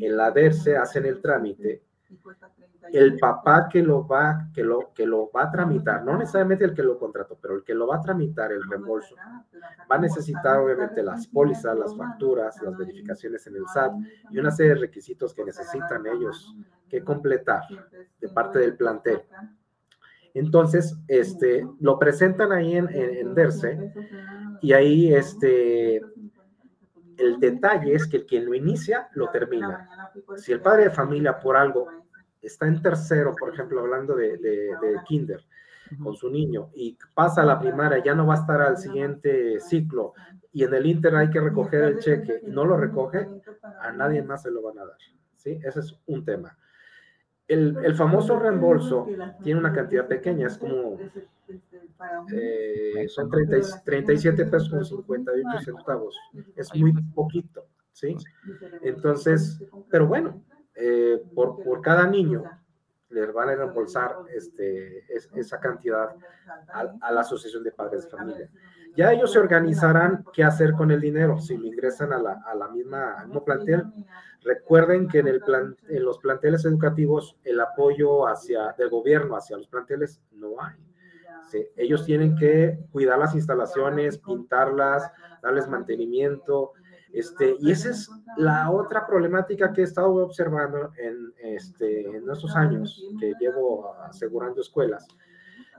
En 0.00 0.16
la 0.16 0.30
DERCE 0.30 0.76
hacen 0.76 1.06
el 1.06 1.20
trámite 1.20 1.82
el 2.92 3.18
papá 3.18 3.68
que 3.68 3.82
lo 3.82 4.06
va, 4.06 4.48
que 4.54 4.62
lo, 4.62 4.92
que 4.94 5.06
lo 5.06 5.30
va 5.30 5.44
a 5.44 5.50
tramitar, 5.50 6.04
no 6.04 6.16
necesariamente 6.16 6.64
el 6.64 6.74
que 6.74 6.82
lo 6.82 6.98
contrató, 6.98 7.38
pero 7.40 7.56
el 7.56 7.64
que 7.64 7.74
lo 7.74 7.86
va 7.86 7.96
a 7.96 8.00
tramitar 8.00 8.52
el 8.52 8.62
reembolso, 8.68 9.14
va 9.90 9.96
a 9.96 9.98
necesitar 9.98 10.58
obviamente 10.58 11.02
las 11.02 11.26
pólizas, 11.26 11.76
las 11.76 11.96
facturas, 11.96 12.60
las 12.62 12.76
verificaciones 12.76 13.46
en 13.46 13.56
el 13.56 13.66
SAT 13.66 13.92
y 14.30 14.38
una 14.38 14.50
serie 14.50 14.74
de 14.74 14.80
requisitos 14.80 15.34
que 15.34 15.44
necesitan 15.44 16.06
ellos 16.06 16.54
que 16.88 17.02
completar 17.02 17.62
de 18.20 18.28
parte 18.28 18.60
del 18.60 18.76
plantel. 18.76 19.22
Entonces, 20.34 20.94
este, 21.08 21.66
lo 21.80 21.98
presentan 21.98 22.52
ahí 22.52 22.76
en, 22.76 22.88
en, 22.90 23.34
DERCE 23.34 23.90
y 24.60 24.74
ahí 24.74 25.14
este, 25.14 26.02
el 27.18 27.38
detalle 27.40 27.94
es 27.94 28.06
que 28.06 28.24
quien 28.24 28.46
lo 28.46 28.54
inicia 28.54 29.08
lo 29.14 29.28
termina. 29.30 29.88
Si 30.36 30.52
el 30.52 30.60
padre 30.60 30.84
de 30.84 30.90
familia 30.90 31.38
por 31.38 31.56
algo 31.56 31.88
está 32.40 32.66
en 32.66 32.80
tercero, 32.80 33.34
por 33.34 33.52
ejemplo, 33.52 33.80
hablando 33.80 34.14
de, 34.14 34.38
de, 34.38 35.00
kinder, 35.06 35.44
con 36.02 36.14
su 36.14 36.30
niño, 36.30 36.70
y 36.74 36.96
pasa 37.14 37.42
a 37.42 37.46
la 37.46 37.58
primaria, 37.58 38.02
ya 38.02 38.14
no 38.14 38.26
va 38.26 38.34
a 38.34 38.38
estar 38.38 38.60
al 38.60 38.76
siguiente 38.76 39.60
ciclo, 39.60 40.14
y 40.52 40.64
en 40.64 40.74
el 40.74 40.86
Inter 40.86 41.14
hay 41.16 41.30
que 41.30 41.40
recoger 41.40 41.84
el 41.84 41.98
cheque 41.98 42.40
y 42.46 42.50
no 42.50 42.64
lo 42.64 42.76
recoge, 42.76 43.28
a 43.80 43.92
nadie 43.92 44.22
más 44.22 44.42
se 44.42 44.50
lo 44.50 44.62
van 44.62 44.78
a 44.78 44.86
dar. 44.86 44.96
¿sí? 45.36 45.58
Ese 45.62 45.80
es 45.80 45.94
un 46.06 46.24
tema. 46.24 46.56
El, 47.48 47.76
el 47.84 47.94
famoso 47.94 48.38
reembolso 48.38 49.06
tiene 49.42 49.60
una 49.60 49.72
cantidad 49.72 50.06
pequeña, 50.06 50.48
es 50.48 50.58
como 50.58 50.98
eh, 52.32 53.06
son 53.08 53.30
30, 53.30 53.82
37 53.84 54.44
pesos 54.46 54.68
con 54.68 54.84
58 54.84 55.64
centavos. 55.64 56.18
Es 56.54 56.74
muy 56.74 56.92
poquito, 57.14 57.66
¿sí? 57.92 58.16
Entonces, 58.82 59.62
pero 59.90 60.06
bueno, 60.06 60.42
eh, 60.74 61.22
por, 61.34 61.62
por, 61.62 61.80
cada 61.80 62.06
niño 62.06 62.44
les 63.10 63.32
van 63.32 63.48
a 63.48 63.54
reembolsar 63.54 64.16
este, 64.34 65.04
esa 65.34 65.60
cantidad 65.60 66.14
a, 66.68 67.12
la 67.12 67.20
Asociación 67.20 67.62
de 67.62 67.72
Padres 67.72 68.04
de 68.04 68.10
Familia. 68.10 68.50
Ya 68.96 69.12
ellos 69.12 69.32
se 69.32 69.38
organizarán 69.38 70.24
qué 70.32 70.42
hacer 70.42 70.72
con 70.72 70.90
el 70.90 71.00
dinero, 71.00 71.38
si 71.38 71.56
lo 71.56 71.66
ingresan 71.66 72.12
a 72.12 72.18
la, 72.18 72.42
a 72.46 72.54
la 72.54 72.68
misma, 72.68 73.14
al 73.14 73.26
mismo 73.26 73.44
plantel. 73.44 73.84
Recuerden 74.42 75.08
que 75.08 75.18
en, 75.18 75.28
el 75.28 75.40
plan, 75.40 75.76
en 75.88 76.04
los 76.04 76.18
planteles 76.18 76.64
educativos 76.64 77.36
el 77.44 77.60
apoyo 77.60 78.26
hacia, 78.26 78.72
del 78.78 78.90
gobierno 78.90 79.36
hacia 79.36 79.56
los 79.56 79.68
planteles 79.68 80.20
no 80.32 80.60
hay. 80.60 80.76
Ellos 81.76 82.04
tienen 82.04 82.36
que 82.36 82.78
cuidar 82.90 83.18
las 83.18 83.34
instalaciones, 83.34 84.18
pintarlas, 84.18 85.10
darles 85.42 85.68
mantenimiento, 85.68 86.72
este, 87.12 87.56
y 87.60 87.70
esa 87.70 87.90
es 87.90 88.10
la 88.36 88.70
otra 88.70 89.06
problemática 89.06 89.72
que 89.72 89.80
he 89.80 89.84
estado 89.84 90.16
observando 90.16 90.92
en, 90.98 91.32
este, 91.38 92.06
en 92.06 92.28
estos 92.30 92.54
años 92.54 93.02
que 93.18 93.32
llevo 93.40 93.94
asegurando 94.02 94.60
escuelas. 94.60 95.06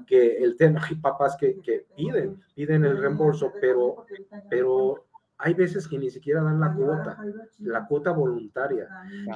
Que 0.05 0.37
el 0.37 0.55
tema, 0.55 0.81
hay 0.83 0.95
papás 0.95 1.35
que, 1.37 1.59
que 1.61 1.85
piden, 1.95 2.41
piden 2.53 2.85
el 2.85 2.97
reembolso, 2.97 3.51
pero, 3.59 4.05
pero 4.49 5.05
hay 5.39 5.53
veces 5.53 5.87
que 5.87 5.99
ni 5.99 6.09
siquiera 6.09 6.41
dan 6.41 6.59
la 6.59 6.73
cuota, 6.73 7.17
la 7.59 7.85
cuota 7.85 8.11
voluntaria. 8.11 8.87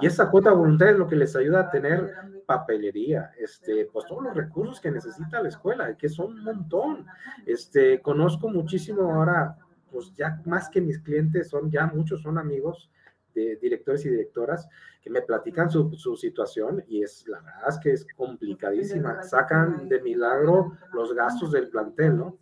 Y 0.01 0.05
esa 0.05 0.29
cuota 0.29 0.51
voluntaria 0.51 0.93
es 0.93 0.99
lo 0.99 1.07
que 1.07 1.15
les 1.15 1.35
ayuda 1.35 1.61
a 1.61 1.69
tener 1.69 2.13
papelería, 2.45 3.31
este, 3.37 3.87
pues 3.91 4.05
todos 4.05 4.23
los 4.23 4.35
recursos 4.35 4.79
que 4.79 4.91
necesita 4.91 5.41
la 5.41 5.49
escuela, 5.49 5.95
que 5.95 6.09
son 6.09 6.33
un 6.33 6.43
montón. 6.43 7.05
Este, 7.45 8.01
conozco 8.01 8.49
muchísimo 8.49 9.13
ahora, 9.13 9.57
pues 9.91 10.13
ya 10.15 10.41
más 10.45 10.69
que 10.69 10.81
mis 10.81 10.99
clientes 10.99 11.49
son, 11.49 11.69
ya 11.69 11.85
muchos 11.85 12.21
son 12.21 12.37
amigos 12.39 12.89
de 13.33 13.57
directores 13.57 14.05
y 14.05 14.09
directoras 14.09 14.67
que 15.01 15.09
me 15.09 15.21
platican 15.21 15.69
su, 15.69 15.93
su, 15.95 16.15
situación 16.15 16.83
y 16.87 17.03
es 17.03 17.27
la 17.27 17.39
verdad 17.41 17.69
es 17.69 17.79
que 17.79 17.91
es 17.91 18.07
complicadísima. 18.15 19.23
Sacan 19.23 19.89
de 19.89 20.01
milagro 20.01 20.73
los 20.93 21.13
gastos 21.13 21.51
del 21.51 21.69
plantel, 21.69 22.17
¿no? 22.17 22.37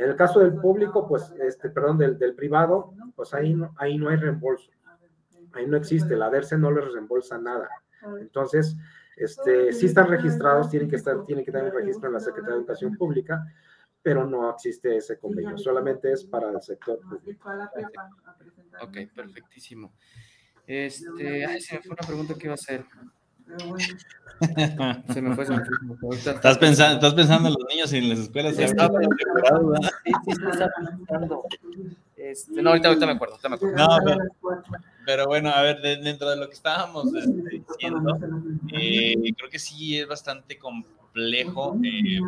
En 0.00 0.08
el 0.08 0.16
caso 0.16 0.40
del 0.40 0.54
público, 0.54 1.06
pues, 1.06 1.30
este, 1.38 1.68
perdón, 1.68 1.98
del, 1.98 2.18
del 2.18 2.34
privado, 2.34 2.94
pues 3.14 3.34
ahí 3.34 3.52
no, 3.52 3.74
ahí 3.76 3.98
no 3.98 4.08
hay 4.08 4.16
reembolso. 4.16 4.70
Ahí 5.52 5.66
no 5.66 5.76
existe, 5.76 6.16
la 6.16 6.30
DERCE 6.30 6.56
no 6.56 6.70
les 6.70 6.90
reembolsa 6.90 7.36
nada. 7.36 7.68
Entonces, 8.18 8.76
este, 9.20 9.74
sí 9.74 9.86
están 9.86 10.08
registrados, 10.08 10.70
tienen 10.70 10.88
que 10.88 10.96
estar, 10.96 11.22
tienen 11.24 11.44
que 11.44 11.52
tener 11.52 11.66
un 11.66 11.78
registro 11.78 12.08
en 12.08 12.14
la 12.14 12.20
Secretaría 12.20 12.54
de 12.54 12.60
Educación 12.60 12.96
Pública, 12.96 13.44
pero 14.02 14.26
no 14.26 14.50
existe 14.50 14.96
ese 14.96 15.18
convenio, 15.18 15.58
solamente 15.58 16.12
es 16.12 16.24
para 16.24 16.50
el 16.50 16.60
sector 16.62 17.00
público. 17.00 17.50
Ok, 18.82 18.96
perfectísimo. 19.14 19.92
Este, 20.66 21.44
ay, 21.44 21.60
se 21.60 21.76
me 21.76 21.82
fue 21.82 21.92
una 21.92 22.06
pregunta 22.06 22.34
que 22.34 22.46
iba 22.46 22.52
a 22.52 22.54
hacer. 22.54 22.84
Se 25.12 25.20
me 25.20 25.34
fue, 25.34 25.44
se 25.44 25.52
me 25.52 25.60
fue. 26.00 26.16
¿Estás 26.16 26.56
pensando, 26.56 26.94
estás 26.94 27.12
pensando 27.12 27.48
en 27.48 27.54
los 27.54 27.64
niños 27.68 27.92
y 27.92 27.98
en 27.98 28.08
las 28.08 28.20
escuelas. 28.20 28.56
Sí, 28.56 28.62
estaba 28.62 28.98
sí, 28.98 29.06
sí, 30.06 30.34
pensando. 30.34 31.42
Este, 32.16 32.62
no, 32.62 32.70
ahorita, 32.70 32.88
ahorita 32.88 33.06
me 33.06 33.12
acuerdo, 33.12 33.34
ahorita 33.34 33.48
me 33.50 33.54
acuerdo. 33.56 33.76
No, 33.76 33.98
pero, 34.02 34.62
pero, 35.04 35.26
bueno, 35.26 35.50
a 35.50 35.60
ver, 35.60 35.82
de, 35.82 35.96
dentro 35.98 36.30
de 36.30 36.36
lo 36.36 36.48
que 36.48 36.54
estábamos 36.54 37.12
este, 37.14 37.62
diciendo, 37.68 38.18
eh, 38.72 39.14
creo 39.36 39.50
que 39.50 39.58
sí 39.58 39.98
es 39.98 40.06
bastante 40.06 40.58
complejo 41.12 41.76
eh, 41.84 42.20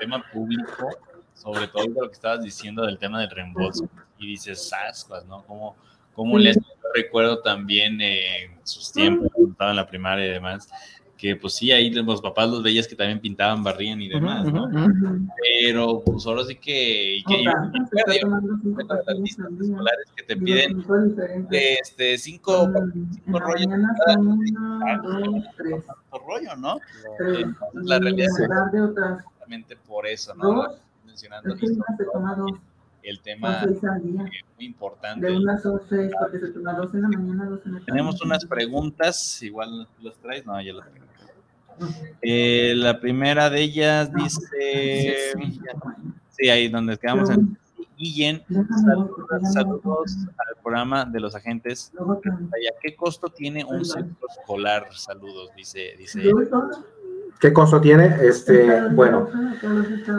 tema 0.00 0.24
público, 0.32 0.88
sobre 1.34 1.66
todo 1.66 1.86
lo 1.88 2.08
que 2.08 2.14
estabas 2.14 2.42
diciendo 2.42 2.84
del 2.84 2.98
tema 2.98 3.20
del 3.20 3.30
reembolso. 3.30 3.88
Y 4.18 4.28
dices, 4.28 4.72
ascuas, 4.72 5.24
¿no? 5.26 5.42
¿Cómo, 5.42 5.76
cómo 6.14 6.38
les 6.38 6.58
recuerdo 6.94 7.40
también 7.40 8.00
en 8.00 8.58
sus 8.62 8.92
tiempos, 8.92 9.30
cuando 9.32 9.52
estaba 9.52 9.70
en 9.70 9.76
la 9.76 9.86
primaria 9.86 10.26
y 10.26 10.30
demás, 10.30 10.68
que 11.22 11.36
pues 11.36 11.54
sí, 11.54 11.70
ahí 11.70 11.88
los 11.88 12.20
papás 12.20 12.50
los 12.50 12.64
veías 12.64 12.88
que 12.88 12.96
también 12.96 13.20
pintaban, 13.20 13.62
barrían 13.62 14.02
y 14.02 14.08
demás, 14.08 14.44
¿no? 14.52 14.68
Pero 15.40 16.02
pues 16.04 16.26
ahora 16.26 16.42
sí 16.42 16.56
que, 16.56 17.22
que 17.24 17.44
las 17.44 17.70
listas 19.20 19.46
escolares 19.60 20.06
que 20.16 20.24
te 20.24 20.36
piden 20.36 20.84
este, 21.52 22.18
cinco, 22.18 22.68
cinco 23.24 23.38
rollos, 23.38 23.68
rollo, 26.26 26.56
¿no? 26.56 26.80
la 27.74 28.00
realidad 28.00 28.26
es 28.26 28.40
exactamente 28.40 29.76
por 29.76 30.08
eso, 30.08 30.34
¿no? 30.34 30.72
Mencionando 31.06 31.54
el 33.04 33.20
tema 33.20 33.64
muy 33.64 34.30
importante. 34.58 35.24
De 35.24 35.36
unas 35.36 35.64
11, 35.64 36.10
porque 36.18 36.38
se 36.38 36.48
toma 36.48 36.72
dos 36.74 36.92
en 36.94 37.02
la 37.02 37.08
mañana, 37.08 37.46
dos 37.46 37.60
en 37.64 37.72
la 37.72 37.78
tarde. 37.78 37.92
Tenemos 37.92 38.22
unas 38.22 38.44
preguntas, 38.44 39.42
igual 39.42 39.88
las 40.00 40.16
traes, 40.18 40.46
no, 40.46 40.60
ya 40.60 40.72
las 40.72 40.92
tengo. 40.92 41.11
Eh, 42.20 42.74
la 42.76 43.00
primera 43.00 43.50
de 43.50 43.62
ellas 43.62 44.12
dice, 44.12 45.32
sí, 46.30 46.48
ahí 46.48 46.68
donde 46.68 46.96
quedamos 46.98 47.30
en 47.30 47.56
Guillén, 47.96 48.42
saludos, 48.84 49.52
saludos, 49.52 50.16
al 50.30 50.62
programa 50.62 51.04
de 51.04 51.20
los 51.20 51.34
agentes. 51.34 51.92
¿Qué 52.80 52.96
costo 52.96 53.28
tiene 53.28 53.64
un 53.64 53.84
centro 53.84 54.26
escolar? 54.28 54.88
Saludos, 54.92 55.50
dice, 55.56 55.94
dice. 55.96 56.20
¿Qué 57.42 57.52
costo 57.52 57.80
tiene? 57.80 58.18
Este, 58.22 58.88
bueno, 58.90 59.28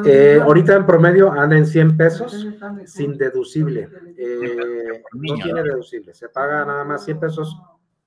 eh, 0.05 0.39
ahorita 0.41 0.75
en 0.75 0.85
promedio 0.85 1.31
anda 1.31 1.57
en 1.57 1.65
100 1.65 1.95
pesos 1.95 2.47
sin 2.85 3.17
deducible. 3.17 3.89
Eh, 4.17 5.01
no 5.13 5.35
tiene 5.35 5.63
deducible, 5.63 6.13
se 6.13 6.27
paga 6.27 6.65
nada 6.65 6.83
más 6.83 7.05
100 7.05 7.19
pesos 7.21 7.57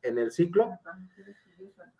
en 0.02 0.18
el 0.18 0.32
ciclo. 0.32 0.78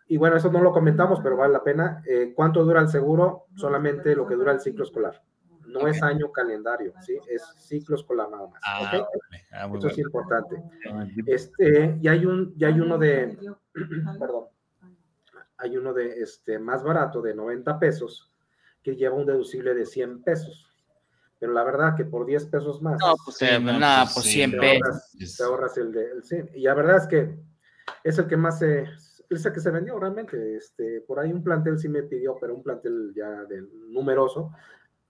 Y 0.07 0.17
bueno, 0.17 0.37
eso 0.37 0.51
no 0.51 0.61
lo 0.61 0.71
comentamos, 0.71 1.19
pero 1.21 1.35
vale 1.35 1.53
la 1.53 1.63
pena. 1.63 2.01
Eh, 2.05 2.33
¿Cuánto 2.35 2.63
dura 2.63 2.81
el 2.81 2.87
seguro? 2.87 3.47
Solamente 3.55 4.15
lo 4.15 4.25
que 4.25 4.35
dura 4.35 4.53
el 4.53 4.61
ciclo 4.61 4.83
escolar. 4.83 5.21
No 5.65 5.85
es 5.85 6.01
año 6.01 6.31
calendario, 6.31 6.93
¿sí? 7.01 7.19
Es 7.27 7.43
ciclo 7.57 7.97
escolar 7.97 8.29
nada 8.29 8.47
más. 8.47 8.61
Ah, 8.65 9.05
ah, 9.51 9.69
eso 9.77 9.87
es 9.89 9.97
importante. 9.97 10.63
Este, 11.25 11.97
y 12.01 12.07
hay 12.07 12.25
un, 12.25 12.53
y 12.57 12.63
hay 12.63 12.79
uno 12.79 12.97
de, 12.97 13.37
perdón, 14.19 14.45
hay 15.57 15.75
uno 15.75 15.93
de 15.93 16.21
este 16.21 16.57
más 16.57 16.83
barato 16.83 17.21
de 17.21 17.35
90 17.35 17.77
pesos 17.79 18.31
que 18.81 18.95
lleva 18.95 19.15
un 19.15 19.25
deducible 19.25 19.73
de 19.73 19.85
100 19.85 20.23
pesos. 20.23 20.71
Pero 21.39 21.51
la 21.51 21.63
verdad 21.63 21.95
que 21.95 22.05
por 22.05 22.25
10 22.25 22.45
pesos 22.45 22.81
más. 22.81 22.97
No, 22.99 23.13
pues, 23.23 23.41
eh, 23.41 23.59
nada, 23.59 24.07
pues 24.11 24.25
100 24.25 24.51
pesos. 24.51 25.37
te 25.37 25.43
ahorras 25.43 25.77
el 25.77 25.91
de 25.91 26.11
el 26.11 26.49
Y 26.55 26.61
la 26.61 26.73
verdad 26.73 26.97
es 26.97 27.07
que 27.07 27.37
es 28.03 28.17
el 28.17 28.27
que 28.27 28.37
más 28.37 28.59
se, 28.59 28.87
el 29.29 29.53
que 29.53 29.59
se 29.59 29.71
vendió 29.71 29.99
realmente. 29.99 30.55
Este, 30.55 31.01
por 31.01 31.19
ahí 31.19 31.31
un 31.31 31.43
plantel 31.43 31.77
sí 31.79 31.89
me 31.89 32.03
pidió, 32.03 32.37
pero 32.39 32.55
un 32.55 32.63
plantel 32.63 33.13
ya 33.15 33.43
de 33.45 33.63
numeroso, 33.89 34.51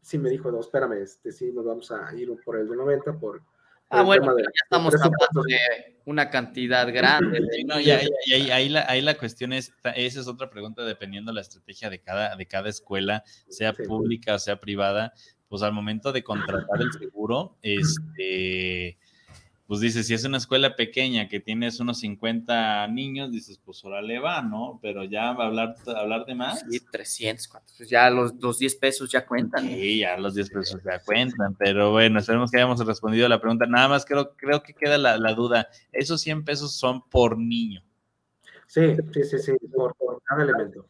sí 0.02 0.18
me 0.18 0.30
dijo, 0.30 0.52
no, 0.52 0.60
espérame, 0.60 1.02
este, 1.02 1.32
sí 1.32 1.52
nos 1.52 1.66
vamos 1.66 1.92
a 1.92 2.14
ir 2.16 2.30
por 2.44 2.58
el 2.58 2.68
de 2.68 2.76
90 2.76 3.20
por 3.20 3.42
Ah, 3.90 4.04
bueno, 4.04 4.38
ya 4.38 4.44
estamos 4.64 4.94
hablando 4.96 5.44
de 5.48 6.02
una 6.06 6.30
cantidad 6.30 6.92
grande. 6.94 7.40
no, 7.66 7.80
y, 7.80 7.90
ahí, 7.92 8.68
la, 8.68 8.86
ahí, 8.90 9.02
la, 9.02 9.18
cuestión 9.18 9.54
es, 9.54 9.74
esa 9.96 10.20
es 10.20 10.28
otra 10.28 10.50
pregunta, 10.50 10.84
dependiendo 10.84 11.32
de 11.32 11.36
la 11.36 11.42
estrategia 11.42 11.90
de 11.90 12.02
cada, 12.02 12.36
de 12.36 12.46
cada 12.46 12.68
escuela, 12.68 13.24
sea 13.48 13.72
pública 13.72 14.36
o 14.36 14.40
sea 14.40 14.60
privada, 14.60 15.14
pues 15.48 15.62
al 15.62 15.72
momento 15.72 16.12
de 16.12 16.24
contratar 16.24 16.82
el 16.82 16.92
seguro, 16.92 17.58
este 17.62 18.98
pues 19.68 19.82
dices, 19.82 20.08
si 20.08 20.14
es 20.14 20.24
una 20.24 20.38
escuela 20.38 20.78
pequeña 20.78 21.28
que 21.28 21.42
tienes 21.42 21.80
unos 21.82 22.00
50 22.00 22.88
niños, 22.88 23.34
dices, 23.34 23.60
pues 23.64 23.84
órale 23.84 24.18
va, 24.18 24.42
¿no? 24.42 24.80
Pero 24.82 25.04
ya 25.04 25.30
hablar, 25.30 25.76
hablar 25.94 26.26
de 26.26 26.36
más. 26.36 26.64
Sí, 26.70 26.80
300, 26.90 27.50
pues 27.78 27.90
ya 27.90 28.10
los, 28.10 28.34
los 28.36 28.60
10 28.60 28.76
pesos 28.76 29.12
ya 29.12 29.26
cuentan. 29.26 29.68
Sí, 29.68 30.00
ya 30.00 30.18
los 30.18 30.36
10 30.36 30.50
pesos 30.50 30.82
ya 30.84 31.00
cuentan, 31.00 31.56
pero 31.56 31.92
bueno, 31.92 32.20
esperemos 32.20 32.50
que 32.50 32.58
hayamos 32.58 32.86
respondido 32.86 33.26
a 33.26 33.30
la 33.30 33.42
pregunta. 33.42 33.66
Nada 33.66 33.90
más 33.90 34.06
creo, 34.06 34.36
creo 34.38 34.64
que 34.64 34.74
queda 34.74 34.98
la, 34.98 35.18
la 35.18 35.34
duda, 35.34 35.68
esos 35.92 36.22
100 36.22 36.46
pesos 36.46 36.74
son 36.74 37.02
por 37.10 37.38
niño. 37.38 37.84
Sí, 38.68 38.96
sí, 39.14 39.24
sí, 39.24 39.40
sí, 39.40 39.52
por, 39.76 39.96
por 39.96 40.22
cada 40.24 40.44
elemento. 40.44 40.88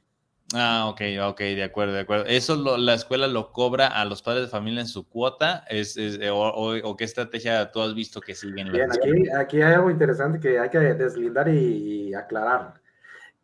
Ah, 0.54 0.88
ok, 0.90 1.02
ok, 1.24 1.40
de 1.40 1.64
acuerdo, 1.64 1.94
de 1.94 2.02
acuerdo. 2.02 2.26
¿Eso 2.26 2.78
la 2.78 2.94
escuela 2.94 3.28
lo 3.28 3.52
cobra 3.52 3.88
a 3.88 4.06
los 4.06 4.22
padres 4.22 4.44
de 4.44 4.48
familia 4.48 4.80
en 4.80 4.88
su 4.88 5.08
cuota? 5.08 5.66
¿Es, 5.70 5.98
eh, 5.98 6.30
o, 6.32 6.96
qué 6.96 7.04
estrategia 7.04 7.70
tú 7.72 7.82
has 7.82 7.94
visto 7.94 8.22
que 8.22 8.34
siguen? 8.34 8.72
Bien, 8.72 8.90
aquí, 8.90 9.30
aquí, 9.30 9.62
hay 9.62 9.74
algo 9.74 9.92
interesante 9.92 10.40
que 10.40 10.58
hay 10.58 10.70
que 10.70 10.80
deslindar 10.80 11.50
y, 11.50 12.14
aclarar. 12.14 12.76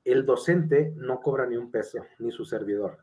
El 0.05 0.25
docente 0.25 0.93
no 0.95 1.19
cobra 1.19 1.45
ni 1.45 1.57
un 1.57 1.71
peso, 1.71 2.05
ni 2.19 2.31
su 2.31 2.45
servidor. 2.45 2.99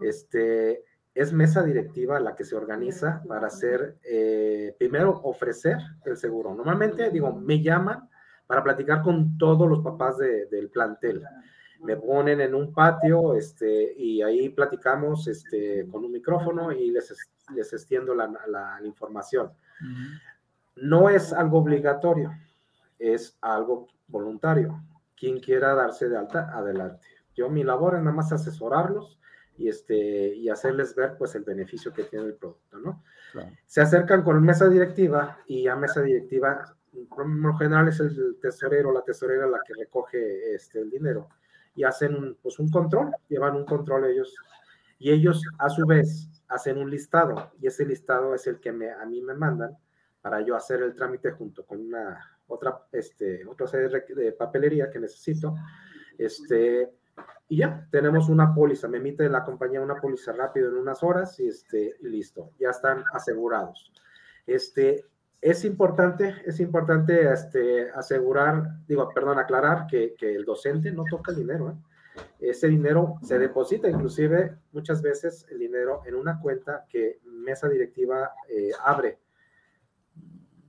Este, 0.00 0.84
es 1.14 1.32
mesa 1.32 1.62
directiva 1.62 2.20
la 2.20 2.34
que 2.34 2.44
se 2.44 2.56
organiza 2.56 3.22
para 3.28 3.48
hacer, 3.48 3.96
eh, 4.04 4.74
primero, 4.78 5.20
ofrecer 5.22 5.76
el 6.06 6.16
seguro. 6.16 6.54
Normalmente, 6.54 7.10
digo, 7.10 7.32
me 7.32 7.62
llaman 7.62 8.08
para 8.46 8.62
platicar 8.62 9.02
con 9.02 9.36
todos 9.36 9.68
los 9.68 9.82
papás 9.82 10.16
del 10.18 10.70
plantel 10.70 11.22
me 11.84 11.96
ponen 11.96 12.40
en 12.40 12.54
un 12.54 12.72
patio 12.72 13.34
este, 13.34 13.92
y 13.96 14.22
ahí 14.22 14.48
platicamos 14.48 15.28
este, 15.28 15.86
con 15.90 16.04
un 16.04 16.12
micrófono 16.12 16.72
y 16.72 16.90
les, 16.90 17.14
les 17.54 17.72
extiendo 17.72 18.14
la, 18.14 18.32
la, 18.48 18.80
información. 18.84 19.52
No 20.76 21.10
es 21.10 21.32
algo 21.32 21.58
obligatorio, 21.58 22.32
es 22.98 23.36
algo 23.42 23.88
voluntario. 24.08 24.82
Quien 25.14 25.40
quiera 25.40 25.74
darse 25.74 26.08
de 26.08 26.16
alta, 26.16 26.50
adelante. 26.56 27.06
Yo 27.34 27.50
mi 27.50 27.62
labor 27.62 27.96
es 27.96 28.02
nada 28.02 28.16
más 28.16 28.32
asesorarlos 28.32 29.18
y, 29.58 29.68
este, 29.68 30.34
y 30.34 30.48
hacerles 30.48 30.94
ver 30.94 31.16
pues 31.18 31.34
el 31.34 31.44
beneficio 31.44 31.92
que 31.92 32.04
tiene 32.04 32.26
el 32.26 32.34
producto, 32.34 32.78
¿no? 32.78 33.02
Se 33.66 33.82
acercan 33.82 34.22
con 34.22 34.42
mesa 34.42 34.68
directiva 34.68 35.38
y 35.46 35.66
a 35.66 35.76
mesa 35.76 36.00
directiva, 36.00 36.76
por 37.08 37.28
lo 37.28 37.56
general 37.56 37.88
es 37.88 38.00
el 38.00 38.38
tesorero, 38.40 38.92
la 38.92 39.02
tesorera 39.02 39.46
la 39.46 39.60
que 39.66 39.74
recoge 39.74 40.54
este, 40.54 40.80
el 40.80 40.90
dinero 40.90 41.28
y 41.74 41.84
hacen 41.84 42.36
pues, 42.42 42.58
un 42.58 42.70
control, 42.70 43.12
llevan 43.28 43.56
un 43.56 43.64
control 43.64 44.06
ellos 44.06 44.34
y 44.98 45.10
ellos 45.10 45.42
a 45.58 45.68
su 45.68 45.86
vez 45.86 46.28
hacen 46.48 46.78
un 46.78 46.90
listado 46.90 47.52
y 47.60 47.66
ese 47.66 47.84
listado 47.84 48.34
es 48.34 48.46
el 48.46 48.60
que 48.60 48.72
me, 48.72 48.90
a 48.90 49.04
mí 49.04 49.20
me 49.20 49.34
mandan 49.34 49.76
para 50.20 50.40
yo 50.40 50.56
hacer 50.56 50.82
el 50.82 50.94
trámite 50.94 51.32
junto 51.32 51.66
con 51.66 51.80
una 51.80 52.38
otra, 52.46 52.86
este, 52.92 53.44
otra 53.46 53.66
serie 53.66 53.88
de 54.14 54.32
papelería 54.32 54.90
que 54.90 54.98
necesito. 54.98 55.54
Este, 56.16 56.94
y 57.48 57.58
ya, 57.58 57.86
tenemos 57.90 58.28
una 58.28 58.54
póliza, 58.54 58.88
me 58.88 58.98
emite 58.98 59.28
la 59.28 59.44
compañía 59.44 59.80
una 59.80 60.00
póliza 60.00 60.32
rápido 60.32 60.68
en 60.68 60.76
unas 60.76 61.02
horas 61.02 61.38
y, 61.40 61.48
este, 61.48 61.96
listo, 62.00 62.52
ya 62.58 62.70
están 62.70 63.04
asegurados. 63.12 63.92
Este, 64.46 65.04
es 65.44 65.62
importante, 65.66 66.34
es 66.46 66.58
importante 66.58 67.30
este, 67.30 67.90
asegurar, 67.90 68.78
digo, 68.88 69.10
perdón, 69.14 69.38
aclarar 69.38 69.86
que, 69.86 70.14
que 70.16 70.34
el 70.34 70.46
docente 70.46 70.90
no 70.90 71.04
toca 71.04 71.32
el 71.32 71.36
dinero. 71.36 71.70
¿eh? 71.70 72.48
Ese 72.48 72.66
dinero 72.66 73.16
se 73.22 73.38
deposita, 73.38 73.86
inclusive 73.86 74.56
muchas 74.72 75.02
veces 75.02 75.46
el 75.50 75.58
dinero 75.58 76.00
en 76.06 76.14
una 76.14 76.40
cuenta 76.40 76.86
que 76.88 77.20
mesa 77.26 77.68
directiva 77.68 78.32
eh, 78.48 78.70
abre. 78.86 79.18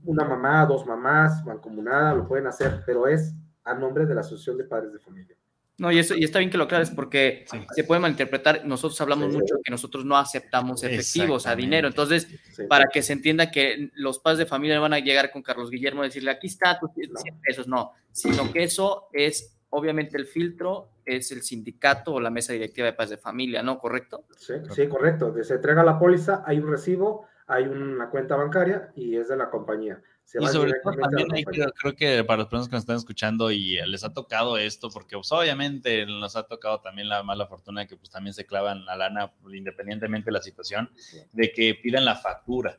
Una 0.03 0.25
mamá, 0.25 0.65
dos 0.65 0.85
mamás, 0.85 1.45
mancomunada, 1.45 2.13
lo 2.13 2.27
pueden 2.27 2.47
hacer, 2.47 2.83
pero 2.85 3.07
es 3.07 3.33
a 3.63 3.73
nombre 3.75 4.05
de 4.05 4.13
la 4.13 4.21
Asociación 4.21 4.57
de 4.57 4.65
Padres 4.65 4.91
de 4.91 4.99
Familia. 4.99 5.37
No, 5.77 5.91
y, 5.91 5.99
eso, 5.99 6.15
y 6.15 6.23
está 6.23 6.39
bien 6.39 6.49
que 6.49 6.57
lo 6.57 6.65
aclares 6.65 6.89
porque 6.89 7.45
se 7.75 7.83
puede 7.83 7.99
malinterpretar. 7.99 8.65
Nosotros 8.65 8.99
hablamos 9.01 9.33
mucho 9.33 9.55
que 9.63 9.71
nosotros 9.71 10.05
no 10.05 10.17
aceptamos 10.17 10.83
efectivos 10.83 11.47
a 11.47 11.55
dinero. 11.55 11.87
Entonces, 11.87 12.27
para 12.69 12.85
que 12.85 13.01
se 13.01 13.13
entienda 13.13 13.51
que 13.51 13.91
los 13.95 14.19
padres 14.19 14.39
de 14.39 14.45
familia 14.45 14.75
no 14.75 14.83
van 14.83 14.93
a 14.93 14.99
llegar 14.99 15.31
con 15.31 15.41
Carlos 15.41 15.69
Guillermo 15.69 16.03
y 16.03 16.07
decirle, 16.07 16.31
aquí 16.31 16.47
está, 16.47 16.79
tus 16.79 16.91
100 16.93 17.41
pesos. 17.41 17.67
No, 17.67 17.91
sino 18.11 18.51
que 18.53 18.63
eso 18.63 19.09
es, 19.11 19.57
obviamente, 19.69 20.17
el 20.17 20.27
filtro 20.27 20.91
es 21.03 21.31
el 21.33 21.41
sindicato 21.41 22.13
o 22.13 22.19
la 22.21 22.29
mesa 22.29 22.53
directiva 22.53 22.85
de 22.85 22.93
padres 22.93 23.11
de 23.11 23.17
familia, 23.17 23.61
¿no? 23.61 23.77
¿Correcto? 23.77 24.23
Sí, 24.37 24.53
sí, 24.73 24.87
correcto. 24.87 25.33
Se 25.43 25.55
entrega 25.55 25.83
la 25.83 25.99
póliza, 25.99 26.43
hay 26.45 26.59
un 26.59 26.71
recibo, 26.71 27.27
hay 27.47 27.65
una 27.65 28.09
cuenta 28.09 28.37
bancaria 28.37 28.91
y 28.95 29.17
es 29.17 29.27
de 29.27 29.35
la 29.35 29.49
compañía 29.49 30.01
y 30.33 30.47
sobre 30.47 30.73
todo 30.83 30.93
también 30.95 31.27
hay 31.33 31.45
que, 31.45 31.65
creo 31.79 31.95
que 31.95 32.23
para 32.23 32.39
las 32.39 32.47
personas 32.47 32.67
que 32.67 32.75
nos 32.75 32.83
están 32.83 32.97
escuchando 32.97 33.51
y 33.51 33.77
les 33.85 34.03
ha 34.03 34.13
tocado 34.13 34.57
esto, 34.57 34.89
porque 34.89 35.15
pues, 35.15 35.31
obviamente 35.31 36.05
nos 36.05 36.35
ha 36.35 36.43
tocado 36.43 36.81
también 36.81 37.09
la 37.09 37.23
mala 37.23 37.47
fortuna 37.47 37.81
de 37.81 37.87
que 37.87 37.95
pues 37.95 38.09
también 38.09 38.33
se 38.33 38.45
clavan 38.45 38.85
la 38.85 38.95
lana 38.95 39.31
independientemente 39.53 40.25
de 40.25 40.33
la 40.33 40.41
situación, 40.41 40.89
de 41.31 41.51
que 41.51 41.75
pidan 41.75 42.05
la 42.05 42.15
factura. 42.15 42.77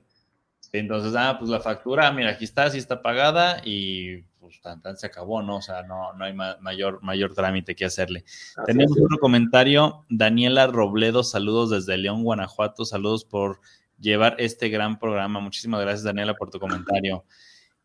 Entonces, 0.72 1.14
ah, 1.16 1.36
pues 1.38 1.51
la 1.51 1.61
factura, 1.61 2.11
mira, 2.12 2.30
aquí 2.30 2.44
está, 2.44 2.68
sí 2.70 2.78
está 2.78 3.01
pagada 3.01 3.62
y 3.64 4.22
pues 4.40 4.61
tan, 4.61 4.82
tan 4.82 4.97
se 4.97 5.07
acabó, 5.07 5.42
¿no? 5.42 5.57
O 5.57 5.62
sea, 5.62 5.82
no, 5.82 6.12
no 6.12 6.24
hay 6.24 6.34
mayor, 6.34 7.03
mayor 7.03 7.34
trámite 7.34 7.74
que 7.74 7.84
hacerle. 7.84 8.24
Tenemos 8.66 8.99
otro 9.01 9.18
comentario, 9.18 10.05
Daniela 10.09 10.66
Robledo, 10.66 11.22
saludos 11.22 11.70
desde 11.70 11.97
León, 11.97 12.24
Guanajuato, 12.24 12.84
saludos 12.84 13.24
por 13.24 13.61
llevar 13.99 14.36
este 14.38 14.68
gran 14.68 14.99
programa. 14.99 15.40
Muchísimas 15.40 15.80
gracias, 15.80 16.05
Daniela, 16.05 16.34
por 16.34 16.51
tu 16.51 16.59
comentario. 16.59 17.24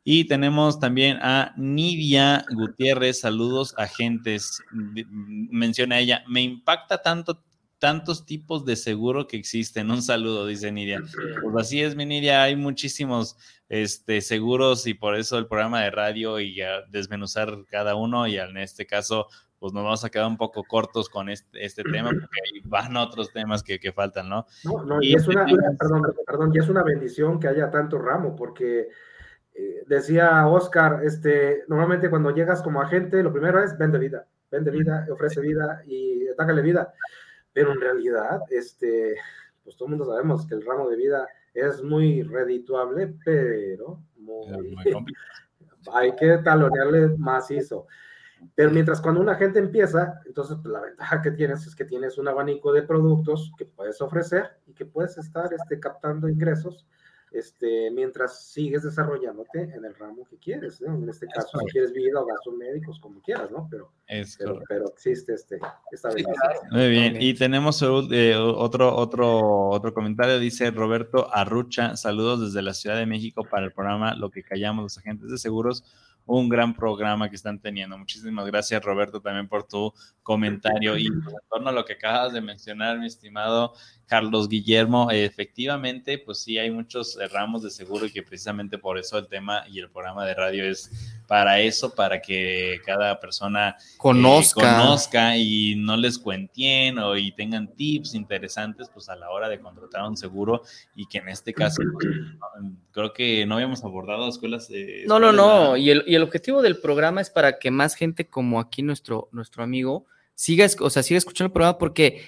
Y 0.04 0.26
tenemos 0.26 0.80
también 0.80 1.18
a 1.22 1.54
Nidia 1.58 2.46
Gutiérrez, 2.52 3.20
saludos 3.20 3.76
agentes. 3.78 4.62
Menciona 4.72 6.00
ella, 6.00 6.24
me 6.28 6.42
impacta 6.42 7.02
tanto 7.02 7.44
tantos 7.82 8.28
tipos 8.28 8.64
de 8.64 8.76
seguro 8.76 9.28
que 9.28 9.38
existen. 9.38 9.90
Un 9.90 10.04
saludo, 10.04 10.46
dice 10.46 10.72
Nidia. 10.72 11.02
Pues 11.42 11.66
así 11.66 11.82
es, 11.82 11.96
mi 11.96 12.06
Nidia, 12.06 12.44
hay 12.44 12.56
muchísimos 12.56 13.38
este, 13.70 14.22
seguros 14.22 14.86
y 14.86 14.94
por 14.94 15.16
eso 15.16 15.40
el 15.40 15.48
programa 15.48 15.82
de 15.82 15.90
radio 15.90 16.40
y 16.40 16.60
desmenuzar 16.90 17.66
cada 17.72 17.96
uno 17.96 18.28
y 18.28 18.38
en 18.38 18.58
este 18.58 18.86
caso 18.86 19.30
pues 19.62 19.74
nos 19.74 19.84
vamos 19.84 20.04
a 20.04 20.10
quedar 20.10 20.26
un 20.26 20.38
poco 20.38 20.64
cortos 20.64 21.08
con 21.08 21.30
este, 21.30 21.64
este 21.64 21.84
tema, 21.84 22.10
porque 22.10 22.28
van 22.64 22.98
otros 22.98 23.32
temas 23.32 23.62
que, 23.62 23.80
que 23.80 23.92
faltan, 23.92 24.28
¿no? 24.28 24.48
No, 24.64 24.84
no, 24.84 25.04
y, 25.04 25.14
es 25.14 25.28
una, 25.28 25.46
perdón, 25.78 26.02
perdón, 26.26 26.52
y 26.52 26.58
es 26.58 26.68
una 26.68 26.82
bendición 26.82 27.40
que 27.40 27.48
haya 27.48 27.70
tanto 27.70 28.00
ramo, 28.00 28.36
porque 28.36 28.90
eh, 29.54 29.84
decía 29.86 30.48
Oscar, 30.48 31.02
este, 31.04 31.64
normalmente 31.68 32.10
cuando 32.10 32.32
llegas 32.32 32.64
como 32.64 32.82
agente, 32.82 33.22
lo 33.22 33.32
primero 33.32 33.64
es 33.64 33.78
vende 33.78 34.00
vida, 34.00 34.26
vende 34.50 34.72
vida, 34.72 35.06
ofrece 35.12 35.42
vida 35.42 35.84
y 35.86 36.28
atácale 36.28 36.64
vida, 36.64 36.92
pero 37.54 37.74
en 37.74 37.82
realidad, 37.82 38.42
este, 38.50 39.16
pues 39.64 39.78
todo 39.78 39.90
el 39.90 39.92
mundo 39.92 40.12
sabemos 40.12 40.48
que 40.48 40.56
el 40.56 40.66
ramo 40.66 40.90
de 40.90 40.96
vida 40.96 41.28
es 41.54 41.84
muy 41.84 42.24
redituable, 42.24 43.14
pero 43.24 44.00
muy, 44.18 44.76
hay 45.94 46.16
que 46.16 46.40
talonearle 46.40 47.10
macizo. 47.20 47.86
Pero 48.56 48.72
mientras 48.72 49.02
cuando 49.02 49.22
una 49.22 49.36
gente 49.36 49.60
empieza, 49.60 50.22
entonces 50.26 50.58
pues, 50.62 50.72
la 50.72 50.82
ventaja 50.82 51.22
que 51.22 51.32
tienes 51.32 51.66
es 51.66 51.76
que 51.76 51.86
tienes 51.86 52.18
un 52.18 52.28
abanico 52.28 52.74
de 52.74 52.84
productos 52.84 53.52
que 53.58 53.66
puedes 53.66 54.02
ofrecer 54.02 54.52
y 54.68 54.74
que 54.74 54.86
puedes 54.86 55.18
estar 55.18 55.54
este, 55.54 55.80
captando 55.80 56.28
ingresos 56.28 56.86
este, 57.32 57.90
mientras 57.92 58.52
sigues 58.52 58.84
desarrollándote 58.84 59.62
en 59.62 59.86
el 59.86 59.96
ramo 59.96 60.28
que 60.30 60.38
quieres, 60.38 60.82
En 60.82 61.08
este 61.08 61.28
caso, 61.28 61.60
si 61.60 61.66
quieres 61.68 61.94
vida 61.94 62.20
o 62.20 62.26
gastos 62.26 62.54
médicos, 62.56 63.00
como 63.00 63.22
quieras, 63.22 63.50
¿no? 63.50 63.70
Pero, 63.72 63.94
pero, 64.68 64.90
existe 64.90 65.34
este, 65.34 65.58
esta 65.92 66.10
ventaja. 66.10 66.56
Muy 66.72 66.90
bien, 66.90 67.22
y 67.22 67.34
tenemos 67.34 67.82
eh, 68.12 68.36
otro, 68.36 68.94
otro, 68.94 69.70
otro 69.70 69.94
comentario, 69.94 70.40
dice 70.40 70.72
Roberto 70.72 71.34
Arrucha, 71.34 71.96
saludos 71.96 72.42
desde 72.42 72.62
la 72.62 72.74
Ciudad 72.74 72.98
de 72.98 73.06
México 73.06 73.46
para 73.50 73.66
el 73.66 73.72
programa 73.72 74.14
Lo 74.16 74.30
que 74.30 74.44
callamos 74.44 74.84
los 74.84 74.98
agentes 74.98 75.30
de 75.30 75.38
seguros 75.38 75.86
un 76.32 76.48
gran 76.48 76.74
programa 76.74 77.30
que 77.30 77.36
están 77.36 77.60
teniendo. 77.60 77.98
Muchísimas 77.98 78.46
gracias, 78.46 78.82
Roberto, 78.84 79.22
también 79.22 79.50
por 79.50 79.68
tu 79.68 79.94
comentario. 80.24 80.98
Y 80.98 81.08
en 81.08 81.22
torno 81.50 81.70
a 81.70 81.74
lo 81.74 81.84
que 81.84 81.94
acabas 81.94 82.32
de 82.32 82.40
mencionar, 82.40 83.00
mi 83.00 83.08
estimado 83.08 83.74
Carlos 84.06 84.48
Guillermo, 84.48 85.12
efectivamente, 85.12 86.18
pues 86.18 86.40
sí, 86.40 86.58
hay 86.58 86.72
muchos 86.72 87.18
ramos 87.32 87.64
de 87.64 87.70
seguro 87.70 88.06
y 88.06 88.12
que 88.12 88.24
precisamente 88.24 88.78
por 88.78 88.98
eso 88.98 89.18
el 89.18 89.28
tema 89.28 89.64
y 89.68 89.80
el 89.80 89.90
programa 89.90 90.26
de 90.26 90.34
radio 90.34 90.64
es 90.64 90.90
para 91.32 91.62
eso, 91.62 91.96
para 91.96 92.22
que 92.22 92.82
cada 92.86 93.18
persona 93.18 93.70
eh, 93.80 93.98
conozca, 93.98 95.38
y 95.38 95.76
no 95.78 95.96
les 95.96 96.20
cuentien 96.20 97.00
o 97.00 97.16
y 97.16 97.32
tengan 97.32 97.74
tips 97.74 98.16
interesantes, 98.16 98.90
pues 98.94 99.08
a 99.08 99.16
la 99.16 99.30
hora 99.30 99.48
de 99.48 99.62
contratar 99.62 100.04
un 100.04 100.18
seguro 100.18 100.64
y 100.94 101.06
que 101.06 101.20
en 101.20 101.30
este 101.30 101.54
caso 101.54 101.82
pues, 101.94 102.06
creo 102.92 103.14
que 103.14 103.46
no 103.46 103.56
habíamos 103.56 103.82
abordado 103.86 104.28
escuelas. 104.28 104.68
no, 105.06 105.22
no, 105.22 105.32
no, 105.32 105.78
y 105.78 105.92
el, 105.92 106.04
y 106.06 106.16
el 106.16 106.24
objetivo 106.24 106.62
del 106.62 106.82
programa 106.82 107.22
es 107.22 107.30
para 107.30 107.60
que 107.60 107.72
más 107.72 107.96
gente 107.96 108.28
como 108.28 108.60
aquí 108.60 108.84
nuestro, 108.84 109.30
nuestro 109.32 109.64
amigo 109.64 110.08
siga, 110.36 110.68
o 110.82 110.90
sea, 110.90 111.02
siga 111.02 111.18
escuchando 111.18 111.48
el 111.48 111.54
programa 111.54 111.78
porque 111.78 112.26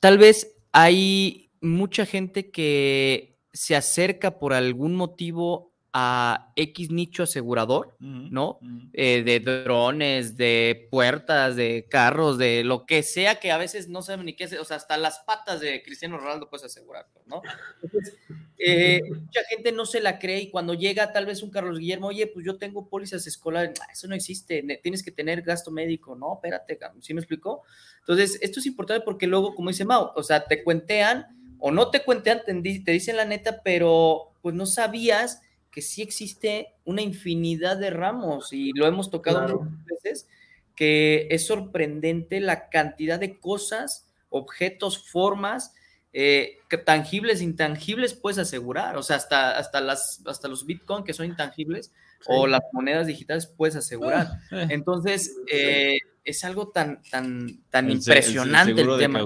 tal 0.00 0.18
vez 0.18 0.56
hay 0.72 1.52
mucha 1.60 2.06
gente 2.06 2.50
que 2.50 3.38
se 3.52 3.76
acerca 3.76 4.40
por 4.40 4.52
algún 4.52 4.96
motivo 4.96 5.71
a 5.94 6.52
X 6.56 6.90
nicho 6.90 7.24
asegurador, 7.24 7.96
¿no? 8.00 8.58
Eh, 8.94 9.22
de 9.24 9.40
drones, 9.40 10.38
de 10.38 10.88
puertas, 10.90 11.54
de 11.54 11.86
carros, 11.90 12.38
de 12.38 12.64
lo 12.64 12.86
que 12.86 13.02
sea 13.02 13.34
que 13.34 13.52
a 13.52 13.58
veces 13.58 13.88
no 13.88 14.00
saben 14.00 14.24
ni 14.24 14.34
qué 14.34 14.44
es, 14.44 14.58
o 14.58 14.64
sea, 14.64 14.78
hasta 14.78 14.96
las 14.96 15.18
patas 15.20 15.60
de 15.60 15.82
Cristiano 15.82 16.16
Ronaldo 16.16 16.48
puedes 16.48 16.64
asegurar, 16.64 17.08
¿no? 17.26 17.42
Entonces, 17.82 18.16
eh, 18.56 19.02
mucha 19.06 19.40
gente 19.50 19.70
no 19.72 19.84
se 19.84 20.00
la 20.00 20.18
cree 20.18 20.40
y 20.40 20.50
cuando 20.50 20.72
llega 20.72 21.12
tal 21.12 21.26
vez 21.26 21.42
un 21.42 21.50
Carlos 21.50 21.78
Guillermo, 21.78 22.06
oye, 22.06 22.26
pues 22.26 22.46
yo 22.46 22.56
tengo 22.56 22.88
pólizas 22.88 23.26
escolares, 23.26 23.78
ah, 23.82 23.88
eso 23.92 24.08
no 24.08 24.14
existe, 24.14 24.62
tienes 24.82 25.02
que 25.02 25.10
tener 25.10 25.42
gasto 25.42 25.70
médico, 25.70 26.16
no, 26.16 26.34
espérate, 26.34 26.78
¿sí 27.00 27.12
me 27.12 27.20
explicó? 27.20 27.64
Entonces, 28.00 28.38
esto 28.40 28.60
es 28.60 28.66
importante 28.66 29.04
porque 29.04 29.26
luego, 29.26 29.54
como 29.54 29.68
dice 29.68 29.84
Mau, 29.84 30.10
o 30.14 30.22
sea, 30.22 30.44
te 30.44 30.64
cuentean 30.64 31.26
o 31.58 31.70
no 31.70 31.90
te 31.90 32.02
cuentean, 32.02 32.40
te, 32.46 32.54
te 32.80 32.92
dicen 32.92 33.16
la 33.16 33.26
neta, 33.26 33.62
pero 33.62 34.32
pues 34.40 34.54
no 34.54 34.64
sabías 34.64 35.42
que 35.72 35.82
sí 35.82 36.02
existe 36.02 36.74
una 36.84 37.02
infinidad 37.02 37.78
de 37.78 37.90
ramos 37.90 38.52
y 38.52 38.72
lo 38.74 38.86
hemos 38.86 39.10
tocado 39.10 39.62
muchas 39.62 40.02
veces, 40.02 40.28
que 40.76 41.26
es 41.30 41.46
sorprendente 41.46 42.40
la 42.40 42.68
cantidad 42.68 43.18
de 43.18 43.40
cosas, 43.40 44.06
objetos, 44.28 45.08
formas, 45.10 45.74
eh, 46.12 46.58
que 46.68 46.76
tangibles, 46.76 47.40
intangibles 47.40 48.12
puedes 48.12 48.38
asegurar, 48.38 48.98
o 48.98 49.02
sea, 49.02 49.16
hasta, 49.16 49.56
hasta, 49.56 49.80
las, 49.80 50.20
hasta 50.26 50.46
los 50.46 50.66
Bitcoin 50.66 51.04
que 51.04 51.14
son 51.14 51.24
intangibles 51.24 51.90
o 52.26 52.46
las 52.46 52.60
monedas 52.72 53.06
digitales 53.06 53.46
puedes 53.46 53.74
asegurar. 53.74 54.28
Ah, 54.50 54.62
eh. 54.62 54.66
Entonces, 54.70 55.34
eh, 55.50 55.96
es 56.22 56.44
algo 56.44 56.68
tan, 56.68 57.02
tan, 57.10 57.62
tan 57.70 57.90
impresionante 57.90 58.80
el, 58.82 58.98
tema. 58.98 59.20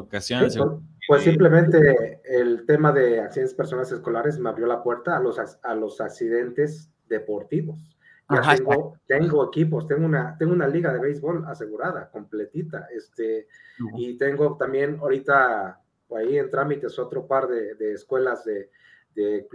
Pues 1.08 1.22
simplemente 1.22 2.20
el 2.24 2.66
tema 2.66 2.92
de 2.92 3.20
accidentes 3.20 3.54
personales 3.54 3.92
escolares 3.92 4.38
me 4.38 4.48
abrió 4.48 4.66
la 4.66 4.82
puerta 4.82 5.16
a 5.16 5.20
los, 5.20 5.38
a 5.38 5.74
los 5.74 6.00
accidentes 6.00 6.90
deportivos. 7.08 7.96
Ya 8.28 8.56
tengo, 8.56 8.98
tengo, 9.06 9.46
equipos, 9.46 9.86
tengo 9.86 10.04
una, 10.04 10.36
tengo 10.36 10.52
una 10.52 10.66
liga 10.66 10.92
de 10.92 10.98
béisbol 10.98 11.44
asegurada, 11.46 12.10
completita, 12.10 12.88
este, 12.92 13.46
y 13.94 14.18
tengo 14.18 14.56
también 14.56 14.98
ahorita 15.00 15.80
ahí 16.16 16.36
en 16.36 16.50
trámites 16.50 16.98
otro 16.98 17.26
par 17.26 17.46
de, 17.46 17.76
de 17.76 17.92
escuelas 17.92 18.44
de, 18.44 18.70
de, 19.14 19.46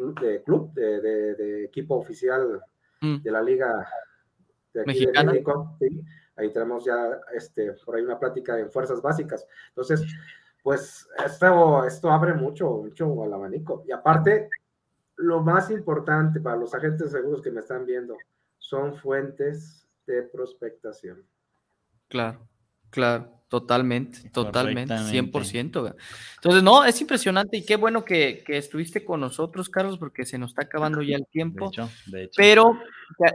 club, 0.45 0.73
de, 0.73 1.01
de, 1.01 1.65
equipo 1.65 1.95
oficial 1.95 2.61
mm. 3.01 3.21
de 3.21 3.31
la 3.31 3.41
liga 3.41 3.87
de 4.73 4.81
aquí 4.81 5.05
de 5.05 5.23
México. 5.23 5.77
Ahí 6.37 6.51
tenemos 6.51 6.85
ya 6.85 7.19
este, 7.33 7.73
por 7.85 7.95
ahí 7.95 8.03
una 8.03 8.19
plática 8.19 8.57
en 8.57 8.71
fuerzas 8.71 9.01
básicas. 9.01 9.45
Entonces, 9.67 10.01
pues 10.61 11.07
esto, 11.25 11.85
esto 11.85 12.11
abre 12.11 12.33
mucho, 12.33 12.69
mucho 12.83 13.23
al 13.23 13.33
abanico. 13.33 13.83
Y 13.87 13.91
aparte, 13.91 14.49
lo 15.17 15.41
más 15.41 15.69
importante 15.71 16.39
para 16.39 16.57
los 16.57 16.73
agentes 16.73 17.11
seguros 17.11 17.41
que 17.41 17.51
me 17.51 17.61
están 17.61 17.85
viendo 17.85 18.17
son 18.57 18.95
fuentes 18.95 19.87
de 20.05 20.23
prospectación. 20.23 21.23
Claro, 22.07 22.47
claro. 22.89 23.41
Totalmente, 23.51 24.29
totalmente, 24.29 24.93
100%. 24.93 25.93
Entonces, 26.35 26.63
no, 26.63 26.85
es 26.85 27.01
impresionante 27.01 27.57
y 27.57 27.65
qué 27.65 27.75
bueno 27.75 28.05
que, 28.05 28.45
estuviste 28.47 29.03
con 29.03 29.19
nosotros, 29.19 29.67
Carlos, 29.67 29.97
porque 29.97 30.23
se 30.25 30.37
nos 30.37 30.51
está 30.51 30.61
acabando 30.61 31.01
ya 31.01 31.17
el 31.17 31.27
tiempo. 31.27 31.69
Pero 32.37 32.79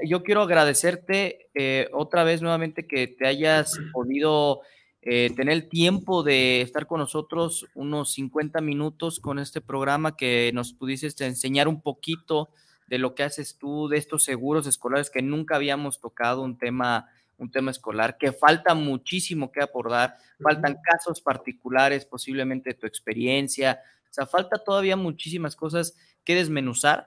yo 0.09 0.23
quiero 0.23 0.41
agradecerte 0.41 1.51
eh, 1.53 1.91
otra 1.93 2.25
vez 2.25 2.41
nuevamente 2.41 2.87
que 2.87 3.09
te 3.09 3.27
hayas 3.27 3.79
podido 3.93 4.63
eh, 5.09 5.33
tener 5.37 5.55
el 5.55 5.69
tiempo 5.69 6.25
de 6.25 6.63
estar 6.63 6.89
con 6.89 6.99
nosotros 6.99 7.69
unos 7.75 8.13
50 8.15 8.61
minutos 8.61 9.21
con 9.21 9.39
este 9.39 9.61
programa, 9.61 10.17
que 10.17 10.51
nos 10.53 10.73
pudiste 10.73 11.25
enseñar 11.25 11.69
un 11.69 11.81
poquito 11.81 12.51
de 12.89 12.99
lo 12.99 13.15
que 13.15 13.23
haces 13.23 13.57
tú, 13.57 13.87
de 13.87 13.99
estos 13.99 14.25
seguros 14.25 14.67
escolares 14.67 15.09
que 15.09 15.23
nunca 15.23 15.55
habíamos 15.55 16.01
tocado, 16.01 16.43
un 16.43 16.59
tema 16.59 17.09
un 17.39 17.51
tema 17.51 17.71
escolar, 17.71 18.17
que 18.19 18.33
falta 18.33 18.75
muchísimo 18.75 19.53
que 19.53 19.61
abordar, 19.61 20.17
faltan 20.43 20.79
casos 20.83 21.21
particulares, 21.21 22.05
posiblemente 22.05 22.75
tu 22.75 22.87
experiencia, 22.87 23.81
o 24.11 24.13
sea, 24.13 24.27
falta 24.27 24.59
todavía 24.59 24.97
muchísimas 24.97 25.55
cosas 25.55 25.97
que 26.25 26.35
desmenuzar, 26.35 27.07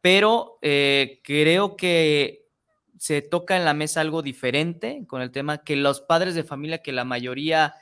pero 0.00 0.58
eh, 0.62 1.20
creo 1.24 1.76
que 1.76 2.47
se 2.98 3.22
toca 3.22 3.56
en 3.56 3.64
la 3.64 3.74
mesa 3.74 4.00
algo 4.00 4.22
diferente 4.22 5.04
con 5.06 5.22
el 5.22 5.30
tema 5.30 5.58
que 5.58 5.76
los 5.76 6.00
padres 6.00 6.34
de 6.34 6.44
familia, 6.44 6.82
que 6.82 6.92
la 6.92 7.04
mayoría 7.04 7.74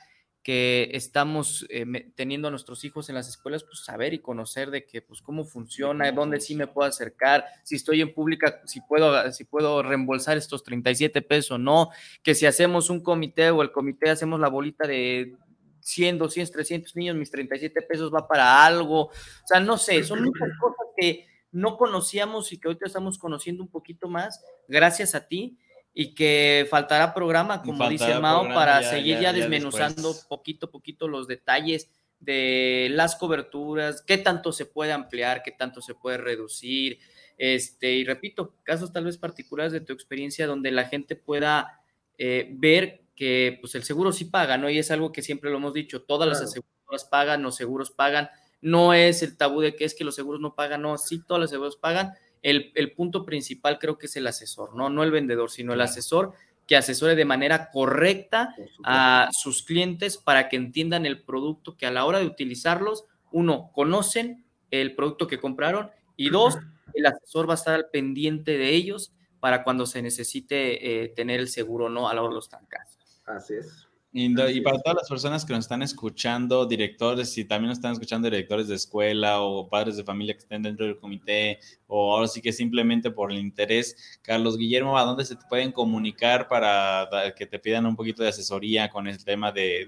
que 0.47 0.91
estamos 0.93 1.65
eh, 1.69 1.85
teniendo 2.15 2.47
a 2.47 2.51
nuestros 2.51 2.85
hijos 2.85 3.09
en 3.09 3.15
las 3.15 3.27
escuelas, 3.27 3.65
pues 3.65 3.79
saber 3.83 4.13
y 4.13 4.19
conocer 4.19 4.71
de 4.71 4.85
que, 4.85 5.01
pues, 5.01 5.21
cómo 5.21 5.43
funciona, 5.43 6.09
dónde 6.13 6.39
sí 6.39 6.55
me 6.55 6.67
puedo 6.67 6.87
acercar, 6.87 7.43
si 7.63 7.75
estoy 7.75 7.99
en 7.99 8.13
pública, 8.13 8.61
si 8.65 8.79
puedo, 8.79 9.29
si 9.33 9.43
puedo 9.43 9.83
reembolsar 9.83 10.37
estos 10.37 10.63
37 10.63 11.21
pesos 11.21 11.51
o 11.51 11.57
no, 11.57 11.89
que 12.23 12.33
si 12.33 12.45
hacemos 12.45 12.89
un 12.89 13.01
comité 13.03 13.51
o 13.51 13.61
el 13.61 13.73
comité 13.73 14.09
hacemos 14.09 14.39
la 14.39 14.47
bolita 14.47 14.87
de 14.87 15.35
100, 15.81 16.17
200, 16.17 16.53
300 16.53 16.95
niños, 16.95 17.17
mis 17.17 17.29
37 17.29 17.81
pesos 17.81 18.09
va 18.13 18.25
para 18.25 18.65
algo, 18.65 19.07
o 19.07 19.11
sea, 19.43 19.59
no 19.59 19.77
sé, 19.77 20.01
son 20.05 20.23
muchas 20.23 20.47
cosas 20.61 20.87
que 20.95 21.25
no 21.51 21.77
conocíamos 21.77 22.51
y 22.51 22.59
que 22.59 22.67
ahorita 22.67 22.85
estamos 22.87 23.17
conociendo 23.17 23.63
un 23.63 23.69
poquito 23.69 24.07
más, 24.07 24.43
gracias 24.67 25.15
a 25.15 25.27
ti 25.27 25.57
y 25.93 26.13
que 26.13 26.67
faltará 26.69 27.13
programa, 27.13 27.61
como 27.63 27.89
dice 27.89 28.19
Mao, 28.19 28.53
para 28.53 28.83
seguir 28.83 29.19
ya, 29.19 29.33
desmenuzando 29.33 30.13
poquito 30.29 30.67
a 30.67 30.71
poquito 30.71 31.07
los 31.07 31.27
detalles 31.27 31.89
de 32.19 32.89
las 32.91 33.15
coberturas, 33.15 34.03
qué 34.05 34.17
tanto 34.17 34.51
se 34.51 34.65
puede 34.65 34.91
ampliar, 34.91 35.43
qué 35.43 35.51
tanto 35.51 35.81
se 35.81 35.95
puede 35.95 36.17
reducir, 36.17 36.99
este, 37.37 37.93
y 37.93 38.03
repito, 38.03 38.55
casos 38.63 38.91
tal 38.91 39.05
vez 39.05 39.17
particulares 39.17 39.71
de 39.71 39.81
tu 39.81 39.93
experiencia 39.93 40.47
donde 40.47 40.71
la 40.71 40.85
gente 40.85 41.15
pueda 41.15 41.81
eh, 42.17 42.49
ver 42.51 43.03
que 43.15 43.57
pues 43.61 43.75
el 43.75 43.83
seguro 43.83 44.11
sí 44.11 44.25
paga, 44.25 44.57
¿no? 44.57 44.69
Y 44.69 44.77
es 44.79 44.91
algo 44.91 45.11
que 45.11 45.21
siempre 45.21 45.49
lo 45.49 45.57
hemos 45.57 45.73
dicho, 45.73 46.03
todas 46.03 46.27
las 46.27 46.41
aseguradoras 46.41 47.05
pagan, 47.05 47.43
los 47.43 47.55
seguros 47.55 47.91
pagan, 47.91 48.29
no 48.61 48.93
es 48.93 49.23
el 49.23 49.37
tabú 49.37 49.61
de 49.61 49.75
que 49.75 49.85
es 49.85 49.93
que 49.93 50.03
los 50.03 50.15
seguros 50.15 50.41
no 50.41 50.55
pagan, 50.55 50.81
no, 50.81 50.97
sí, 50.97 51.21
todos 51.25 51.39
los 51.39 51.49
seguros 51.49 51.77
pagan, 51.77 52.13
el, 52.41 52.93
punto 52.95 53.25
principal 53.25 53.79
creo 53.79 53.97
que 53.97 54.05
es 54.05 54.15
el 54.15 54.27
asesor, 54.27 54.75
¿no? 54.75 54.89
No 54.89 55.03
el 55.03 55.11
vendedor, 55.11 55.49
sino 55.51 55.73
el 55.73 55.81
asesor 55.81 56.33
que 56.65 56.75
asesore 56.75 57.15
de 57.15 57.25
manera 57.25 57.71
correcta 57.71 58.53
a 58.83 59.29
sus 59.31 59.63
clientes 59.63 60.17
para 60.17 60.49
que 60.49 60.57
entiendan 60.57 61.05
el 61.05 61.21
producto 61.23 61.77
que 61.77 61.85
a 61.85 61.91
la 61.91 62.05
hora 62.05 62.19
de 62.19 62.25
utilizarlos, 62.25 63.05
uno, 63.31 63.71
conocen 63.73 64.45
el 64.69 64.95
producto 64.95 65.27
que 65.27 65.39
compraron 65.39 65.91
y 66.17 66.29
dos, 66.29 66.57
el 66.93 67.05
asesor 67.05 67.47
va 67.47 67.53
a 67.53 67.55
estar 67.55 67.73
al 67.73 67.89
pendiente 67.89 68.57
de 68.57 68.71
ellos 68.71 69.13
para 69.39 69.63
cuando 69.63 69.85
se 69.85 70.01
necesite 70.01 71.03
eh, 71.03 71.09
tener 71.09 71.39
el 71.39 71.47
seguro 71.47 71.89
no 71.89 72.09
a 72.09 72.13
la 72.13 72.21
hora 72.21 72.29
de 72.29 72.35
los 72.35 72.49
casos. 72.49 73.21
Así 73.25 73.55
es. 73.55 73.86
Y, 74.19 74.61
para 74.61 74.79
todas 74.79 74.97
las 74.97 75.09
personas 75.09 75.45
que 75.45 75.53
nos 75.53 75.65
están 75.65 75.83
escuchando, 75.83 76.65
directores, 76.65 77.31
si 77.31 77.45
también 77.45 77.69
nos 77.69 77.77
están 77.77 77.91
escuchando 77.91 78.27
directores 78.27 78.67
de 78.67 78.73
escuela 78.73 79.41
o 79.41 79.69
padres 79.69 79.95
de 79.95 80.03
familia 80.03 80.33
que 80.33 80.39
estén 80.39 80.63
dentro 80.63 80.87
del 80.87 80.97
comité, 80.97 81.59
o 81.85 82.15
ahora 82.15 82.27
sí 82.27 82.41
que 82.41 82.51
simplemente 82.51 83.11
por 83.11 83.31
el 83.31 83.37
interés, 83.37 84.19
Carlos 84.23 84.57
Guillermo, 84.57 84.97
¿a 84.97 85.03
dónde 85.03 85.23
se 85.23 85.35
te 85.35 85.45
pueden 85.47 85.71
comunicar 85.71 86.47
para 86.47 87.07
que 87.35 87.45
te 87.45 87.59
pidan 87.59 87.85
un 87.85 87.95
poquito 87.95 88.23
de 88.23 88.29
asesoría 88.29 88.89
con 88.89 89.07
el 89.07 89.23
tema 89.23 89.51
de, 89.51 89.85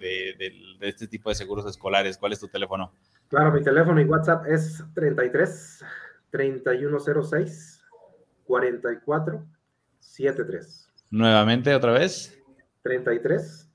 de 0.80 0.88
este 0.88 1.08
tipo 1.08 1.30
de 1.30 1.36
seguros 1.36 1.66
escolares? 1.66 2.18
¿Cuál 2.18 2.34
es 2.34 2.40
tu 2.40 2.48
teléfono? 2.48 2.94
Claro, 3.30 3.52
mi 3.52 3.64
teléfono 3.64 4.00
y 4.00 4.06
WhatsApp 4.06 4.46
es 4.46 4.84
33 4.94 5.84
3106 6.30 7.84
44 8.44 9.46
73. 10.00 10.92
Nuevamente, 11.10 11.74
otra 11.74 11.94
vez. 11.94 12.38
33 12.84 13.69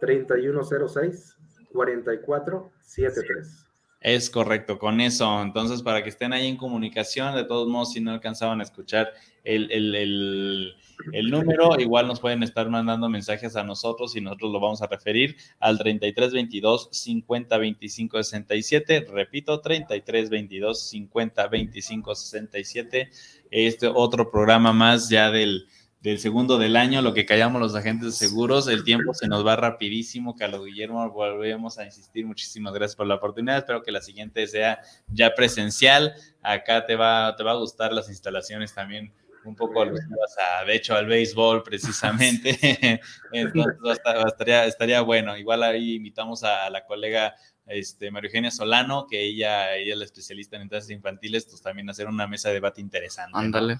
3106 0.00 1.36
4473. 1.72 3.66
Es 4.00 4.30
correcto, 4.30 4.78
con 4.78 5.00
eso. 5.02 5.42
Entonces, 5.42 5.82
para 5.82 6.02
que 6.02 6.08
estén 6.08 6.32
ahí 6.32 6.46
en 6.46 6.56
comunicación, 6.56 7.34
de 7.34 7.44
todos 7.44 7.68
modos, 7.68 7.92
si 7.92 8.00
no 8.00 8.12
alcanzaban 8.12 8.60
a 8.60 8.62
escuchar 8.62 9.12
el, 9.44 9.70
el, 9.70 10.74
el, 11.12 11.30
número, 11.30 11.78
igual 11.78 12.06
nos 12.06 12.18
pueden 12.18 12.42
estar 12.42 12.70
mandando 12.70 13.10
mensajes 13.10 13.56
a 13.56 13.62
nosotros 13.62 14.16
y 14.16 14.22
nosotros 14.22 14.52
lo 14.52 14.60
vamos 14.60 14.80
a 14.80 14.86
referir 14.86 15.36
al 15.58 15.76
3322 15.76 16.88
50 16.92 17.58
25 17.58 18.22
67. 18.22 19.06
Repito, 19.12 19.60
3322 19.60 20.88
50 20.88 21.48
25 21.48 22.14
67. 22.14 23.10
Este 23.50 23.86
otro 23.86 24.30
programa 24.30 24.72
más 24.72 25.10
ya 25.10 25.30
del 25.30 25.66
del 26.00 26.18
segundo 26.18 26.56
del 26.56 26.76
año, 26.76 27.02
lo 27.02 27.12
que 27.12 27.26
callamos 27.26 27.60
los 27.60 27.74
agentes 27.74 28.16
seguros, 28.16 28.68
el 28.68 28.84
tiempo 28.84 29.12
se 29.12 29.28
nos 29.28 29.46
va 29.46 29.56
rapidísimo, 29.56 30.34
Carlos 30.34 30.64
Guillermo, 30.64 31.10
volvemos 31.10 31.78
a 31.78 31.84
insistir, 31.84 32.24
muchísimas 32.24 32.72
gracias 32.72 32.96
por 32.96 33.06
la 33.06 33.16
oportunidad, 33.16 33.58
espero 33.58 33.82
que 33.82 33.92
la 33.92 34.00
siguiente 34.00 34.46
sea 34.46 34.80
ya 35.08 35.34
presencial, 35.34 36.14
acá 36.42 36.86
te 36.86 36.96
va, 36.96 37.36
te 37.36 37.44
va 37.44 37.52
a 37.52 37.56
gustar 37.56 37.92
las 37.92 38.08
instalaciones 38.08 38.74
también 38.74 39.12
un 39.44 39.54
poco 39.54 39.82
alusivas 39.82 40.36
a, 40.38 40.64
de 40.64 40.74
hecho, 40.74 40.94
al 40.94 41.06
béisbol 41.06 41.62
precisamente, 41.64 43.00
entonces 43.32 43.74
estaría, 44.26 44.64
estaría 44.64 45.02
bueno, 45.02 45.36
igual 45.36 45.62
ahí 45.62 45.96
invitamos 45.96 46.44
a, 46.44 46.70
la 46.70 46.86
colega 46.86 47.34
este, 47.66 48.10
María 48.10 48.28
Eugenia 48.28 48.50
Solano, 48.50 49.06
que 49.06 49.22
ella, 49.22 49.76
ella 49.76 49.92
es 49.92 49.98
la 49.98 50.04
especialista 50.06 50.56
en 50.56 50.62
entradas 50.62 50.88
infantiles, 50.88 51.44
pues 51.44 51.60
también 51.60 51.90
hacer 51.90 52.06
una 52.06 52.26
mesa 52.26 52.48
de 52.48 52.54
debate 52.54 52.80
interesante. 52.80 53.32
Ándale. 53.34 53.76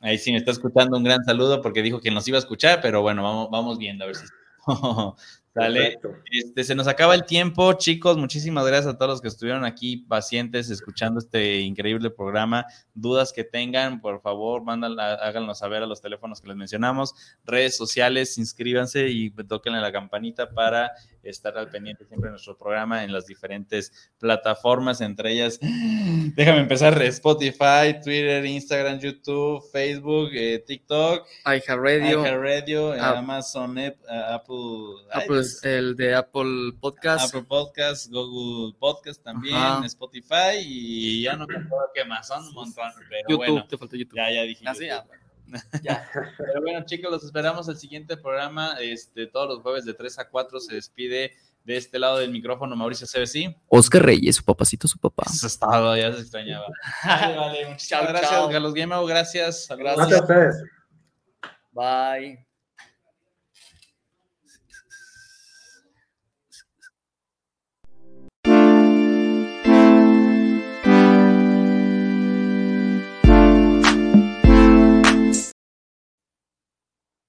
Ahí 0.00 0.18
sí 0.18 0.30
me 0.32 0.38
está 0.38 0.50
escuchando 0.50 0.96
un 0.96 1.04
gran 1.04 1.24
saludo 1.24 1.60
porque 1.62 1.82
dijo 1.82 2.00
que 2.00 2.10
nos 2.10 2.26
iba 2.28 2.38
a 2.38 2.40
escuchar, 2.40 2.80
pero 2.80 3.02
bueno, 3.02 3.22
vamos, 3.22 3.48
vamos 3.50 3.78
viendo 3.78 4.04
a 4.04 4.06
ver 4.08 4.16
si. 4.16 4.26
Dale. 5.56 5.98
Este, 6.30 6.64
se 6.64 6.74
nos 6.74 6.86
acaba 6.86 7.14
el 7.14 7.24
tiempo, 7.24 7.72
chicos. 7.72 8.18
Muchísimas 8.18 8.66
gracias 8.66 8.92
a 8.92 8.98
todos 8.98 9.12
los 9.12 9.20
que 9.22 9.28
estuvieron 9.28 9.64
aquí 9.64 9.96
pacientes 9.96 10.68
escuchando 10.68 11.18
este 11.18 11.60
increíble 11.60 12.10
programa. 12.10 12.66
Dudas 12.92 13.32
que 13.32 13.42
tengan, 13.42 14.02
por 14.02 14.20
favor, 14.20 14.62
mándanla, 14.62 15.14
háganos 15.14 15.60
saber 15.60 15.82
a 15.82 15.86
los 15.86 16.02
teléfonos 16.02 16.42
que 16.42 16.48
les 16.48 16.58
mencionamos. 16.58 17.14
Redes 17.46 17.74
sociales, 17.74 18.36
inscríbanse 18.36 19.08
y 19.08 19.30
toquenle 19.30 19.80
la 19.80 19.92
campanita 19.92 20.50
para 20.50 20.92
estar 21.28 21.56
al 21.58 21.70
pendiente 21.70 22.04
siempre 22.06 22.28
de 22.28 22.32
nuestro 22.32 22.56
programa 22.56 23.04
en 23.04 23.12
las 23.12 23.26
diferentes 23.26 24.10
plataformas, 24.18 25.00
entre 25.00 25.32
ellas, 25.32 25.58
déjame 26.36 26.60
empezar, 26.60 27.00
Spotify, 27.02 28.00
Twitter, 28.02 28.44
Instagram, 28.44 28.98
YouTube, 28.98 29.62
Facebook, 29.72 30.30
eh, 30.32 30.64
TikTok, 30.66 31.26
iHeartRadio, 31.44 32.92
Amazon, 33.02 33.78
Apple, 33.78 35.06
Apple 35.12 35.42
el 35.62 35.96
de 35.96 36.14
Apple 36.14 36.72
Podcast, 36.80 37.28
Apple 37.28 37.46
Podcast, 37.48 38.10
Google 38.10 38.76
Podcast 38.78 39.22
también, 39.22 39.84
Spotify 39.84 40.58
y 40.60 41.22
ya 41.22 41.36
no 41.36 41.46
recuerdo 41.46 41.90
qué 41.94 42.04
más, 42.04 42.28
son 42.28 42.44
un 42.46 42.54
montón, 42.54 42.92
pero 43.08 43.28
YouTube, 43.28 43.36
bueno, 43.36 43.66
te 43.66 43.78
falta 43.78 43.96
YouTube. 43.96 44.16
Ya, 44.16 44.30
ya 44.30 44.42
dije. 44.42 44.64
Ah, 44.66 44.74
ya. 44.78 45.06
Pero 46.38 46.60
bueno, 46.62 46.84
chicos, 46.84 47.10
los 47.10 47.24
esperamos 47.24 47.68
el 47.68 47.76
siguiente 47.76 48.16
programa. 48.16 48.76
Este, 48.80 49.26
todos 49.26 49.48
los 49.48 49.62
jueves 49.62 49.84
de 49.84 49.94
3 49.94 50.18
a 50.18 50.28
4 50.28 50.60
se 50.60 50.74
despide 50.74 51.32
de 51.64 51.76
este 51.76 51.98
lado 51.98 52.18
del 52.18 52.30
micrófono 52.30 52.76
Mauricio 52.76 53.06
CBC. 53.06 53.56
Oscar 53.68 54.04
Reyes, 54.04 54.36
su 54.36 54.44
papacito, 54.44 54.86
su 54.86 54.98
papá. 54.98 55.24
Eso 55.26 55.46
es 55.46 55.58
todo, 55.58 55.96
ya 55.96 56.12
se 56.12 56.20
extrañaba. 56.20 56.66
vale, 57.04 57.36
vale. 57.36 57.68
Muchas 57.70 58.08
gracias, 58.08 58.48
Carlos 58.50 58.72
Guillermo. 58.72 59.04
Gracias. 59.04 59.68
Gracias 59.76 60.12
a 60.12 60.20
ustedes. 60.20 60.62
Bye. 61.72 62.45